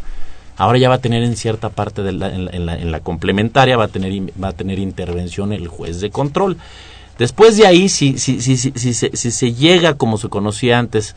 Ahora 0.58 0.78
ya 0.78 0.90
va 0.90 0.96
a 0.96 1.00
tener 1.00 1.22
en 1.22 1.36
cierta 1.36 1.70
parte 1.70 2.02
de 2.02 2.12
la, 2.12 2.28
en 2.28 2.92
la 2.92 3.00
complementaria, 3.00 3.76
va 3.76 3.84
a 3.84 3.88
tener, 3.88 4.12
va 4.40 4.48
a 4.48 4.52
tener 4.52 4.78
intervención 4.78 5.52
el 5.52 5.66
juez 5.66 6.00
de 6.00 6.10
control. 6.10 6.58
Después 7.18 7.56
de 7.56 7.66
ahí, 7.66 7.88
si, 7.88 8.18
si, 8.18 8.40
si, 8.40 8.56
si, 8.56 8.72
si, 8.76 8.94
si, 8.94 9.10
si 9.12 9.30
se 9.30 9.54
llega, 9.54 9.94
como 9.94 10.18
se 10.18 10.28
conocía 10.28 10.78
antes, 10.78 11.16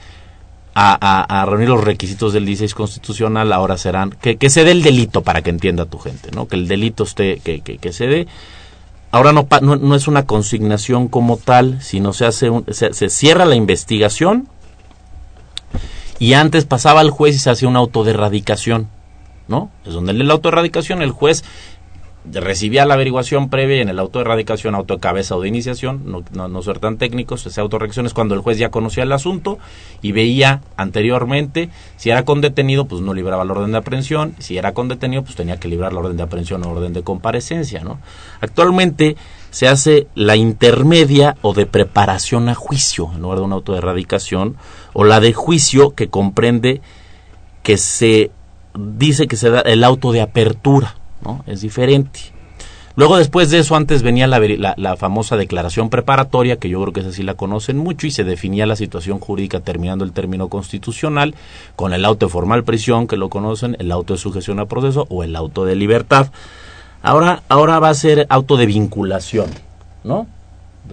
a, 0.77 1.45
reunir 1.47 1.69
los 1.69 1.83
requisitos 1.83 2.33
del 2.33 2.45
16 2.45 2.75
constitucional, 2.75 3.53
ahora 3.53 3.77
serán 3.77 4.11
que, 4.11 4.49
se 4.49 4.65
dé 4.65 4.71
el 4.71 4.83
delito 4.83 5.21
para 5.21 5.41
que 5.41 5.49
entienda 5.49 5.85
tu 5.85 5.99
gente, 5.99 6.31
¿no? 6.31 6.47
Que 6.47 6.57
el 6.57 6.67
delito 6.67 7.05
esté, 7.05 7.39
que, 7.39 7.61
que, 7.61 7.77
que 7.77 7.93
se 7.93 8.07
dé. 8.07 8.27
Ahora 9.11 9.31
no, 9.31 9.47
no, 9.61 9.95
es 9.95 10.09
una 10.09 10.25
consignación 10.25 11.07
como 11.07 11.37
tal, 11.37 11.81
sino 11.81 12.11
se 12.11 12.25
hace 12.25 12.49
un, 12.49 12.65
se, 12.69 12.91
cierra 13.09 13.45
la 13.45 13.55
investigación 13.55 14.49
y 16.19 16.33
antes 16.33 16.65
pasaba 16.65 16.99
al 16.99 17.11
juez 17.11 17.35
y 17.35 17.39
se 17.39 17.49
hacía 17.49 17.69
un 17.69 17.77
auto 17.77 18.03
de 18.03 18.11
erradicación, 18.11 18.89
¿no? 19.47 19.71
Es 19.85 19.93
donde 19.93 20.11
en 20.11 20.19
el 20.19 20.31
auto 20.31 20.49
de 20.49 20.55
erradicación 20.55 21.01
el 21.01 21.11
juez 21.11 21.45
recibía 22.31 22.85
la 22.85 22.95
averiguación 22.95 23.49
previa 23.49 23.81
en 23.81 23.89
el 23.89 23.99
auto 23.99 24.19
de 24.19 24.25
erradicación, 24.25 24.75
auto 24.75 24.95
de 24.95 24.99
cabeza 24.99 25.35
o 25.35 25.41
de 25.41 25.47
iniciación, 25.47 26.01
no, 26.05 26.23
no, 26.31 26.47
no 26.47 26.61
ser 26.61 26.79
tan 26.79 26.97
técnicos, 26.97 27.45
ese 27.45 27.61
auto 27.61 27.77
de 27.77 27.85
es 27.85 28.13
cuando 28.13 28.35
el 28.35 28.41
juez 28.41 28.57
ya 28.57 28.69
conocía 28.69 29.03
el 29.03 29.11
asunto 29.11 29.59
y 30.01 30.11
veía 30.11 30.61
anteriormente, 30.75 31.69
si 31.97 32.09
era 32.09 32.25
con 32.25 32.41
detenido, 32.41 32.85
pues 32.85 33.01
no 33.01 33.13
libraba 33.13 33.45
la 33.45 33.53
orden 33.53 33.71
de 33.71 33.77
aprehensión, 33.77 34.35
si 34.39 34.57
era 34.57 34.73
con 34.73 34.87
detenido, 34.87 35.23
pues 35.23 35.35
tenía 35.35 35.59
que 35.59 35.67
librar 35.67 35.93
la 35.93 35.99
orden 35.99 36.17
de 36.17 36.23
aprehensión 36.23 36.63
o 36.65 36.71
orden 36.71 36.93
de 36.93 37.03
comparecencia, 37.03 37.83
¿no? 37.83 37.99
Actualmente 38.41 39.15
se 39.51 39.67
hace 39.67 40.07
la 40.15 40.35
intermedia 40.35 41.37
o 41.41 41.53
de 41.53 41.65
preparación 41.65 42.49
a 42.49 42.55
juicio, 42.55 43.09
en 43.13 43.21
lugar 43.21 43.39
de 43.39 43.45
un 43.45 43.53
auto 43.53 43.71
de 43.71 43.77
erradicación, 43.77 44.57
o 44.93 45.03
la 45.03 45.19
de 45.19 45.33
juicio 45.33 45.95
que 45.95 46.09
comprende 46.09 46.81
que 47.63 47.77
se 47.77 48.31
dice 48.77 49.27
que 49.27 49.37
se 49.37 49.49
da 49.49 49.61
el 49.61 49.83
auto 49.83 50.11
de 50.11 50.21
apertura, 50.21 50.95
¿no? 51.23 51.43
Es 51.47 51.61
diferente. 51.61 52.35
Luego 52.97 53.17
después 53.17 53.51
de 53.51 53.59
eso, 53.59 53.75
antes 53.75 54.03
venía 54.03 54.25
la, 54.25 54.39
la, 54.39 54.73
la, 54.77 54.95
famosa 54.95 55.35
declaración 55.35 55.89
preparatoria, 55.89 56.55
que 56.55 56.69
yo 56.69 56.81
creo 56.81 56.93
que 56.93 57.01
esa 57.01 57.11
sí 57.11 57.23
la 57.23 57.33
conocen 57.33 57.77
mucho, 57.77 58.07
y 58.07 58.11
se 58.11 58.23
definía 58.23 58.65
la 58.65 58.77
situación 58.77 59.19
jurídica 59.19 59.59
terminando 59.59 60.05
el 60.05 60.13
término 60.13 60.47
constitucional, 60.47 61.35
con 61.75 61.93
el 61.93 62.05
auto 62.05 62.27
de 62.27 62.31
formal 62.31 62.63
prisión, 62.63 63.07
que 63.07 63.17
lo 63.17 63.29
conocen, 63.29 63.75
el 63.79 63.91
auto 63.91 64.13
de 64.13 64.19
sujeción 64.19 64.61
a 64.61 64.65
proceso 64.65 65.07
o 65.09 65.25
el 65.25 65.35
auto 65.35 65.65
de 65.65 65.75
libertad. 65.75 66.31
Ahora, 67.03 67.43
ahora 67.49 67.79
va 67.79 67.89
a 67.89 67.93
ser 67.93 68.27
auto 68.29 68.55
de 68.55 68.65
vinculación, 68.65 69.49
¿no? 70.05 70.27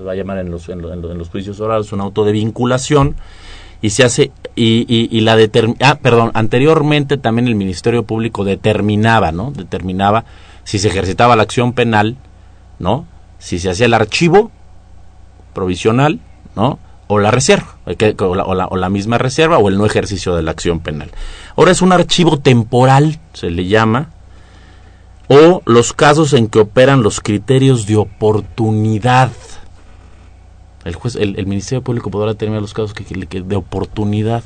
Va 0.05 0.13
a 0.13 0.15
llamar 0.17 0.39
en 0.39 0.51
los, 0.51 0.69
en 0.69 0.83
los, 0.83 0.93
en 0.93 1.19
los 1.19 1.29
juicios 1.29 1.61
orales 1.61 1.93
un 1.93 2.01
auto 2.01 2.25
de 2.25 2.33
vinculación 2.33 3.15
y 3.83 3.91
se 3.91 4.05
hace 4.05 4.33
y, 4.55 4.87
y, 4.89 5.09
y 5.11 5.21
la 5.21 5.37
ah, 5.81 5.97
perdón 5.97 6.31
anteriormente 6.35 7.19
también 7.19 7.49
el 7.49 7.57
ministerio 7.57 8.05
público 8.05 8.45
determinaba 8.45 9.33
no 9.33 9.51
determinaba 9.51 10.25
si 10.65 10.79
se 10.79 10.89
ejercitaba 10.89 11.37
la 11.37 11.43
acción 11.43 11.73
penal 11.73 12.17
no 12.79 13.07
si 13.39 13.59
se 13.59 13.71
hacía 13.71 13.87
el 13.87 13.95
archivo 13.95 14.51
provisional 15.53 16.21
no 16.55 16.79
o 17.09 17.19
la 17.19 17.31
reserva 17.31 17.77
o 17.87 18.35
la, 18.35 18.45
o 18.45 18.55
la, 18.55 18.67
o 18.69 18.77
la 18.77 18.89
misma 18.89 19.19
reserva 19.19 19.59
o 19.59 19.69
el 19.69 19.77
no 19.77 19.85
ejercicio 19.85 20.35
de 20.35 20.43
la 20.43 20.53
acción 20.53 20.81
penal. 20.81 21.11
Ahora 21.57 21.73
es 21.73 21.83
un 21.83 21.93
archivo 21.93 22.39
temporal 22.39 23.19
se 23.35 23.51
le 23.51 23.67
llama 23.67 24.11
o 25.29 25.63
los 25.67 25.93
casos 25.93 26.33
en 26.33 26.49
que 26.49 26.61
operan 26.61 27.03
los 27.03 27.21
criterios 27.21 27.87
de 27.87 27.97
oportunidad 27.97 29.31
el 30.85 30.95
juez, 30.95 31.17
el, 31.17 31.39
el 31.39 31.47
Ministerio 31.47 31.83
Público 31.83 32.11
podrá 32.11 32.33
determinar 32.33 32.63
los 32.63 32.75
casos 32.75 32.95
que, 32.95 33.05
que, 33.05 33.43
de 33.43 33.57
oportunidad. 33.57 34.43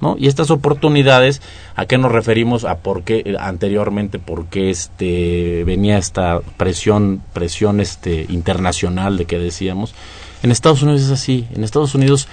¿no? 0.00 0.16
Y 0.18 0.26
estas 0.26 0.50
oportunidades, 0.50 1.40
¿a 1.74 1.86
qué 1.86 1.96
nos 1.96 2.12
referimos? 2.12 2.64
A 2.64 2.78
por 2.78 3.02
qué 3.02 3.22
eh, 3.24 3.36
anteriormente, 3.38 4.18
por 4.18 4.46
qué 4.46 4.70
este, 4.70 5.64
venía 5.64 5.96
esta 5.96 6.40
presión, 6.58 7.22
presión 7.32 7.80
este, 7.80 8.26
internacional 8.28 9.16
de 9.16 9.24
que 9.24 9.38
decíamos. 9.38 9.94
En 10.42 10.50
Estados 10.50 10.82
Unidos 10.82 11.02
es 11.02 11.10
así. 11.10 11.46
En 11.54 11.64
Estados 11.64 11.94
Unidos 11.94 12.28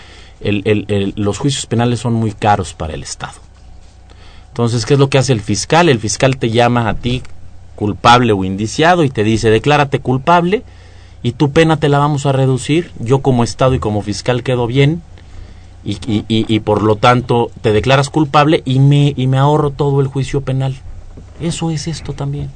los 1.16 1.38
juicios 1.38 1.66
penales 1.68 2.02
son 2.02 2.14
muy 2.14 2.34
caros 2.34 2.74
para 2.74 2.94
el 2.94 3.04
Estado. 3.04 3.40
Entonces, 4.50 4.86
¿qué 4.86 4.96
es 4.96 5.00
lo 5.00 5.10
que 5.10 5.18
hace 5.18 5.32
el 5.32 5.42
fiscal? 5.42 5.88
El 5.88 6.00
fiscal 6.00 6.38
te 6.38 6.50
llama 6.50 6.90
a 6.90 6.96
ti 6.96 7.24
culpable 7.76 8.34
o 8.34 8.44
indiciado 8.44 9.04
y 9.04 9.10
te 9.10 9.24
dice, 9.24 9.50
declárate 9.50 10.00
culpable 10.00 10.64
y 11.24 11.32
tu 11.32 11.52
pena 11.52 11.78
te 11.78 11.90
la 11.90 11.98
vamos 11.98 12.26
a 12.26 12.34
reducir. 12.34 12.92
Yo 13.00 13.20
como 13.22 13.44
Estado 13.44 13.74
y 13.74 13.80
como 13.80 14.02
fiscal 14.02 14.44
quedo 14.44 14.68
bien 14.68 15.02
y, 15.86 15.98
y, 16.06 16.26
y, 16.28 16.60
por 16.60 16.84
lo 16.84 16.98
tanto 16.98 17.50
te 17.62 17.72
declaras 17.72 18.10
culpable 18.10 18.62
y 18.66 18.80
me, 18.80 19.14
y 19.16 19.28
me 19.28 19.38
ahorro 19.38 19.72
todo 19.72 20.02
el 20.02 20.08
juicio 20.08 20.42
penal. 20.42 20.76
Eso 21.42 21.72
es 21.72 21.88
esto 21.88 22.14
también. 22.14 22.52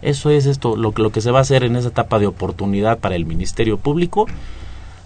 Eso 0.00 0.30
es 0.30 0.46
esto, 0.46 0.76
lo, 0.76 0.92
lo 0.96 1.10
que 1.10 1.20
se 1.20 1.30
va 1.30 1.40
a 1.40 1.42
hacer 1.42 1.64
en 1.64 1.76
esa 1.76 1.88
etapa 1.88 2.18
de 2.18 2.26
oportunidad 2.26 2.98
para 2.98 3.16
el 3.16 3.26
Ministerio 3.26 3.78
Público 3.78 4.26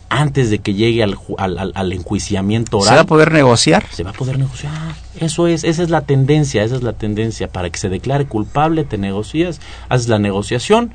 antes 0.09 0.51
de 0.51 0.59
que 0.59 0.75
llegue 0.75 1.03
al, 1.03 1.17
al, 1.39 1.73
al, 1.75 1.93
enjuiciamiento 1.93 2.79
oral. 2.79 2.91
¿Se 2.91 2.95
va 2.97 3.01
a 3.01 3.07
poder 3.07 3.33
negociar? 3.33 3.87
Se 3.91 4.03
va 4.03 4.11
a 4.11 4.13
poder 4.13 4.39
negociar. 4.39 4.73
Eso 5.19 5.47
es, 5.47 5.65
esa 5.65 5.83
es 5.83 5.89
la 5.89 6.03
tendencia, 6.03 6.63
esa 6.63 6.77
es 6.77 6.83
la 6.83 6.93
tendencia. 6.93 7.49
Para 7.49 7.71
que 7.71 7.79
se 7.79 7.89
declare 7.89 8.27
culpable, 8.27 8.85
te 8.85 8.99
negocias, 8.99 9.61
haces 9.89 10.09
la 10.09 10.19
negociación 10.19 10.93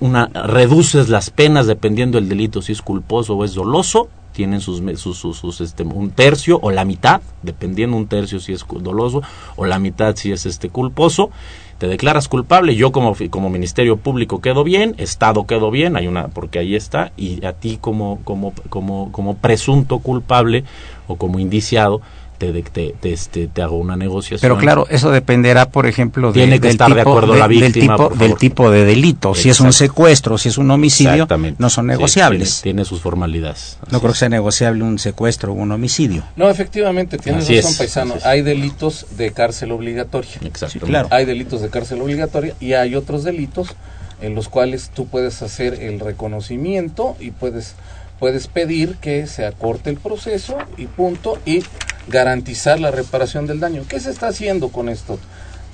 una, 0.00 0.26
reduces 0.26 1.08
las 1.08 1.30
penas 1.30 1.66
dependiendo 1.66 2.18
del 2.18 2.28
delito, 2.28 2.62
si 2.62 2.72
es 2.72 2.82
culposo 2.82 3.34
o 3.34 3.44
es 3.44 3.54
doloso, 3.54 4.08
tienen 4.32 4.60
sus, 4.60 4.80
sus, 5.00 5.18
sus, 5.18 5.60
este, 5.60 5.82
un 5.82 6.10
tercio 6.10 6.60
o 6.62 6.70
la 6.70 6.84
mitad, 6.84 7.20
dependiendo 7.42 7.96
un 7.96 8.06
tercio 8.06 8.38
si 8.38 8.52
es 8.52 8.64
doloso 8.68 9.22
o 9.56 9.66
la 9.66 9.80
mitad 9.80 10.14
si 10.14 10.30
es 10.30 10.46
este 10.46 10.68
culposo. 10.68 11.30
Te 11.78 11.88
declaras 11.88 12.28
culpable, 12.28 12.76
yo 12.76 12.92
como, 12.92 13.16
como 13.30 13.50
Ministerio 13.50 13.96
Público 13.96 14.40
quedo 14.40 14.62
bien, 14.64 14.94
Estado 14.98 15.44
quedo 15.46 15.70
bien, 15.72 15.96
hay 15.96 16.06
una, 16.06 16.28
porque 16.28 16.60
ahí 16.60 16.76
está, 16.76 17.12
y 17.16 17.44
a 17.44 17.52
ti 17.52 17.78
como, 17.80 18.20
como, 18.24 18.52
como, 18.68 19.10
como 19.10 19.36
presunto 19.36 19.98
culpable 19.98 20.64
o 21.08 21.16
como 21.16 21.38
indiciado, 21.38 22.00
te, 22.38 22.52
te, 22.62 22.94
te, 22.98 23.12
este, 23.12 23.48
te 23.48 23.62
hago 23.62 23.76
una 23.76 23.96
negociación. 23.96 24.40
Pero 24.40 24.56
claro, 24.58 24.86
eso 24.88 25.10
dependerá, 25.10 25.70
por 25.70 25.86
ejemplo, 25.86 26.32
de, 26.32 26.46
del, 26.46 26.60
tipo, 26.60 26.94
de 26.94 27.00
acuerdo 27.00 27.34
la 27.34 27.46
víctima, 27.46 27.96
del, 27.96 28.08
tipo, 28.08 28.16
del 28.16 28.34
tipo 28.36 28.70
de 28.70 28.84
delito. 28.84 29.34
Si 29.34 29.50
es 29.50 29.60
un 29.60 29.72
secuestro, 29.72 30.38
si 30.38 30.48
es 30.48 30.58
un 30.58 30.70
homicidio, 30.70 31.26
no 31.58 31.70
son 31.70 31.86
negociables. 31.86 32.62
tiene, 32.62 32.84
sus 32.84 33.00
formalidades. 33.00 33.78
no 33.90 34.00
creo 34.00 34.12
que 34.12 34.18
sea 34.18 34.28
negociable 34.28 34.84
un 34.84 34.98
secuestro 34.98 35.52
o 35.52 35.56
un 35.56 35.72
homicidio. 35.72 36.22
No, 36.36 36.48
efectivamente, 36.48 37.18
tienes 37.18 37.48
razón, 37.48 37.74
paisano. 37.76 38.14
Hay 38.24 38.42
delitos 38.42 39.06
de 39.16 39.32
cárcel 39.32 39.72
obligatoria. 39.72 40.30
Exacto. 40.42 40.86
claro. 40.86 41.08
Hay 41.10 41.24
delitos 41.24 41.60
de 41.60 41.68
cárcel 41.68 42.00
obligatoria 42.00 42.54
y 42.60 42.74
hay 42.74 42.94
otros 42.94 43.24
delitos 43.24 43.74
en 44.20 44.34
los 44.34 44.48
cuales 44.48 44.90
tú 44.94 45.06
puedes 45.06 45.42
hacer 45.42 45.74
el 45.74 46.00
reconocimiento 46.00 47.16
y 47.20 47.30
puedes 47.30 47.74
puedes 48.18 48.48
pedir 48.48 48.96
que 48.96 49.26
se 49.26 49.46
acorte 49.46 49.90
el 49.90 49.98
proceso 49.98 50.58
y 50.76 50.86
punto 50.86 51.38
y 51.44 51.62
garantizar 52.08 52.80
la 52.80 52.90
reparación 52.90 53.46
del 53.46 53.60
daño. 53.60 53.84
¿Qué 53.88 54.00
se 54.00 54.10
está 54.10 54.28
haciendo 54.28 54.70
con 54.70 54.88
esto? 54.88 55.18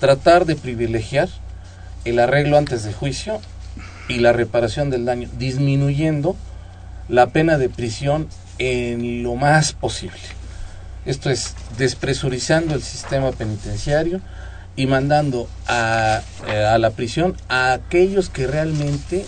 Tratar 0.01 0.45
de 0.45 0.57
privilegiar 0.57 1.28
el 2.05 2.18
arreglo 2.18 2.59
antes 2.59 2.84
de 2.84 2.92
juicio 2.92 3.40
y 4.09 4.18
la 4.18 4.32
reparación 4.32 4.90
del 4.90 5.05
daño, 5.05 5.28
disminuyendo 5.38 6.36
la 7.09 7.28
pena 7.28 7.59
de 7.59 7.68
prisión 7.68 8.28
en 8.59 9.22
lo 9.22 9.34
más 9.34 9.72
posible. 9.72 10.18
Esto 11.07 11.30
es 11.30 11.55
despresurizando 11.78 12.74
el 12.74 12.82
sistema 12.82 13.30
penitenciario 13.32 14.20
y 14.76 14.86
mandando 14.86 15.49
a, 15.66 16.22
eh, 16.49 16.64
a 16.64 16.78
la 16.78 16.90
prisión 16.90 17.36
a 17.49 17.72
aquellos 17.72 18.30
que 18.30 18.47
realmente 18.47 19.24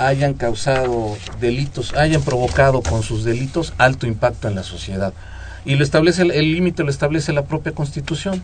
hayan 0.00 0.32
causado 0.34 1.16
delitos, 1.40 1.94
hayan 1.94 2.22
provocado 2.22 2.80
con 2.82 3.02
sus 3.02 3.22
delitos 3.22 3.74
alto 3.76 4.06
impacto 4.06 4.48
en 4.48 4.54
la 4.54 4.62
sociedad. 4.62 5.12
Y 5.66 5.76
lo 5.76 5.84
establece 5.84 6.22
el 6.22 6.52
límite 6.52 6.84
lo 6.84 6.90
establece 6.90 7.34
la 7.34 7.44
propia 7.44 7.72
constitución. 7.72 8.42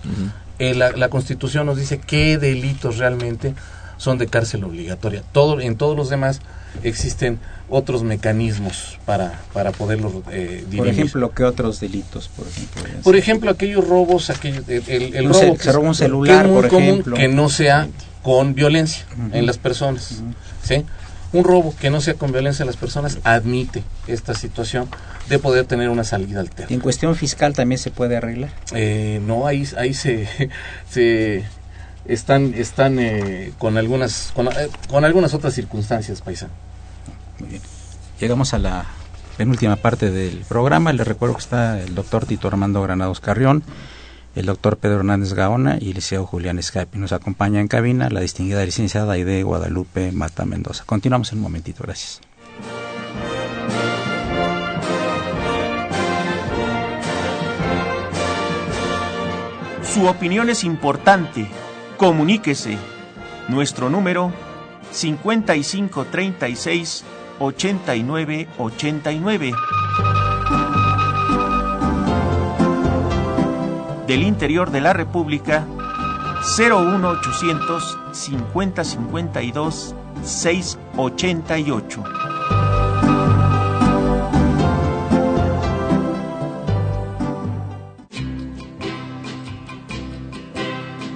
Eh, 0.59 0.75
la, 0.75 1.09
constitución 1.09 1.65
nos 1.67 1.79
dice 1.79 1.99
qué 1.99 2.37
delitos 2.37 2.99
realmente 2.99 3.55
son 3.97 4.19
de 4.19 4.27
cárcel 4.27 4.65
obligatoria. 4.65 5.23
Todo 5.33 5.59
en 5.61 5.77
todos 5.77 5.97
los 5.97 6.11
demás 6.11 6.41
existen 6.83 7.39
otros 7.71 8.03
mecanismos 8.03 8.99
para 9.07 9.41
para 9.55 9.73
poderlos 9.73 10.13
eh, 10.31 10.65
por 10.77 10.87
ejemplo 10.87 11.33
qué 11.33 11.43
otros 11.43 11.81
delitos 11.81 12.29
por 12.29 12.47
ejemplo 12.47 12.83
por 13.03 13.17
ejemplo 13.17 13.51
aquellos 13.51 13.89
robos 13.89 14.31
aquellos 14.31 14.69
el, 14.69 15.17
el, 15.17 15.25
robo 15.25 15.57
se, 15.59 15.73
roba 15.73 15.89
un 15.89 15.95
celular 15.97 16.43
que 16.43 16.47
es 16.47 16.53
muy 16.53 16.63
por 16.63 16.71
común 16.71 16.89
ejemplo. 16.91 17.17
que 17.17 17.27
no 17.27 17.49
sea 17.49 17.89
con 18.23 18.55
violencia 18.55 19.05
en 19.33 19.47
las 19.47 19.59
personas 19.59 20.23
sí 20.63 20.85
un 21.33 21.45
robo 21.45 21.75
que 21.79 21.91
no 21.91 22.01
sea 22.01 22.15
con 22.15 22.33
violencia 22.33 22.63
a 22.63 22.67
las 22.67 22.77
personas 22.77 23.19
admite 23.25 23.83
esta 24.07 24.35
situación 24.35 24.89
de 25.29 25.39
poder 25.39 25.67
tener 25.67 25.89
una 25.89 26.05
salida 26.05 26.41
alterna. 26.41 26.71
¿Y 26.71 26.75
en 26.75 26.81
cuestión 26.81 27.15
fiscal 27.17 27.53
también 27.55 27.79
se 27.79 27.91
puede 27.91 28.17
arreglar? 28.17 28.51
Eh, 28.73 29.21
no, 29.27 29.47
ahí, 29.47 29.67
ahí 29.77 29.93
se, 29.93 30.29
se 30.89 31.45
están, 32.07 32.55
están 32.55 32.99
eh, 32.99 33.53
con, 33.59 33.77
algunas, 33.77 34.33
con, 34.35 34.49
eh, 34.49 34.69
con, 34.89 35.05
algunas 35.05 35.35
otras 35.35 35.55
circunstancias, 35.55 36.21
paisano. 36.21 36.53
Muy 37.39 37.51
bien. 37.51 37.63
Llegamos 38.21 38.55
a 38.55 38.59
la 38.59 38.87
penúltima 39.37 39.77
parte 39.77 40.11
del 40.11 40.45
programa. 40.49 40.93
Les 40.93 41.07
recuerdo 41.07 41.35
que 41.35 41.43
está 41.43 41.81
el 41.81 41.95
doctor 41.95 42.25
Tito 42.25 42.49
Armando 42.49 42.83
Granados 42.83 43.21
Carrión 43.21 43.63
el 44.37 44.47
doctor 44.47 44.77
Pedro 44.77 44.99
Hernández 44.99 45.33
Gaona 45.33 45.79
y 45.81 45.89
el 45.89 45.95
liceo 45.95 46.27
Julián 46.27 46.59
Escapi. 46.59 46.99
Nos 46.99 47.13
acompaña 47.13 47.59
en 47.61 47.69
cabina 47.69 48.11
la 48.11 48.21
distinguida 48.21 48.63
licenciada 48.65 49.15
Aide 49.15 49.43
Guadalupe 49.43 50.13
Mata 50.13 50.45
Mendoza. 50.45 50.85
Continuamos 50.85 51.33
en 51.33 51.39
un 51.39 51.45
momentito, 51.45 51.83
gracias. 51.83 52.21
Su 59.83 60.07
opinión 60.07 60.51
es 60.51 60.63
importante. 60.65 61.47
Comuníquese. 61.97 62.77
Nuestro 63.49 63.89
número 63.89 64.31
5536 64.93 67.05
8989. 67.39 69.55
Del 74.07 74.23
interior 74.23 74.71
de 74.71 74.81
la 74.81 74.93
República 74.93 75.67
01800 76.57 77.99
5052 78.13 79.95
688. 80.23 82.03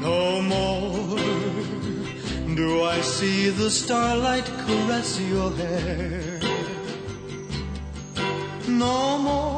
No 0.01 0.43
more 0.43 1.21
do 2.57 2.85
I 2.85 3.01
see 3.03 3.51
the 3.51 3.71
starlight 3.71 4.47
caress 4.67 5.21
your 5.21 5.51
hair. 5.57 6.41
No 8.69 9.19
more 9.19 9.50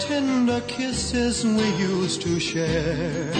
tender 0.00 0.60
kisses 0.62 1.44
we 1.44 1.68
used 1.76 2.22
to 2.22 2.40
share. 2.40 3.32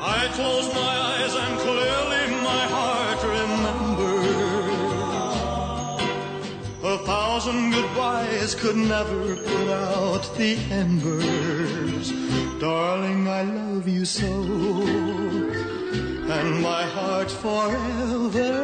I 0.00 0.28
close 0.32 0.68
my 0.74 0.94
eyes 1.10 1.34
and 1.34 1.58
clearly 1.60 2.24
my 2.42 2.64
heart 2.76 3.20
remembers. 3.38 4.44
A 6.82 6.98
thousand 7.06 7.72
goodbyes 7.72 8.54
could 8.54 8.76
never 8.76 9.36
put 9.36 9.68
out 9.70 10.24
the 10.36 10.56
embers. 10.70 12.12
Darling, 12.60 13.28
I 13.28 13.42
love 13.42 13.88
you 13.88 14.04
so. 14.04 14.32
And 16.36 16.62
my 16.62 16.84
heart 16.84 17.30
forever 17.30 18.54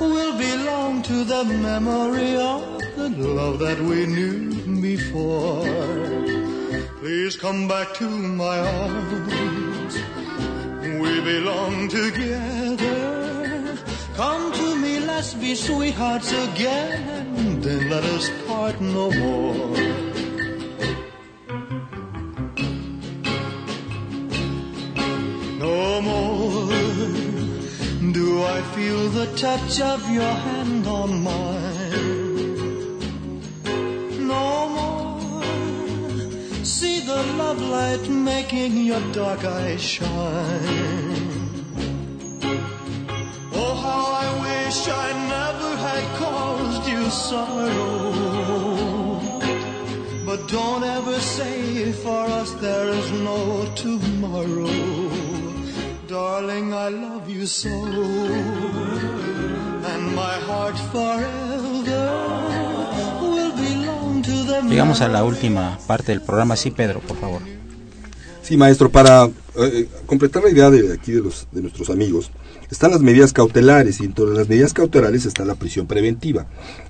will 0.00 0.38
belong 0.38 1.02
to 1.02 1.24
the 1.24 1.44
memory 1.44 2.36
of 2.36 2.75
the 2.96 3.28
love 3.28 3.58
that 3.58 3.78
we 3.78 4.06
knew 4.06 4.80
before. 4.80 5.62
Please 7.00 7.36
come 7.36 7.68
back 7.68 7.92
to 7.94 8.08
my 8.08 8.58
arms. 8.58 9.94
We 11.00 11.20
belong 11.20 11.88
together. 11.88 13.78
Come 14.14 14.52
to 14.52 14.76
me, 14.76 15.00
let's 15.00 15.34
be 15.34 15.54
sweethearts 15.54 16.32
again. 16.32 17.60
Then 17.60 17.90
let 17.90 18.04
us 18.04 18.30
part 18.46 18.80
no 18.80 19.10
more. 19.10 19.76
No 25.58 26.00
more 26.00 26.72
do 28.12 28.42
I 28.42 28.62
feel 28.74 29.08
the 29.10 29.26
touch 29.36 29.80
of 29.80 30.10
your 30.10 30.34
hand 30.48 30.86
on 30.86 31.22
mine. 31.22 31.75
The 37.06 37.22
love 37.38 37.60
light 37.60 38.08
making 38.08 38.76
your 38.78 39.00
dark 39.12 39.44
eyes 39.44 39.80
shine. 39.80 40.66
Oh, 43.52 43.74
how 43.86 44.04
I 44.24 44.28
wish 44.46 44.78
I 44.88 45.08
never 45.36 45.70
had 45.86 46.04
caused 46.18 46.84
you 46.88 47.02
sorrow. 47.28 48.12
But 50.26 50.48
don't 50.48 50.82
ever 50.82 51.18
say 51.20 51.92
for 51.92 52.24
us 52.40 52.50
there 52.54 52.88
is 52.88 53.08
no 53.12 53.40
tomorrow. 53.76 54.76
Darling, 56.08 56.74
I 56.74 56.88
love 56.88 57.30
you 57.30 57.46
so. 57.46 57.76
And 59.92 60.02
my 60.22 60.34
heart 60.48 60.78
forever 60.92 62.55
Llegamos 64.64 65.00
a 65.00 65.08
la 65.08 65.24
última 65.24 65.78
parte 65.86 66.12
del 66.12 66.22
programa. 66.22 66.56
Sí, 66.56 66.70
Pedro, 66.70 67.00
por 67.00 67.16
favor. 67.18 67.42
Sí, 68.42 68.56
maestro, 68.56 68.90
para 68.90 69.28
eh, 69.56 69.88
completar 70.06 70.44
la 70.44 70.50
idea 70.50 70.70
de 70.70 70.94
aquí 70.94 71.12
de, 71.12 71.20
los, 71.20 71.48
de 71.50 71.62
nuestros 71.62 71.90
amigos, 71.90 72.30
están 72.70 72.92
las 72.92 73.00
medidas 73.00 73.32
cautelares 73.32 74.00
y 74.00 74.04
entre 74.04 74.26
las 74.26 74.48
medidas 74.48 74.72
cautelares 74.72 75.26
está 75.26 75.44
la 75.44 75.56
prisión 75.56 75.86
preventiva. 75.86 76.46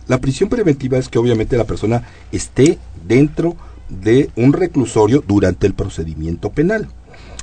La 0.07 0.21
prisión 0.21 0.49
preventiva 0.49 0.99
es 0.99 1.09
que 1.09 1.19
obviamente 1.19 1.57
la 1.57 1.65
persona 1.65 2.03
esté 2.31 2.79
dentro 3.07 3.57
de 3.89 4.31
un 4.37 4.53
reclusorio 4.53 5.25
durante 5.27 5.67
el 5.67 5.75
procedimiento 5.75 6.51
penal. 6.51 6.89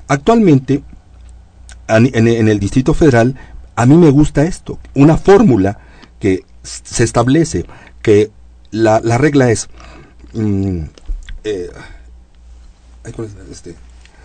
Actualmente, 0.07 0.83
en, 1.87 2.11
en 2.13 2.47
el 2.47 2.59
Distrito 2.59 2.93
Federal, 2.93 3.35
a 3.75 3.85
mí 3.85 3.97
me 3.97 4.11
gusta 4.11 4.43
esto, 4.43 4.79
una 4.93 5.17
fórmula 5.17 5.79
que 6.19 6.43
se 6.61 7.03
establece 7.03 7.65
que 8.01 8.31
la, 8.71 9.01
la 9.03 9.17
regla 9.17 9.49
es... 9.49 9.69
Mm, 10.33 10.83
eh, 11.43 11.69
este, 13.51 13.75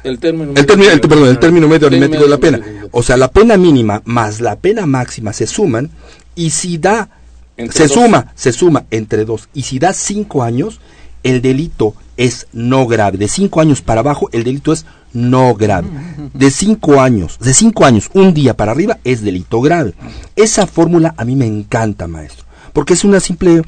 el 0.05 0.19
término, 0.19 0.53
el 0.55 0.67
término, 0.67 0.91
el, 0.93 1.01
perdón, 1.01 1.29
el 1.29 1.39
término 1.39 1.69
medio 1.69 1.89
aritmético 1.89 2.23
de 2.23 2.29
la 2.29 2.39
pena. 2.39 2.61
O 2.93 3.03
sea, 3.03 3.17
la 3.17 3.31
pena 3.31 3.57
mínima 3.57 4.03
más 4.05 4.41
la 4.41 4.57
pena 4.57 4.87
máxima 4.87 5.33
se 5.33 5.47
suman 5.47 5.91
y 6.35 6.51
si 6.51 6.79
da, 6.79 7.11
entre 7.57 7.77
se 7.77 7.83
dos. 7.83 7.93
suma, 7.93 8.33
se 8.35 8.53
suma 8.53 8.87
entre 8.91 9.25
dos. 9.25 9.49
Y 9.55 9.63
si 9.63 9.79
da 9.79 9.93
cinco 9.93 10.43
años, 10.43 10.81
el 11.25 11.43
delito 11.43 11.95
es 12.17 12.47
no 12.53 12.87
grave. 12.87 13.19
De 13.19 13.29
cinco 13.29 13.61
años 13.61 13.83
para 13.83 14.01
abajo, 14.01 14.29
el 14.33 14.45
delito 14.45 14.73
es 14.73 14.87
no 15.13 15.55
grave. 15.55 15.89
De 16.33 16.51
cinco 16.51 17.01
años, 17.01 17.39
de 17.41 17.55
cinco 17.55 17.85
años, 17.85 18.11
un 18.15 18.35
día 18.35 18.57
para 18.57 18.73
arriba, 18.73 18.99
es 19.05 19.23
delito 19.23 19.61
grave. 19.61 19.95
Esa 20.37 20.67
fórmula 20.67 21.15
a 21.17 21.25
mí 21.25 21.35
me 21.35 21.47
encanta, 21.47 22.07
maestro, 22.07 22.45
porque 22.73 22.95
es 22.95 23.05
una 23.05 23.21
simple 23.21 23.63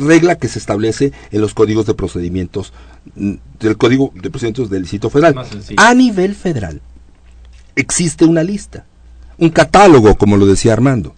regla 0.00 0.36
que 0.36 0.48
se 0.48 0.58
establece 0.58 1.12
en 1.30 1.40
los 1.40 1.54
códigos 1.54 1.86
de 1.86 1.94
procedimientos 1.94 2.72
del 3.14 3.76
Código 3.76 4.12
de 4.14 4.30
Procedimientos 4.30 4.70
del 4.70 4.82
Distrito 4.82 5.10
Federal. 5.10 5.34
A 5.76 5.94
nivel 5.94 6.34
federal 6.34 6.80
existe 7.76 8.24
una 8.24 8.42
lista, 8.42 8.86
un 9.38 9.50
catálogo, 9.50 10.16
como 10.16 10.36
lo 10.36 10.46
decía 10.46 10.72
Armando. 10.72 11.14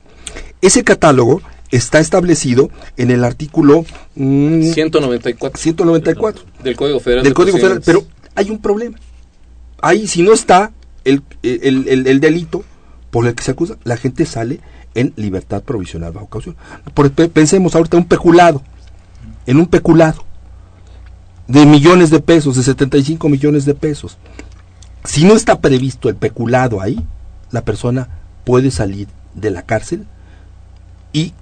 Ese 0.60 0.84
catálogo 0.84 1.40
está 1.70 2.00
establecido 2.00 2.70
en 2.96 3.10
el 3.10 3.24
artículo 3.24 3.84
mmm, 4.14 4.62
194, 4.62 5.60
194 5.60 6.44
del 6.62 6.76
Código 6.76 7.00
Federal. 7.00 7.24
Del 7.24 7.34
Código 7.34 7.58
Federal, 7.58 7.82
pero 7.84 8.04
hay 8.34 8.50
un 8.50 8.60
problema. 8.60 8.98
Ahí, 9.80 10.06
si 10.06 10.22
no 10.22 10.32
está 10.32 10.72
el, 11.04 11.22
el, 11.42 11.88
el, 11.88 12.06
el 12.06 12.20
delito 12.20 12.64
por 13.10 13.26
el 13.26 13.34
que 13.34 13.42
se 13.42 13.52
acusa, 13.52 13.76
la 13.84 13.96
gente 13.96 14.26
sale 14.26 14.60
en 14.94 15.12
libertad 15.16 15.62
provisional 15.62 16.12
bajo 16.12 16.26
caución. 16.26 16.56
Por, 16.94 17.10
pensemos 17.10 17.74
ahorita 17.74 17.96
un 17.96 18.04
peculado, 18.04 18.62
en 19.46 19.58
un 19.58 19.66
peculado 19.66 20.24
de 21.46 21.66
millones 21.66 22.10
de 22.10 22.20
pesos, 22.20 22.56
de 22.56 22.62
75 22.62 23.28
millones 23.28 23.64
de 23.64 23.74
pesos. 23.74 24.18
Si 25.04 25.24
no 25.24 25.34
está 25.34 25.60
previsto 25.60 26.08
el 26.08 26.16
peculado 26.16 26.80
ahí, 26.80 27.04
la 27.50 27.64
persona 27.64 28.08
puede 28.44 28.70
salir 28.70 29.08
de 29.34 29.50
la 29.50 29.62
cárcel 29.62 30.06
y 31.12 31.32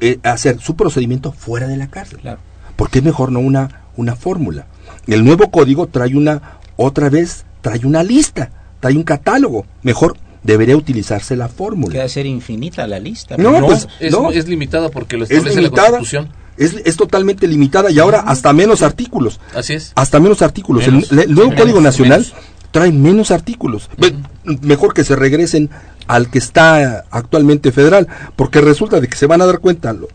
eh, 0.00 0.18
hacer 0.22 0.60
su 0.60 0.76
procedimiento 0.76 1.32
fuera 1.32 1.66
de 1.68 1.76
la 1.76 1.88
cárcel. 1.88 2.20
Claro. 2.20 2.40
Porque 2.76 2.98
es 2.98 3.04
mejor 3.04 3.30
no 3.30 3.40
una, 3.40 3.82
una 3.96 4.16
fórmula. 4.16 4.66
El 5.06 5.24
nuevo 5.24 5.50
código 5.50 5.86
trae 5.86 6.16
una, 6.16 6.58
otra 6.76 7.10
vez, 7.10 7.44
trae 7.60 7.84
una 7.84 8.02
lista, 8.02 8.50
trae 8.80 8.96
un 8.96 9.04
catálogo. 9.04 9.66
Mejor 9.82 10.16
debería 10.44 10.76
utilizarse 10.76 11.34
la 11.34 11.48
fórmula. 11.48 11.92
Queda 11.92 12.08
ser 12.08 12.26
infinita 12.26 12.86
la 12.86 13.00
lista. 13.00 13.36
No, 13.36 13.60
no 13.60 13.66
pues, 13.66 13.88
es, 13.98 14.12
no. 14.12 14.30
es 14.30 14.46
limitada 14.46 14.90
porque 14.90 15.16
lo 15.16 15.24
establece 15.24 15.48
es 15.48 15.56
limitada, 15.56 15.90
la 15.90 15.98
Constitución. 15.98 16.28
Es, 16.56 16.76
es, 16.84 16.96
totalmente 16.96 17.48
limitada 17.48 17.90
y 17.90 17.98
ahora 17.98 18.20
hasta 18.20 18.52
menos 18.52 18.82
artículos. 18.82 19.40
Así 19.54 19.74
es. 19.74 19.92
Hasta 19.96 20.20
menos 20.20 20.40
artículos. 20.42 20.86
Menos, 20.86 21.10
el, 21.10 21.18
el, 21.18 21.34
nuevo 21.34 21.50
menos, 21.50 21.62
Código 21.62 21.80
Nacional 21.80 22.20
menos. 22.20 22.34
trae 22.70 22.92
menos 22.92 23.32
artículos. 23.32 23.90
Uh 23.98 24.02
-huh. 24.02 24.60
Mejor 24.60 24.94
que 24.94 25.02
se 25.02 25.16
regresen 25.16 25.70
al 26.06 26.30
que 26.30 26.38
está 26.38 27.04
actualmente 27.10 27.72
federal, 27.72 28.06
porque 28.36 28.60
resulta 28.60 29.00
de 29.00 29.08
que 29.08 29.16
se 29.16 29.26
van 29.26 29.40
a 29.40 29.46
dar 29.46 29.58
cuenta 29.58 29.92
lo, 29.94 30.08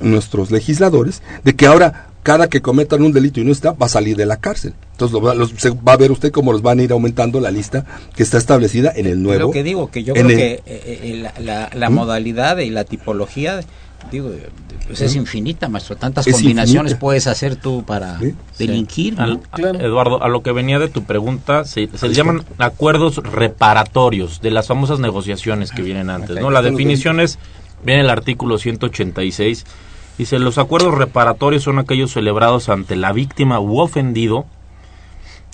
nuestros 0.00 0.50
legisladores 0.50 1.22
de 1.44 1.54
que 1.54 1.66
ahora 1.66 2.08
cada 2.26 2.48
que 2.48 2.60
cometan 2.60 3.02
un 3.02 3.12
delito 3.12 3.38
y 3.40 3.44
no 3.44 3.52
está, 3.52 3.70
va 3.70 3.86
a 3.86 3.88
salir 3.88 4.16
de 4.16 4.26
la 4.26 4.38
cárcel. 4.38 4.74
Entonces 4.90 5.12
lo 5.12 5.20
va, 5.20 5.32
los, 5.36 5.50
se 5.56 5.70
va 5.70 5.92
a 5.92 5.96
ver 5.96 6.10
usted 6.10 6.32
cómo 6.32 6.50
los 6.50 6.60
van 6.60 6.80
a 6.80 6.82
ir 6.82 6.90
aumentando 6.90 7.38
la 7.38 7.52
lista 7.52 7.84
que 8.16 8.24
está 8.24 8.36
establecida 8.36 8.92
en 8.96 9.06
el 9.06 9.22
nuevo. 9.22 9.42
Lo 9.42 9.50
que 9.52 9.62
digo, 9.62 9.92
que 9.92 10.02
yo 10.02 10.12
creo 10.12 10.26
el, 10.28 10.36
que 10.36 10.60
eh, 10.66 11.20
la, 11.22 11.32
la, 11.40 11.70
la 11.72 11.88
¿Mm? 11.88 11.94
modalidad 11.94 12.58
y 12.58 12.70
la 12.70 12.82
tipología, 12.82 13.60
digo, 14.10 14.32
pues 14.88 15.02
es 15.02 15.14
infinita, 15.14 15.68
maestro. 15.68 15.94
Tantas 15.94 16.26
Es 16.26 16.32
combinaciones 16.34 16.90
infinita. 16.94 16.98
puedes 16.98 17.28
hacer 17.28 17.54
tú 17.54 17.84
para 17.86 18.18
Sí. 18.18 18.34
delinquir. 18.58 19.14
¿no? 19.16 19.40
Al- 19.52 19.80
Eduardo, 19.80 20.20
a 20.20 20.28
lo 20.28 20.42
que 20.42 20.50
venía 20.50 20.80
de 20.80 20.88
tu 20.88 21.04
pregunta, 21.04 21.64
se, 21.64 21.88
se 21.96 22.08
llaman 22.12 22.42
acuerdos 22.58 23.18
reparatorios 23.18 24.40
de 24.40 24.50
las 24.50 24.66
famosas 24.66 24.98
negociaciones 24.98 25.70
que 25.70 25.82
vienen 25.82 26.10
antes. 26.10 26.40
¿no? 26.40 26.50
La 26.50 26.62
definición 26.62 27.20
es, 27.20 27.38
viene 27.84 28.00
el 28.00 28.10
artículo 28.10 28.58
186, 28.58 29.64
dice, 30.18 30.38
los 30.38 30.58
acuerdos 30.58 30.94
reparatorios 30.94 31.62
son 31.62 31.78
aquellos 31.78 32.12
celebrados 32.12 32.68
ante 32.68 32.96
la 32.96 33.12
víctima 33.12 33.60
u 33.60 33.80
ofendido 33.80 34.46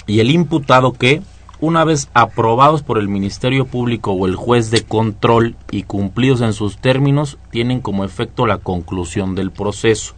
y 0.07 0.21
el 0.21 0.31
imputado 0.31 0.93
que, 0.93 1.23
una 1.61 1.85
vez 1.85 2.09
aprobados 2.13 2.83
por 2.83 2.99
el 2.99 3.09
Ministerio 3.09 3.67
Público 3.67 4.13
o 4.13 4.27
el 4.27 4.35
juez 4.35 4.71
de 4.71 4.83
control 4.83 5.55
y 5.71 5.85
cumplidos 5.85 6.41
en 6.41 6.53
sus 6.53 6.77
términos, 6.79 7.39
tienen 7.51 7.81
como 7.81 8.05
efecto 8.05 8.47
la 8.47 8.59
conclusión 8.59 9.35
del 9.35 9.53
proceso. 9.53 10.15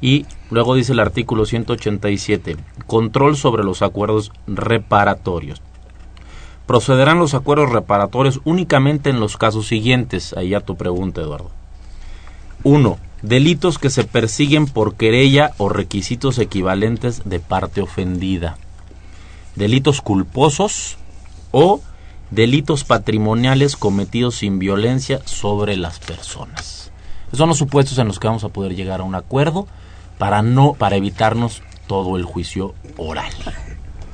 Y 0.00 0.26
luego 0.50 0.76
dice 0.76 0.92
el 0.92 1.00
artículo 1.00 1.44
187, 1.44 2.56
control 2.86 3.36
sobre 3.36 3.64
los 3.64 3.82
acuerdos 3.82 4.32
reparatorios. 4.46 5.60
Procederán 6.66 7.18
los 7.18 7.34
acuerdos 7.34 7.70
reparatorios 7.70 8.40
únicamente 8.44 9.10
en 9.10 9.18
los 9.18 9.36
casos 9.36 9.66
siguientes. 9.66 10.34
Ahí 10.36 10.54
a 10.54 10.60
tu 10.60 10.76
pregunta, 10.76 11.20
Eduardo. 11.20 11.50
1. 12.62 12.96
Delitos 13.22 13.78
que 13.78 13.90
se 13.90 14.04
persiguen 14.04 14.66
por 14.66 14.94
querella 14.94 15.52
o 15.58 15.68
requisitos 15.68 16.38
equivalentes 16.38 17.22
de 17.24 17.38
parte 17.40 17.82
ofendida. 17.82 18.56
Delitos 19.56 20.00
culposos 20.00 20.96
o 21.50 21.80
delitos 22.30 22.84
patrimoniales 22.84 23.76
cometidos 23.76 24.36
sin 24.36 24.58
violencia 24.58 25.20
sobre 25.24 25.76
las 25.76 25.98
personas. 25.98 26.92
Esos 27.28 27.38
son 27.38 27.48
los 27.48 27.58
supuestos 27.58 27.98
en 27.98 28.06
los 28.08 28.18
que 28.18 28.28
vamos 28.28 28.44
a 28.44 28.48
poder 28.48 28.74
llegar 28.74 29.00
a 29.00 29.04
un 29.04 29.14
acuerdo 29.14 29.66
para 30.18 30.42
no 30.42 30.74
para 30.74 30.96
evitarnos 30.96 31.62
todo 31.86 32.16
el 32.16 32.24
juicio 32.24 32.74
oral. 32.96 33.32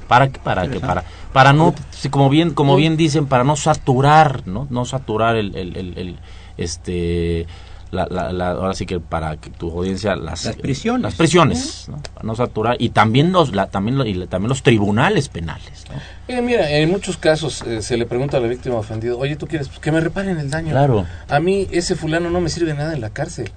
Para 0.08 0.28
que 0.28 0.38
para 0.38 0.68
que 0.68 0.80
para 0.80 1.04
para 1.32 1.52
no 1.52 1.74
como 2.10 2.28
bien 2.28 2.52
como 2.52 2.76
bien 2.76 2.96
dicen 2.96 3.26
para 3.26 3.44
no 3.44 3.56
saturar, 3.56 4.46
¿no? 4.46 4.66
No 4.70 4.84
saturar 4.84 5.36
el, 5.36 5.54
el, 5.56 6.18
este 6.56 7.46
la, 7.90 8.06
la, 8.10 8.32
la, 8.32 8.50
ahora 8.50 8.74
sí 8.74 8.84
que 8.86 8.98
para 9.00 9.36
que 9.36 9.48
tu 9.50 9.70
audiencia 9.70 10.16
las, 10.16 10.44
Las 10.44 10.56
prisiones. 10.56 11.02
las 11.02 11.14
prisiones 11.14 11.86
¿no? 11.88 11.98
Para 12.14 12.26
no 12.26 12.34
saturar 12.34 12.76
y 12.80 12.88
también 12.90 13.30
los 13.32 13.54
la, 13.54 13.68
también 13.68 13.96
lo- 13.98 14.04
y 14.04 14.14
la- 14.14 14.26
también 14.26 14.48
los 14.48 14.62
tribunales 14.62 15.28
penales 15.28 15.84
¿no? 15.88 16.00
Eh, 16.34 16.42
mira, 16.42 16.68
en 16.70 16.90
muchos 16.90 17.16
casos 17.16 17.62
eh, 17.62 17.82
se 17.82 17.96
le 17.96 18.04
pregunta 18.06 18.38
a 18.38 18.40
la 18.40 18.48
víctima 18.48 18.74
ofendida, 18.76 19.14
oye, 19.14 19.36
¿tú 19.36 19.46
quieres 19.46 19.68
pues, 19.68 19.78
que 19.80 19.92
me 19.92 20.00
reparen 20.00 20.38
el 20.38 20.50
daño? 20.50 20.70
Claro. 20.70 21.06
A 21.28 21.38
mí 21.40 21.68
ese 21.70 21.94
fulano 21.94 22.28
no 22.30 22.40
me 22.40 22.48
sirve 22.48 22.74
nada 22.74 22.92
en 22.94 23.00
la 23.00 23.10
cárcel. 23.10 23.50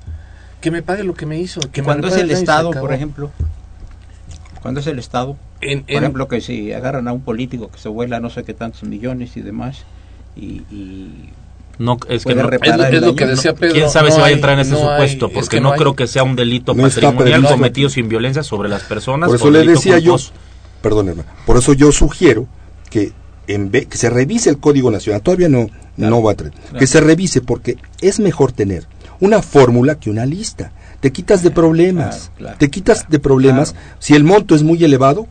Que 0.61 0.71
me 0.71 0.83
pague 0.83 1.03
lo 1.05 1.13
que 1.13 1.25
me 1.25 1.39
hizo. 1.39 1.61
Que 1.71 1.81
me 1.81 1.85
Cuando 1.85 2.07
es 2.09 2.17
el 2.17 2.29
Estado, 2.31 2.71
por 2.71 2.93
ejemplo, 2.93 3.31
cuando 4.61 4.81
es 4.81 4.87
el 4.87 4.99
Estado, 4.99 5.37
En- 5.61 5.83
por 5.83 5.91
en- 5.91 5.97
ejemplo, 5.97 6.27
que 6.27 6.41
si 6.41 6.73
agarran 6.73 7.07
a 7.07 7.13
un 7.13 7.21
político 7.21 7.69
que 7.71 7.79
se 7.79 7.87
vuela 7.89 8.19
no 8.19 8.29
sé 8.29 8.43
qué 8.43 8.53
tantos 8.53 8.83
millones 8.83 9.37
y 9.37 9.41
demás, 9.41 9.83
y, 10.35 10.63
y 10.69 11.29
No, 11.79 11.97
es 12.09 12.25
que 12.25 12.35
no, 12.35 12.47
es, 12.49 12.59
es 12.93 13.01
lo 13.01 13.15
que 13.15 13.25
decía 13.25 13.55
Pedro. 13.55 13.73
¿Quién 13.73 13.89
sabe 13.89 14.09
no 14.09 14.15
si 14.15 14.21
va 14.21 14.27
a 14.27 14.31
entrar 14.31 14.53
en 14.55 14.59
ese 14.59 14.71
no 14.71 14.77
hay- 14.91 15.09
supuesto? 15.09 15.27
es 15.27 15.33
Porque 15.33 15.57
que 15.57 15.61
no, 15.61 15.71
creo 15.73 15.95
que 15.95 16.07
sea 16.07 16.23
un 16.23 16.35
delito 16.35 16.75
patrimonial 16.75 17.45
cometido 17.47 17.89
sin 17.89 18.09
violencia 18.09 18.43
sobre 18.43 18.69
las 18.69 18.83
personas. 18.83 19.27
Por 19.27 19.37
eso 19.37 19.49
le 19.49 19.65
decía 19.65 19.97
yo, 19.97 20.11
culposo. 20.13 20.31
perdón 20.81 21.09
hermano, 21.09 21.29
por 21.45 21.57
eso 21.57 21.73
yo 21.73 21.91
sugiero 21.91 22.47
que 22.89 23.13
en 23.47 23.71
vez 23.71 23.87
que 23.87 23.97
se 23.97 24.09
revise 24.09 24.49
el 24.49 24.59
Código 24.59 24.91
Nacional, 24.91 25.21
todavía 25.21 25.47
no, 25.49 25.67
no 25.97 26.21
va 26.21 26.33
a 26.33 26.35
traer, 26.35 26.53
que 26.77 26.85
se 26.85 26.99
revise 27.01 27.41
porque 27.41 27.77
es 28.01 28.19
mejor 28.19 28.51
tener 28.51 28.85
una 29.21 29.41
fórmula 29.41 29.95
que 29.95 30.09
una 30.09 30.25
lista. 30.25 30.71
Te 30.99 31.11
quitas 31.13 31.43
de 31.43 31.51
problemas, 31.51 32.15
Claro, 32.17 32.33
claro, 32.37 32.57
te 32.57 32.69
quitas 32.69 32.97
claro, 32.99 33.11
de 33.11 33.19
problemas. 33.19 33.71
claro. 33.71 33.87
Si 33.99 34.15
el 34.15 34.25
monto 34.25 34.53
es 34.53 34.63
muy 34.63 34.83
elevado, 34.83 35.27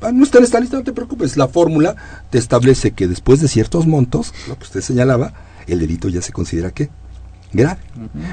Ah, 0.00 0.12
no 0.12 0.22
está 0.22 0.36
en 0.36 0.44
esta 0.44 0.60
lista, 0.60 0.76
no 0.76 0.82
te 0.84 0.92
preocupes. 0.92 1.38
La 1.38 1.48
fórmula 1.48 1.96
te 2.28 2.36
establece 2.36 2.90
que 2.90 3.08
después 3.08 3.40
de 3.40 3.48
ciertos 3.48 3.86
montos, 3.86 4.34
lo 4.48 4.58
que 4.58 4.64
usted 4.64 4.82
señalaba, 4.82 5.32
el 5.66 5.80
delito 5.80 6.08
ya 6.08 6.22
se 6.22 6.32
considera 6.32 6.70
que 6.70 6.90
grave. 7.52 7.80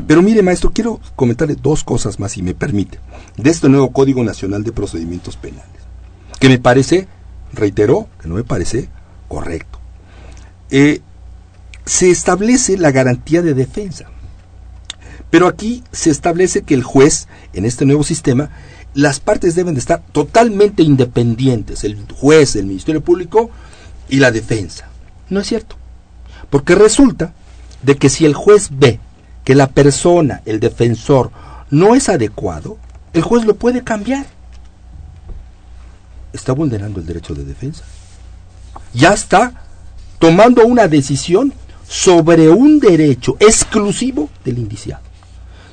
Pero 0.07 0.21
mire, 0.21 0.41
maestro, 0.41 0.71
quiero 0.71 0.99
comentarle 1.15 1.55
dos 1.55 1.84
cosas 1.84 2.19
más, 2.19 2.34
si 2.34 2.41
me 2.41 2.53
permite, 2.53 2.99
de 3.38 3.49
este 3.49 3.69
nuevo 3.69 3.91
Código 3.91 4.23
Nacional 4.23 4.63
de 4.63 4.71
Procedimientos 4.71 5.38
Penales, 5.38 5.82
que 6.39 6.49
me 6.49 6.59
parece, 6.59 7.07
reiteró, 7.53 8.07
que 8.21 8.27
no 8.27 8.36
me 8.36 8.43
parece 8.43 8.89
correcto. 9.27 9.79
Eh, 10.69 11.01
se 11.86 12.09
establece 12.09 12.77
la 12.77 12.91
garantía 12.91 13.41
de 13.41 13.53
defensa. 13.53 14.05
Pero 15.29 15.47
aquí 15.47 15.84
se 15.91 16.09
establece 16.09 16.63
que 16.63 16.73
el 16.73 16.84
juez, 16.84 17.27
en 17.53 17.65
este 17.65 17.86
nuevo 17.86 18.03
sistema, 18.03 18.49
las 18.93 19.19
partes 19.21 19.55
deben 19.55 19.73
de 19.73 19.79
estar 19.79 20.03
totalmente 20.11 20.84
independientes, 20.84 21.86
el 21.86 22.05
juez, 22.13 22.55
el 22.55 22.65
Ministerio 22.65 23.01
Público 23.01 23.49
y 24.09 24.17
la 24.17 24.32
defensa. 24.32 24.89
No 25.29 25.39
es 25.39 25.47
cierto. 25.47 25.77
Porque 26.52 26.76
resulta 26.76 27.34
de 27.82 27.97
que 27.97 28.10
si 28.10 28.26
el 28.26 28.36
juez 28.36 28.70
ve 28.72 28.99
que 29.43 29.56
la 29.56 29.68
persona, 29.68 30.43
el 30.45 30.60
defensor, 30.60 31.32
no 31.72 31.95
es 31.95 32.10
adecuado, 32.10 32.78
el 33.14 33.24
juez 33.24 33.45
lo 33.45 33.56
puede 33.56 33.84
cambiar. 33.84 34.28
Está 36.34 36.54
vulnerando 36.54 36.99
el 36.99 37.08
derecho 37.08 37.34
de 37.34 37.45
defensa. 37.45 37.84
Ya 38.93 39.14
está 39.14 39.64
tomando 40.20 40.66
una 40.66 40.88
decisión 40.88 41.54
sobre 41.88 42.49
un 42.49 42.80
derecho 42.80 43.38
exclusivo 43.39 44.30
del 44.45 44.60
indiciado. 44.60 45.04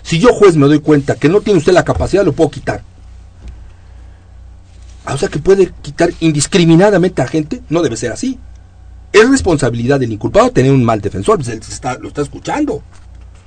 Si 0.03 0.19
yo 0.19 0.33
juez 0.33 0.57
me 0.57 0.67
doy 0.67 0.81
cuenta 0.81 1.17
que 1.17 1.29
no 1.29 1.41
tiene 1.41 1.59
usted 1.59 1.73
la 1.73 1.85
capacidad, 1.85 2.25
lo 2.25 2.33
puedo 2.33 2.51
quitar. 2.51 2.83
Ah, 5.05 5.15
o 5.15 5.19
sea 5.19 5.29
que 5.29 5.39
puede 5.39 5.73
quitar 5.83 6.11
indiscriminadamente 6.21 7.21
a 7.21 7.27
gente, 7.27 7.63
no 7.69 7.83
debe 7.83 7.97
ser 7.97 8.13
así. 8.13 8.39
Es 9.13 9.29
responsabilidad 9.29 10.01
del 10.01 10.13
inculpado 10.13 10.51
tener 10.51 10.73
un 10.73 10.85
mal 10.85 11.01
defensor, 11.01 11.37
pues 11.37 11.49
él 11.49 11.61
está, 11.61 11.99
lo 11.99 12.09
está 12.09 12.23
escuchando. 12.23 12.83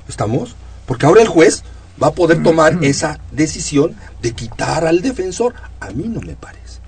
¿Estamos? 0.08 0.56
Porque 0.86 1.06
ahora 1.06 1.22
el 1.22 1.28
juez 1.28 1.64
va 2.02 2.08
a 2.08 2.14
poder 2.14 2.42
tomar 2.42 2.84
esa 2.84 3.20
decisión 3.32 3.96
de 4.22 4.34
quitar 4.34 4.86
al 4.86 5.02
defensor. 5.02 5.54
A 5.80 5.92
mí 5.92 6.06
no 6.08 6.22
me 6.22 6.36
parece. 6.36 6.80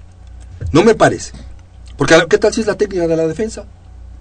No 0.72 0.84
me 0.84 0.96
parece. 0.96 1.34
Porque 1.98 2.16
¿qué 2.30 2.38
tal 2.38 2.54
si 2.54 2.62
es 2.62 2.68
la 2.68 2.76
técnica 2.76 3.08
de 3.08 3.16
la 3.16 3.28
defensa? 3.28 3.66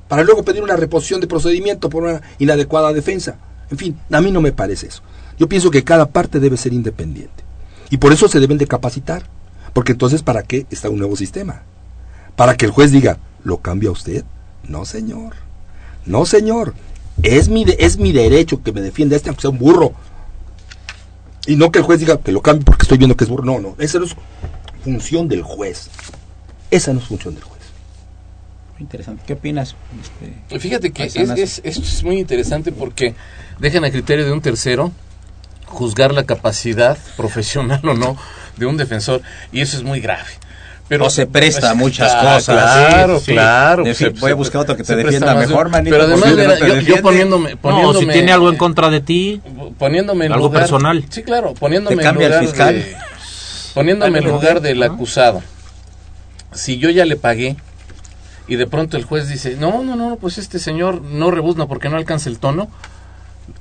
Para 0.08 0.22
luego 0.22 0.44
pedir 0.44 0.62
una 0.62 0.76
reposición 0.76 1.20
de 1.20 1.26
procedimiento 1.26 1.88
por 1.88 2.02
una 2.02 2.20
inadecuada 2.38 2.92
defensa. 2.92 3.36
En 3.70 3.78
fin, 3.78 3.98
a 4.10 4.20
mí 4.20 4.30
no 4.30 4.42
me 4.42 4.52
parece 4.52 4.88
eso. 4.88 5.02
Yo 5.38 5.48
pienso 5.48 5.70
que 5.70 5.84
cada 5.84 6.06
parte 6.06 6.38
debe 6.38 6.58
ser 6.58 6.74
independiente. 6.74 7.42
Y 7.88 7.96
por 7.96 8.12
eso 8.12 8.28
se 8.28 8.38
deben 8.38 8.58
de 8.58 8.66
capacitar. 8.66 9.22
Porque 9.72 9.92
entonces, 9.92 10.22
¿para 10.22 10.42
qué 10.42 10.66
está 10.70 10.90
un 10.90 10.98
nuevo 10.98 11.16
sistema? 11.16 11.62
Para 12.36 12.56
que 12.56 12.66
el 12.66 12.70
juez 12.70 12.90
diga, 12.90 13.18
¿lo 13.42 13.58
cambia 13.58 13.90
usted? 13.90 14.24
No, 14.64 14.84
señor. 14.84 15.34
No, 16.06 16.26
señor. 16.26 16.74
Es 17.22 17.48
mi, 17.48 17.64
es 17.78 17.98
mi 17.98 18.12
derecho 18.12 18.62
que 18.62 18.72
me 18.72 18.80
defienda 18.80 19.16
este, 19.16 19.28
aunque 19.28 19.42
sea 19.42 19.50
un 19.50 19.58
burro. 19.58 19.92
Y 21.46 21.56
no 21.56 21.72
que 21.72 21.80
el 21.80 21.84
juez 21.84 22.00
diga 22.00 22.18
que 22.18 22.32
lo 22.32 22.40
cambie 22.40 22.64
porque 22.64 22.82
estoy 22.82 22.98
viendo 22.98 23.16
que 23.16 23.24
es 23.24 23.30
burro. 23.30 23.44
No, 23.44 23.60
no. 23.60 23.74
Esa 23.78 23.98
no 23.98 24.04
es 24.04 24.16
función 24.84 25.28
del 25.28 25.42
juez. 25.42 25.88
Esa 26.70 26.92
no 26.92 27.00
es 27.00 27.06
función 27.06 27.34
del 27.34 27.44
juez. 27.44 27.60
Muy 28.74 28.82
interesante. 28.82 29.22
¿Qué 29.26 29.34
opinas? 29.34 29.74
Este, 30.50 30.58
Fíjate 30.58 30.92
que 30.92 31.04
es, 31.04 31.16
es, 31.16 31.60
esto 31.64 31.82
es 31.82 32.04
muy 32.04 32.18
interesante 32.18 32.72
porque 32.72 33.14
dejan 33.58 33.84
a 33.84 33.90
criterio 33.90 34.24
de 34.24 34.32
un 34.32 34.40
tercero 34.40 34.92
juzgar 35.66 36.12
la 36.12 36.24
capacidad 36.24 36.98
profesional 37.16 37.80
o 37.86 37.94
no 37.94 38.16
de 38.56 38.66
un 38.66 38.76
defensor 38.76 39.22
y 39.52 39.60
eso 39.60 39.76
es 39.76 39.82
muy 39.82 40.00
grave. 40.00 40.30
Pero, 40.92 41.08
se 41.08 41.26
presta 41.26 41.70
a 41.70 41.74
muchas 41.74 42.14
cosas. 42.14 42.44
Claro, 42.44 43.18
claro. 43.24 43.84
voy 44.20 44.30
a 44.30 44.34
buscar 44.34 44.60
otro 44.60 44.76
que 44.76 44.84
te 44.84 44.94
defienda 44.94 45.34
mejor, 45.34 45.70
manito. 45.70 45.96
Pero 45.96 46.04
además, 46.04 46.84
yo, 46.84 47.00
poniéndome, 47.00 47.56
poniéndome, 47.56 47.98
si 47.98 48.06
tiene 48.08 48.30
algo 48.30 48.50
en 48.50 48.58
contra 48.58 48.90
de 48.90 49.00
ti, 49.00 49.40
poniéndome 49.78 50.26
en 50.26 50.32
algo 50.32 50.48
lugar, 50.48 50.60
personal. 50.60 51.02
Sí, 51.08 51.22
claro, 51.22 51.54
poniéndome 51.54 51.96
¿Te 51.96 52.02
cambia 52.02 52.26
en 52.26 52.32
lugar 52.32 52.42
el 52.42 52.48
fiscal? 52.48 52.74
De, 52.74 52.96
poniéndome 53.72 54.18
en 54.18 54.24
lugar 54.26 54.60
del 54.60 54.82
acusado. 54.82 55.42
Si 56.52 56.76
yo 56.76 56.90
ya 56.90 57.06
le 57.06 57.16
pagué 57.16 57.56
y 58.46 58.56
de 58.56 58.66
pronto 58.66 58.98
el 58.98 59.04
juez 59.04 59.28
dice, 59.28 59.56
no, 59.58 59.82
no, 59.82 59.96
no, 59.96 60.16
pues 60.16 60.36
este 60.36 60.58
señor 60.58 61.00
no 61.00 61.30
rebuzna 61.30 61.68
porque 61.68 61.88
no 61.88 61.96
alcanza 61.96 62.28
el 62.28 62.38
tono, 62.38 62.68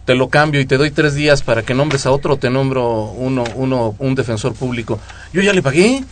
te 0.03 0.15
lo 0.15 0.27
cambio 0.27 0.59
y 0.59 0.65
te 0.65 0.75
doy 0.75 0.91
tres 0.91 1.15
días 1.15 1.43
para 1.43 1.63
que 1.63 1.73
nombres 1.73 2.05
a 2.05 2.11
otro, 2.11 2.36
te 2.36 2.49
nombro 2.49 3.05
uno, 3.05 3.45
uno, 3.55 3.95
un 3.99 4.15
defensor 4.15 4.53
público. 4.53 4.99
Yo 5.32 5.41
ya 5.41 5.53
le 5.53 5.61
pagué. 5.61 6.03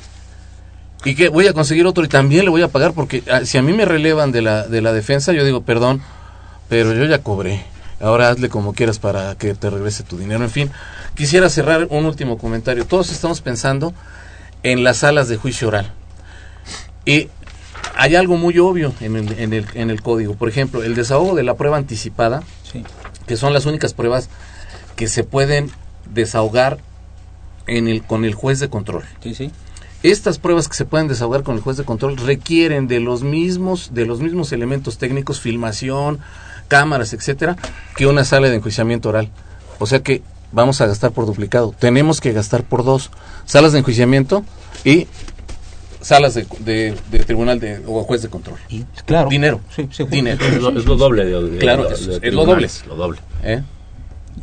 ¿Y 1.06 1.16
que 1.16 1.30
Voy 1.30 1.48
a 1.48 1.54
conseguir 1.54 1.86
otro 1.88 2.04
y 2.04 2.08
también 2.08 2.44
le 2.44 2.50
voy 2.50 2.62
a 2.62 2.68
pagar 2.68 2.94
porque 2.94 3.24
ah, 3.32 3.42
si 3.46 3.58
a 3.58 3.62
mí 3.62 3.74
me 3.74 3.86
relevan 3.86 4.32
de 4.32 4.42
la, 4.42 4.68
de 4.68 4.82
la 4.82 4.92
defensa, 4.92 5.32
yo 5.32 5.46
digo, 5.46 5.62
perdón, 5.62 6.02
pero 6.68 6.94
yo 6.94 7.06
ya 7.06 7.20
cobré. 7.24 7.64
Ahora 8.02 8.30
hazle 8.30 8.50
como 8.50 8.74
quieras 8.74 9.00
para 9.00 9.36
que 9.36 9.54
te 9.56 9.70
regrese 9.70 10.04
tu 10.04 10.18
dinero. 10.18 10.44
En 10.44 10.50
fin, 10.50 10.72
quisiera 11.16 11.50
cerrar 11.50 11.88
un 11.90 12.06
último 12.06 12.38
comentario. 12.38 12.86
Todos 12.86 13.12
estamos 13.12 13.42
pensando 13.42 13.94
en 14.64 14.84
las 14.84 14.98
salas 14.98 15.28
de 15.28 15.38
juicio 15.38 15.68
oral. 15.70 15.92
Y 17.06 17.30
hay 17.96 18.16
algo 18.16 18.38
muy 18.38 18.58
obvio 18.60 18.94
en 19.02 19.16
el, 19.18 19.40
en 19.40 19.54
el, 19.54 19.66
en 19.74 19.90
el 19.90 20.02
código. 20.02 20.36
Por 20.36 20.48
ejemplo, 20.48 20.84
el 20.84 20.96
desahogo 20.96 21.36
de 21.36 21.44
la 21.44 21.56
prueba 21.56 21.78
anticipada, 21.78 22.44
Sí. 22.72 22.84
que 23.26 23.36
son 23.36 23.52
las 23.54 23.66
únicas 23.66 23.94
pruebas 23.94 24.30
que 24.96 25.08
se 25.08 25.24
pueden 25.24 25.72
desahogar 26.06 26.78
en 27.68 27.88
el, 27.88 28.04
con 28.04 28.26
el 28.26 28.34
juez 28.34 28.60
de 28.60 28.70
control. 28.70 29.04
Sí, 29.24 29.34
sí. 29.34 29.52
Estas 30.02 30.40
pruebas 30.40 30.70
que 30.70 30.76
se 30.76 30.86
pueden 30.86 31.08
desahogar 31.10 31.44
con 31.44 31.56
el 31.56 31.62
juez 31.62 31.76
de 31.78 31.84
control 31.84 32.16
requieren 32.18 32.88
de 32.88 33.00
los 33.02 33.22
mismos, 33.24 33.94
de 33.94 34.06
los 34.06 34.22
mismos 34.22 34.52
elementos 34.54 34.98
técnicos, 34.98 35.42
filmación, 35.42 36.20
cámaras, 36.70 37.12
etcétera, 37.14 37.58
que 37.98 38.08
una 38.08 38.24
sala 38.24 38.48
de 38.50 38.56
enjuiciamiento 38.56 39.10
oral. 39.10 39.30
O 39.78 39.86
sea 39.86 40.02
que 40.02 40.22
vamos 40.54 40.80
a 40.82 40.86
gastar 40.88 41.12
por 41.12 41.26
duplicado. 41.26 41.76
Tenemos 41.78 42.22
que 42.22 42.32
gastar 42.32 42.64
por 42.64 42.86
dos 42.86 43.12
salas 43.46 43.74
de 43.74 43.80
enjuiciamiento 43.80 44.44
y 44.86 45.08
salas 46.00 46.34
de, 46.34 46.48
de- 46.60 46.96
de 47.12 47.20
tribunal 47.26 47.60
de, 47.60 47.82
o 47.86 48.04
juez 48.04 48.22
de 48.22 48.30
control. 48.30 48.58
Y, 48.70 48.84
claro. 49.06 49.28
Dinero. 49.30 49.60
Sí, 49.76 49.90
sí, 49.92 50.06
Dinero. 50.06 50.46
Es 50.46 50.62
lo, 50.62 50.80
es 50.80 50.86
lo 50.86 50.96
doble 50.96 51.26
de, 51.26 51.42
de- 51.50 51.58
Claro, 51.58 51.90
de- 51.90 51.96
es- 51.96 52.06
de 52.08 52.20
es 52.28 52.34
lo 52.34 52.46
doble. 52.46 52.70
Lo 52.88 52.96
doble. 52.96 53.20
¿Eh? 53.44 53.62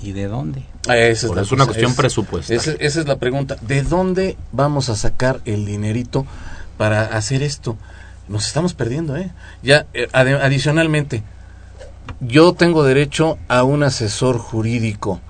¿Y 0.02 0.12
de 0.12 0.26
dónde? 0.28 0.62
Ah, 0.88 0.96
esa 0.96 1.26
es 1.40 1.52
una 1.52 1.64
cuestión 1.66 1.90
es- 1.92 1.96
presupuestaria. 1.96 2.60
Esa, 2.60 2.72
esa 2.72 3.00
es 3.00 3.06
la 3.06 3.16
pregunta. 3.18 3.56
¿De 3.60 3.82
dónde 3.82 4.36
vamos 4.52 4.88
a 4.88 4.96
sacar 4.96 5.40
el 5.44 5.64
dinerito 5.66 6.26
para 6.76 7.02
hacer 7.16 7.42
esto? 7.42 7.76
Nos 8.28 8.46
estamos 8.46 8.74
perdiendo, 8.74 9.16
¿eh? 9.16 9.30
Ya, 9.62 9.86
eh, 9.94 10.08
adicionalmente, 10.12 11.22
yo 12.20 12.52
tengo 12.52 12.84
derecho 12.84 13.38
a 13.48 13.62
un 13.64 13.82
asesor 13.82 14.38
jurídico. 14.38 15.20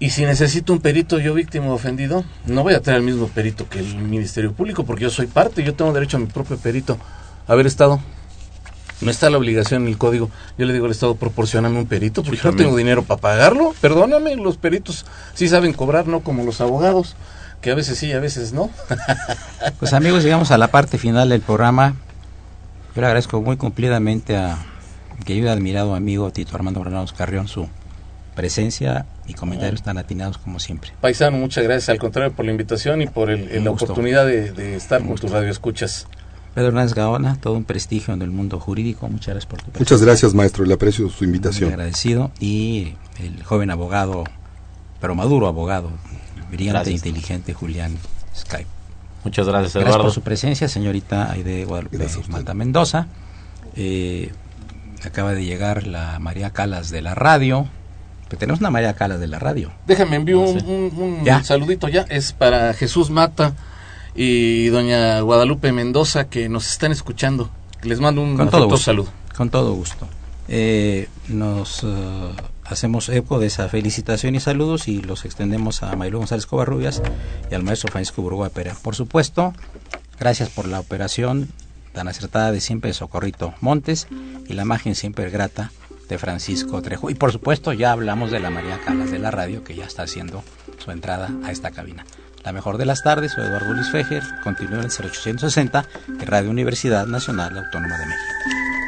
Y 0.00 0.10
si 0.10 0.24
necesito 0.24 0.72
un 0.72 0.80
perito, 0.80 1.18
yo 1.18 1.34
víctima 1.34 1.66
o 1.66 1.72
ofendido, 1.72 2.24
no 2.46 2.62
voy 2.62 2.74
a 2.74 2.80
tener 2.80 2.98
el 3.00 3.04
mismo 3.06 3.26
perito 3.28 3.68
que 3.68 3.80
el 3.80 3.96
Ministerio 3.96 4.52
Público, 4.52 4.84
porque 4.84 5.02
yo 5.02 5.10
soy 5.10 5.26
parte, 5.26 5.64
yo 5.64 5.74
tengo 5.74 5.92
derecho 5.92 6.16
a 6.16 6.20
mi 6.20 6.26
propio 6.26 6.56
perito. 6.56 6.96
A 7.48 7.54
ver, 7.56 7.66
Estado, 7.66 8.00
no 9.00 9.10
está 9.10 9.30
la 9.30 9.38
obligación 9.38 9.82
en 9.82 9.88
el 9.88 9.98
código. 9.98 10.30
Yo 10.56 10.66
le 10.66 10.72
digo 10.72 10.86
al 10.86 10.90
Estado, 10.90 11.14
proporcioname 11.14 11.78
un 11.78 11.86
perito, 11.86 12.22
porque 12.22 12.38
yo 12.38 12.50
no 12.50 12.56
tengo 12.56 12.76
dinero 12.76 13.02
para 13.02 13.20
pagarlo. 13.20 13.74
Perdóname, 13.80 14.36
los 14.36 14.56
peritos 14.56 15.06
sí 15.34 15.48
saben 15.48 15.72
cobrar, 15.72 16.06
no 16.08 16.20
como 16.20 16.44
los 16.44 16.60
abogados, 16.60 17.14
que 17.60 17.70
a 17.70 17.74
veces 17.74 17.98
sí, 17.98 18.12
a 18.12 18.20
veces 18.20 18.52
no. 18.52 18.70
Pues 19.78 19.92
amigos, 19.92 20.24
llegamos 20.24 20.50
a 20.50 20.58
la 20.58 20.68
parte 20.68 20.98
final 20.98 21.28
del 21.28 21.40
programa. 21.40 21.94
Yo 22.94 23.00
le 23.00 23.06
agradezco 23.06 23.40
muy 23.40 23.56
cumplidamente 23.56 24.36
a 24.36 24.58
mi 25.18 25.24
querido 25.24 25.50
admirado 25.50 25.94
amigo 25.94 26.30
Tito 26.32 26.56
Armando 26.56 26.80
Granados 26.80 27.12
Carrión 27.12 27.48
su 27.48 27.68
presencia 28.34 29.04
y 29.26 29.34
comentarios 29.34 29.82
tan 29.82 29.98
atinados 29.98 30.38
como 30.38 30.60
siempre. 30.60 30.92
Paisano, 31.00 31.36
muchas 31.38 31.64
gracias 31.64 31.88
al 31.88 31.98
contrario 31.98 32.32
por 32.32 32.44
la 32.44 32.52
invitación 32.52 33.02
y 33.02 33.06
por 33.06 33.30
el, 33.30 33.64
la 33.64 33.70
oportunidad 33.70 34.26
de, 34.26 34.52
de 34.52 34.76
estar 34.76 35.04
con 35.04 35.16
tus 35.16 35.30
radioescuchas. 35.30 36.06
Pedro 36.54 36.68
Hernández 36.68 36.94
Gaona, 36.94 37.36
todo 37.40 37.54
un 37.54 37.64
prestigio 37.64 38.14
en 38.14 38.22
el 38.22 38.30
mundo 38.30 38.58
jurídico. 38.58 39.08
Muchas 39.08 39.28
gracias 39.34 39.46
por 39.46 39.58
tu 39.60 39.66
presencia. 39.70 39.80
Muchas 39.96 40.02
gracias, 40.06 40.34
maestro. 40.34 40.64
Le 40.64 40.74
aprecio 40.74 41.08
su 41.08 41.24
Muy 41.24 41.26
invitación. 41.26 41.70
agradecido. 41.70 42.30
Y 42.40 42.94
el 43.20 43.42
joven 43.44 43.70
abogado, 43.70 44.24
pero 45.00 45.14
maduro 45.14 45.46
abogado, 45.46 45.90
brillante 46.50 46.90
e 46.90 46.92
Gracias. 46.92 46.94
inteligente 47.06 47.54
Julián 47.54 47.96
Skype. 48.36 48.66
Muchas 49.24 49.46
gracias, 49.46 49.72
Gracias 49.74 49.84
Eduardo. 49.88 50.04
por 50.04 50.12
su 50.12 50.22
presencia, 50.22 50.68
señorita 50.68 51.30
Aide 51.32 51.64
Guadalupe 51.64 51.96
Gracias 51.98 52.16
a 52.16 52.20
usted. 52.20 52.32
Mata 52.32 52.54
Mendoza. 52.54 53.06
Eh, 53.76 54.32
acaba 55.04 55.32
de 55.34 55.44
llegar 55.44 55.86
la 55.86 56.18
María 56.18 56.50
Calas 56.50 56.90
de 56.90 57.02
la 57.02 57.14
radio. 57.14 57.66
Pero 58.28 58.38
tenemos 58.40 58.60
una 58.60 58.70
María 58.70 58.94
Calas 58.94 59.20
de 59.20 59.26
la 59.26 59.38
radio. 59.38 59.72
Déjame 59.86 60.16
envío 60.16 60.36
No 60.42 60.50
un, 60.50 60.60
sé. 60.60 60.66
un- 60.66 60.92
un 61.18 61.24
Ya. 61.24 61.42
saludito 61.44 61.88
ya. 61.88 62.02
Es 62.08 62.32
para 62.32 62.72
Jesús 62.74 63.10
Mata 63.10 63.54
y 64.20 64.66
doña 64.68 65.20
Guadalupe 65.20 65.70
Mendoza 65.70 66.28
que 66.28 66.48
nos 66.48 66.68
están 66.68 66.90
escuchando. 66.90 67.50
Les 67.82 68.00
mando 68.00 68.20
un 68.20 68.36
Con 68.36 68.50
todo 68.50 68.64
gusto. 68.64 68.84
saludo. 68.84 69.08
Con 69.36 69.48
todo 69.48 69.72
gusto. 69.74 70.08
Eh, 70.48 71.08
nos 71.28 71.84
eh, 71.84 71.86
hacemos 72.64 73.08
eco 73.10 73.38
de 73.38 73.46
esa 73.46 73.68
felicitación 73.68 74.34
y 74.34 74.40
saludos 74.40 74.88
y 74.88 75.00
los 75.02 75.24
extendemos 75.24 75.84
a 75.84 75.94
Mailo 75.94 76.18
González 76.18 76.46
Covarrubias 76.46 77.00
y 77.48 77.54
al 77.54 77.62
maestro 77.62 77.92
Francisco 77.92 78.20
Burgoa 78.22 78.48
Pérez. 78.48 78.74
Por 78.82 78.96
supuesto, 78.96 79.54
Gracias 80.18 80.48
por 80.48 80.66
la 80.66 80.80
operación 80.80 81.48
tan 81.92 82.08
acertada 82.08 82.50
de 82.50 82.60
siempre 82.60 82.88
de 82.88 82.94
Socorrito 82.94 83.54
Montes 83.60 84.08
y 84.48 84.54
la 84.54 84.62
imagen 84.62 84.94
siempre 84.96 85.30
grata 85.30 85.70
de 86.08 86.18
Francisco 86.18 86.82
Trejo. 86.82 87.08
Y 87.08 87.14
por 87.14 87.30
supuesto 87.30 87.72
ya 87.72 87.92
hablamos 87.92 88.30
de 88.30 88.40
la 88.40 88.50
María 88.50 88.80
Calas 88.84 89.10
de 89.12 89.20
la 89.20 89.30
radio 89.30 89.62
que 89.62 89.76
ya 89.76 89.84
está 89.84 90.02
haciendo 90.02 90.42
su 90.78 90.90
entrada 90.90 91.30
a 91.44 91.52
esta 91.52 91.70
cabina. 91.70 92.04
La 92.44 92.52
mejor 92.52 92.78
de 92.78 92.86
las 92.86 93.02
tardes, 93.02 93.32
soy 93.32 93.44
Eduardo 93.44 93.74
Luis 93.74 93.90
Fejer, 93.90 94.22
continúa 94.42 94.78
en 94.78 94.84
el 94.84 94.90
0860 94.90 95.84
de 96.06 96.24
Radio 96.24 96.50
Universidad 96.50 97.06
Nacional 97.06 97.58
Autónoma 97.58 97.98
de 97.98 98.06
México. 98.06 98.87